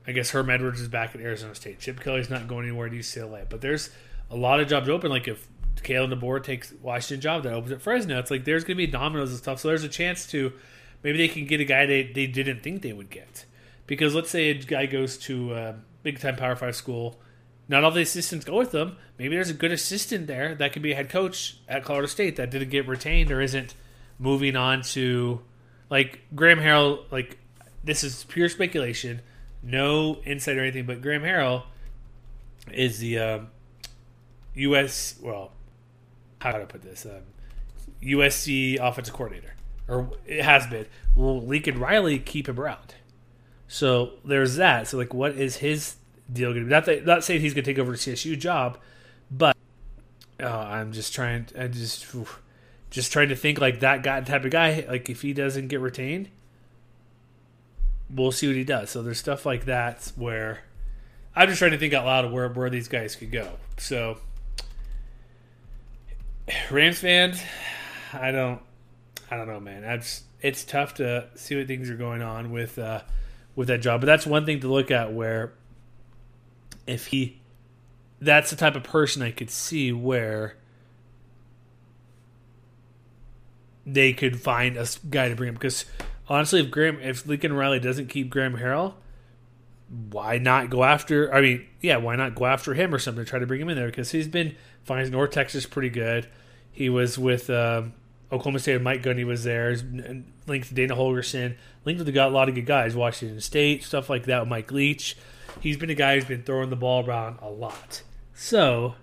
I 0.06 0.12
guess 0.12 0.32
Herm 0.32 0.50
Edwards 0.50 0.82
is 0.82 0.88
back 0.88 1.16
at 1.16 1.22
Arizona 1.22 1.56
State. 1.56 1.80
Chip 1.80 2.00
Kelly's 2.00 2.30
not 2.30 2.48
going 2.48 2.66
anywhere 2.66 2.88
at 2.88 2.94
UCLA. 2.94 3.46
But 3.50 3.62
there's 3.62 3.90
a 4.30 4.36
lot 4.36 4.60
of 4.60 4.68
jobs 4.68 4.90
open. 4.90 5.10
Like 5.10 5.28
if 5.28 5.48
Kalen 5.84 6.14
DeBoer 6.14 6.44
takes 6.44 6.74
Washington 6.82 7.22
job 7.22 7.44
that 7.44 7.54
opens 7.54 7.72
at 7.72 7.82
Fresno. 7.82 8.20
It's 8.20 8.32
like 8.32 8.46
there's 8.46 8.64
going 8.64 8.78
to 8.78 8.86
be 8.86 8.88
dominoes 8.88 9.30
and 9.30 9.38
stuff. 9.38 9.60
So 9.60 9.68
there's 9.68 9.84
a 9.84 9.90
chance 9.90 10.26
to 10.28 10.54
maybe 11.04 11.18
they 11.18 11.28
can 11.28 11.46
get 11.46 11.60
a 11.60 11.66
guy 11.66 11.86
they, 11.86 12.04
they 12.04 12.28
didn't 12.28 12.64
think 12.64 12.82
they 12.82 12.94
would 12.94 13.10
get. 13.10 13.46
Because 13.86 14.16
let's 14.16 14.30
say 14.30 14.50
a 14.50 14.54
guy 14.54 14.86
goes 14.86 15.18
to 15.20 15.54
a 15.54 15.76
big 16.04 16.20
time 16.20 16.36
Power 16.36 16.56
Five 16.56 16.76
school, 16.76 17.20
not 17.68 17.84
all 17.84 17.92
the 17.92 18.02
assistants 18.02 18.46
go 18.46 18.58
with 18.58 18.72
them. 18.72 18.98
Maybe 19.18 19.36
there's 19.36 19.50
a 19.50 19.54
good 19.54 19.72
assistant 19.72 20.28
there 20.28 20.56
that 20.56 20.74
could 20.74 20.82
be 20.82 20.94
a 20.94 20.96
head 20.96 21.10
coach 21.10 21.58
at 21.68 21.84
Colorado 21.84 22.08
State 22.08 22.38
that 22.38 22.50
didn't 22.50 22.70
get 22.70 22.88
retained 22.88 23.32
or 23.32 23.42
isn't 23.42 23.76
moving 24.18 24.56
on 24.56 24.82
to 24.82 25.42
like 25.90 26.22
Graham 26.34 26.60
Harrell. 26.60 27.04
Like 27.12 27.38
this 27.84 28.04
is 28.04 28.24
pure 28.26 28.48
speculation, 28.48 29.22
no 29.64 30.18
insight 30.26 30.58
or 30.58 30.62
anything. 30.62 30.86
But 30.86 31.02
Graham 31.02 31.24
Harrell 31.24 31.64
is 32.72 33.00
the 33.00 33.18
uh, 33.18 33.40
U.S. 34.56 35.16
well 35.22 35.52
how 36.44 36.52
do 36.52 36.62
I 36.62 36.66
put 36.66 36.82
this? 36.82 37.06
Um, 37.06 37.22
USC 38.02 38.78
offensive 38.80 39.14
coordinator, 39.14 39.54
or 39.88 40.10
it 40.26 40.44
has 40.44 40.68
been. 40.68 40.86
Will 41.16 41.42
Lincoln 41.42 41.80
Riley 41.80 42.20
keep 42.20 42.50
him 42.50 42.60
around? 42.60 42.96
So 43.68 44.14
there's 44.26 44.58
that. 44.58 44.88
So 44.90 44.98
like, 44.98 45.14
what 45.14 45.32
is 45.34 45.58
his 45.58 45.96
deal 46.32 46.52
going 46.52 46.64
to 46.64 46.66
be? 46.66 46.72
Not 46.72 46.86
that, 46.86 47.06
not 47.06 47.24
saying 47.24 47.42
he's 47.42 47.54
going 47.54 47.64
to 47.64 47.72
take 47.72 47.80
over 47.80 47.94
the 47.94 47.98
CSU 47.98 48.38
job, 48.38 48.78
but 49.32 49.56
uh, 50.42 50.48
I'm 50.48 50.92
just 50.92 51.14
trying. 51.14 51.48
I 51.58 51.68
just 51.68 52.06
just 52.90 53.12
trying 53.14 53.30
to 53.30 53.36
think 53.36 53.62
like 53.62 53.80
that 53.80 54.04
guy 54.04 54.20
type 54.22 54.44
of 54.44 54.52
guy. 54.52 54.86
Like 54.88 55.10
if 55.10 55.22
he 55.22 55.34
doesn't 55.34 55.70
get 55.70 55.80
retained, 55.80 56.30
we'll 58.14 58.32
see 58.32 58.48
what 58.48 58.56
he 58.56 58.64
does. 58.64 58.90
So 58.90 59.02
there's 59.02 59.20
stuff 59.20 59.46
like 59.46 59.66
that 59.66 60.12
where 60.16 60.64
I'm 61.36 61.48
just 61.48 61.60
trying 61.60 61.72
to 61.72 61.78
think 61.78 61.94
out 61.94 62.06
loud 62.06 62.26
of 62.26 62.32
where 62.32 62.48
where 62.50 62.70
these 62.70 62.88
guys 62.88 63.16
could 63.16 63.32
go. 63.32 63.50
So 63.78 64.18
Rams 66.70 67.00
fans, 67.00 67.42
I 68.12 68.32
don't, 68.32 68.62
I 69.32 69.38
don't 69.38 69.48
know, 69.48 69.60
man. 69.60 69.82
That's 69.82 70.24
it's 70.42 70.64
tough 70.64 70.96
to 70.96 71.30
see 71.36 71.58
what 71.58 71.68
things 71.68 71.90
are 71.90 71.96
going 71.96 72.22
on 72.22 72.52
with 72.52 72.78
uh, 72.78 73.02
with 73.56 73.70
that 73.70 73.82
job, 73.82 74.02
but 74.02 74.08
that's 74.08 74.26
one 74.26 74.46
thing 74.46 74.60
to 74.60 74.68
look 74.68 74.92
at. 74.92 75.14
Where 75.14 75.54
if 76.86 77.08
he, 77.08 77.40
that's 78.20 78.50
the 78.50 78.56
type 78.56 78.76
of 78.76 78.84
person 78.84 79.22
I 79.22 79.32
could 79.32 79.50
see 79.50 79.92
where 79.92 80.58
they 83.86 84.14
could 84.14 84.40
find 84.40 84.78
a 84.78 84.86
guy 85.10 85.30
to 85.30 85.36
bring 85.36 85.50
him. 85.50 85.56
Because 85.56 85.86
honestly, 86.28 86.62
if 86.62 86.72
Graham, 86.72 87.00
if 87.00 87.26
Lincoln 87.26 87.54
Riley 87.54 87.80
doesn't 87.80 88.08
keep 88.08 88.30
Graham 88.30 88.58
Harrell, 88.58 88.94
why 90.12 90.38
not 90.38 90.70
go 90.70 90.84
after? 90.84 91.34
I 91.34 91.42
mean, 91.42 91.68
yeah, 91.82 91.98
why 91.98 92.16
not 92.16 92.36
go 92.36 92.46
after 92.46 92.74
him 92.74 92.94
or 92.94 93.00
something? 93.00 93.26
Try 93.26 93.40
to 93.40 93.46
bring 93.46 93.62
him 93.62 93.70
in 93.70 93.78
there 93.78 93.88
because 93.88 94.12
he's 94.12 94.28
been 94.28 94.56
finds 94.84 95.10
North 95.10 95.32
Texas 95.32 95.66
pretty 95.66 95.90
good. 95.90 96.28
He 96.72 96.90
was 96.90 97.18
with 97.18 97.50
uh, 97.50 97.84
Oklahoma 98.32 98.60
State. 98.60 98.82
Mike 98.82 99.04
Gundy 99.04 99.26
was 99.26 99.44
there. 99.44 99.76
Linked 100.48 100.70
to 100.70 100.74
Dana 100.74 100.96
Holgorsen. 100.96 101.56
Linked 101.86 102.04
with 102.04 102.16
a 102.16 102.28
lot 102.30 102.50
of 102.50 102.56
good 102.56 102.66
guys. 102.66 102.96
Washington 102.96 103.40
State 103.42 103.84
stuff 103.84 104.10
like 104.10 104.26
that. 104.26 104.48
Mike 104.48 104.72
Leach. 104.72 105.16
He's 105.60 105.78
been 105.78 105.92
a 105.92 105.96
guy 105.96 106.16
who's 106.16 106.26
been 106.26 106.44
throwing 106.44 106.72
the 106.72 106.76
ball 106.76 107.06
around 107.06 107.38
a 107.42 107.50
lot. 107.50 108.02
So 108.34 108.96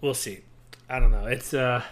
we'll 0.00 0.14
see. 0.14 0.40
I 0.88 1.00
don't 1.00 1.10
know. 1.10 1.26
It's 1.26 1.52
uh, 1.52 1.82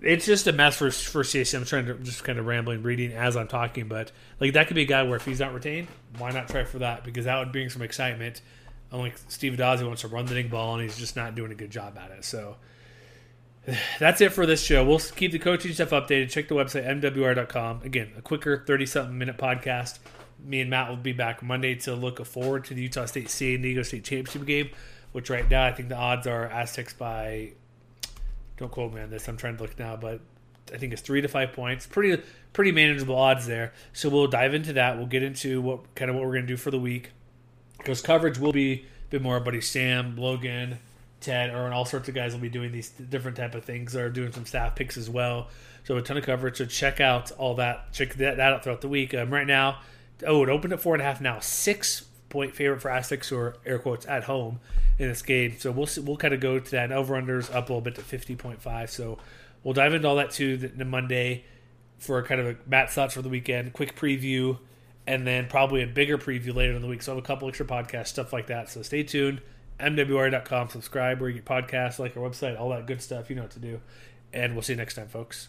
it's 0.00 0.26
just 0.26 0.46
a 0.46 0.52
mess 0.52 0.76
for 0.76 0.90
for 0.90 1.22
CSC. 1.22 1.56
I'm 1.56 1.64
trying 1.64 1.86
to 1.86 1.94
just 1.94 2.24
kind 2.24 2.38
of 2.38 2.46
rambling, 2.46 2.82
reading 2.82 3.12
as 3.12 3.36
I'm 3.36 3.48
talking, 3.48 3.88
but 3.88 4.12
like 4.40 4.52
that 4.54 4.68
could 4.68 4.76
be 4.76 4.82
a 4.82 4.86
guy 4.86 5.02
where 5.02 5.16
if 5.16 5.24
he's 5.24 5.40
not 5.40 5.54
retained, 5.54 5.88
why 6.18 6.30
not 6.30 6.48
try 6.48 6.64
for 6.64 6.78
that? 6.80 7.04
Because 7.04 7.24
that 7.24 7.38
would 7.38 7.52
bring 7.52 7.68
some 7.68 7.82
excitement 7.82 8.40
Unlike 8.90 9.18
Steve 9.28 9.52
Addazio, 9.52 9.86
wants 9.86 10.02
to 10.02 10.08
run 10.08 10.26
the 10.26 10.34
dang 10.34 10.48
ball, 10.48 10.74
and 10.74 10.82
he's 10.82 10.96
just 10.96 11.14
not 11.14 11.34
doing 11.34 11.52
a 11.52 11.54
good 11.54 11.70
job 11.70 11.98
at 11.98 12.10
it. 12.10 12.24
So 12.24 12.56
that's 13.98 14.20
it 14.20 14.32
for 14.32 14.46
this 14.46 14.62
show. 14.62 14.84
We'll 14.84 14.98
keep 14.98 15.32
the 15.32 15.38
coaching 15.38 15.72
stuff 15.72 15.90
updated. 15.90 16.30
Check 16.30 16.48
the 16.48 16.54
website, 16.54 16.86
mwr.com. 16.86 17.82
Again, 17.82 18.12
a 18.16 18.22
quicker 18.22 18.64
30 18.66 18.86
something 18.86 19.18
minute 19.18 19.36
podcast. 19.36 19.98
Me 20.42 20.60
and 20.60 20.70
Matt 20.70 20.88
will 20.88 20.96
be 20.96 21.12
back 21.12 21.42
Monday 21.42 21.74
to 21.74 21.94
look 21.94 22.24
forward 22.24 22.64
to 22.66 22.74
the 22.74 22.82
Utah 22.82 23.06
State 23.06 23.28
San 23.28 23.60
Diego 23.60 23.82
State 23.82 24.04
Championship 24.04 24.46
game, 24.46 24.70
which 25.12 25.28
right 25.28 25.48
now 25.50 25.66
I 25.66 25.72
think 25.72 25.88
the 25.88 25.96
odds 25.96 26.26
are 26.26 26.46
Aztecs 26.46 26.94
by 26.94 27.52
Don't 28.58 28.70
quote 28.70 28.92
me 28.92 29.00
on 29.00 29.10
this. 29.10 29.28
I'm 29.28 29.36
trying 29.36 29.56
to 29.56 29.62
look 29.62 29.78
now, 29.78 29.96
but 29.96 30.20
I 30.72 30.76
think 30.76 30.92
it's 30.92 31.02
three 31.02 31.20
to 31.20 31.28
five 31.28 31.52
points. 31.52 31.86
Pretty 31.86 32.22
pretty 32.52 32.72
manageable 32.72 33.16
odds 33.16 33.46
there. 33.46 33.72
So 33.92 34.08
we'll 34.08 34.26
dive 34.26 34.52
into 34.52 34.74
that. 34.74 34.98
We'll 34.98 35.06
get 35.06 35.22
into 35.22 35.60
what 35.60 35.94
kind 35.94 36.10
of 36.10 36.16
what 36.16 36.24
we're 36.24 36.32
going 36.32 36.46
to 36.46 36.48
do 36.48 36.56
for 36.56 36.70
the 36.70 36.78
week 36.78 37.10
because 37.78 38.02
coverage 38.02 38.38
will 38.38 38.52
be 38.52 38.72
a 38.72 38.84
bit 39.10 39.22
more. 39.22 39.40
Buddy 39.40 39.60
Sam, 39.60 40.16
Logan, 40.16 40.78
Ted, 41.20 41.50
or 41.50 41.72
all 41.72 41.84
sorts 41.84 42.08
of 42.08 42.14
guys 42.14 42.32
will 42.32 42.40
be 42.40 42.48
doing 42.48 42.72
these 42.72 42.90
different 42.90 43.36
type 43.36 43.54
of 43.54 43.64
things. 43.64 43.92
They're 43.92 44.10
doing 44.10 44.32
some 44.32 44.44
staff 44.44 44.74
picks 44.74 44.96
as 44.96 45.08
well. 45.08 45.48
So 45.84 45.96
a 45.96 46.02
ton 46.02 46.16
of 46.16 46.24
coverage. 46.24 46.58
So 46.58 46.66
check 46.66 47.00
out 47.00 47.30
all 47.32 47.54
that. 47.54 47.92
Check 47.92 48.14
that, 48.14 48.36
that 48.36 48.52
out 48.52 48.64
throughout 48.64 48.82
the 48.82 48.88
week. 48.88 49.14
Um, 49.14 49.30
right 49.32 49.46
now, 49.46 49.78
oh, 50.26 50.42
it 50.42 50.48
opened 50.48 50.72
at 50.72 50.80
four 50.80 50.94
and 50.94 51.00
a 51.00 51.04
half. 51.04 51.20
Now 51.20 51.38
six 51.40 52.07
point 52.28 52.54
favorite 52.54 52.80
for 52.80 52.90
Aztecs 52.90 53.32
or 53.32 53.56
air 53.64 53.78
quotes 53.78 54.06
at 54.06 54.24
home 54.24 54.60
in 54.98 55.08
this 55.08 55.22
game. 55.22 55.56
So 55.58 55.70
we'll 55.70 55.86
see, 55.86 56.00
we'll 56.00 56.16
kind 56.16 56.34
of 56.34 56.40
go 56.40 56.58
to 56.58 56.70
that. 56.72 56.84
And 56.84 56.92
over 56.92 57.14
unders 57.14 57.54
up 57.54 57.68
a 57.68 57.72
little 57.72 57.80
bit 57.80 57.94
to 57.96 58.02
fifty 58.02 58.36
point 58.36 58.60
five. 58.60 58.90
So 58.90 59.18
we'll 59.62 59.74
dive 59.74 59.94
into 59.94 60.08
all 60.08 60.16
that 60.16 60.30
too 60.30 60.56
the, 60.56 60.68
the 60.68 60.84
Monday 60.84 61.44
for 61.98 62.22
kind 62.22 62.40
of 62.40 62.46
a 62.46 62.56
Matt 62.66 62.90
thoughts 62.90 63.14
for 63.14 63.22
the 63.22 63.28
weekend, 63.28 63.72
quick 63.72 63.96
preview, 63.96 64.58
and 65.06 65.26
then 65.26 65.48
probably 65.48 65.82
a 65.82 65.86
bigger 65.86 66.18
preview 66.18 66.54
later 66.54 66.74
in 66.74 66.82
the 66.82 66.88
week. 66.88 67.02
So 67.02 67.12
I 67.12 67.14
have 67.16 67.24
a 67.24 67.26
couple 67.26 67.48
extra 67.48 67.66
podcasts, 67.66 68.08
stuff 68.08 68.32
like 68.32 68.46
that. 68.48 68.68
So 68.68 68.82
stay 68.82 69.02
tuned. 69.02 69.40
MWR.com, 69.80 70.70
subscribe 70.70 71.20
where 71.20 71.30
you 71.30 71.36
get 71.36 71.44
podcasts, 71.44 72.00
like 72.00 72.16
our 72.16 72.28
website, 72.28 72.58
all 72.58 72.70
that 72.70 72.86
good 72.86 73.00
stuff. 73.00 73.30
You 73.30 73.36
know 73.36 73.42
what 73.42 73.52
to 73.52 73.60
do. 73.60 73.80
And 74.32 74.54
we'll 74.54 74.62
see 74.62 74.72
you 74.72 74.76
next 74.76 74.94
time, 74.94 75.08
folks. 75.08 75.48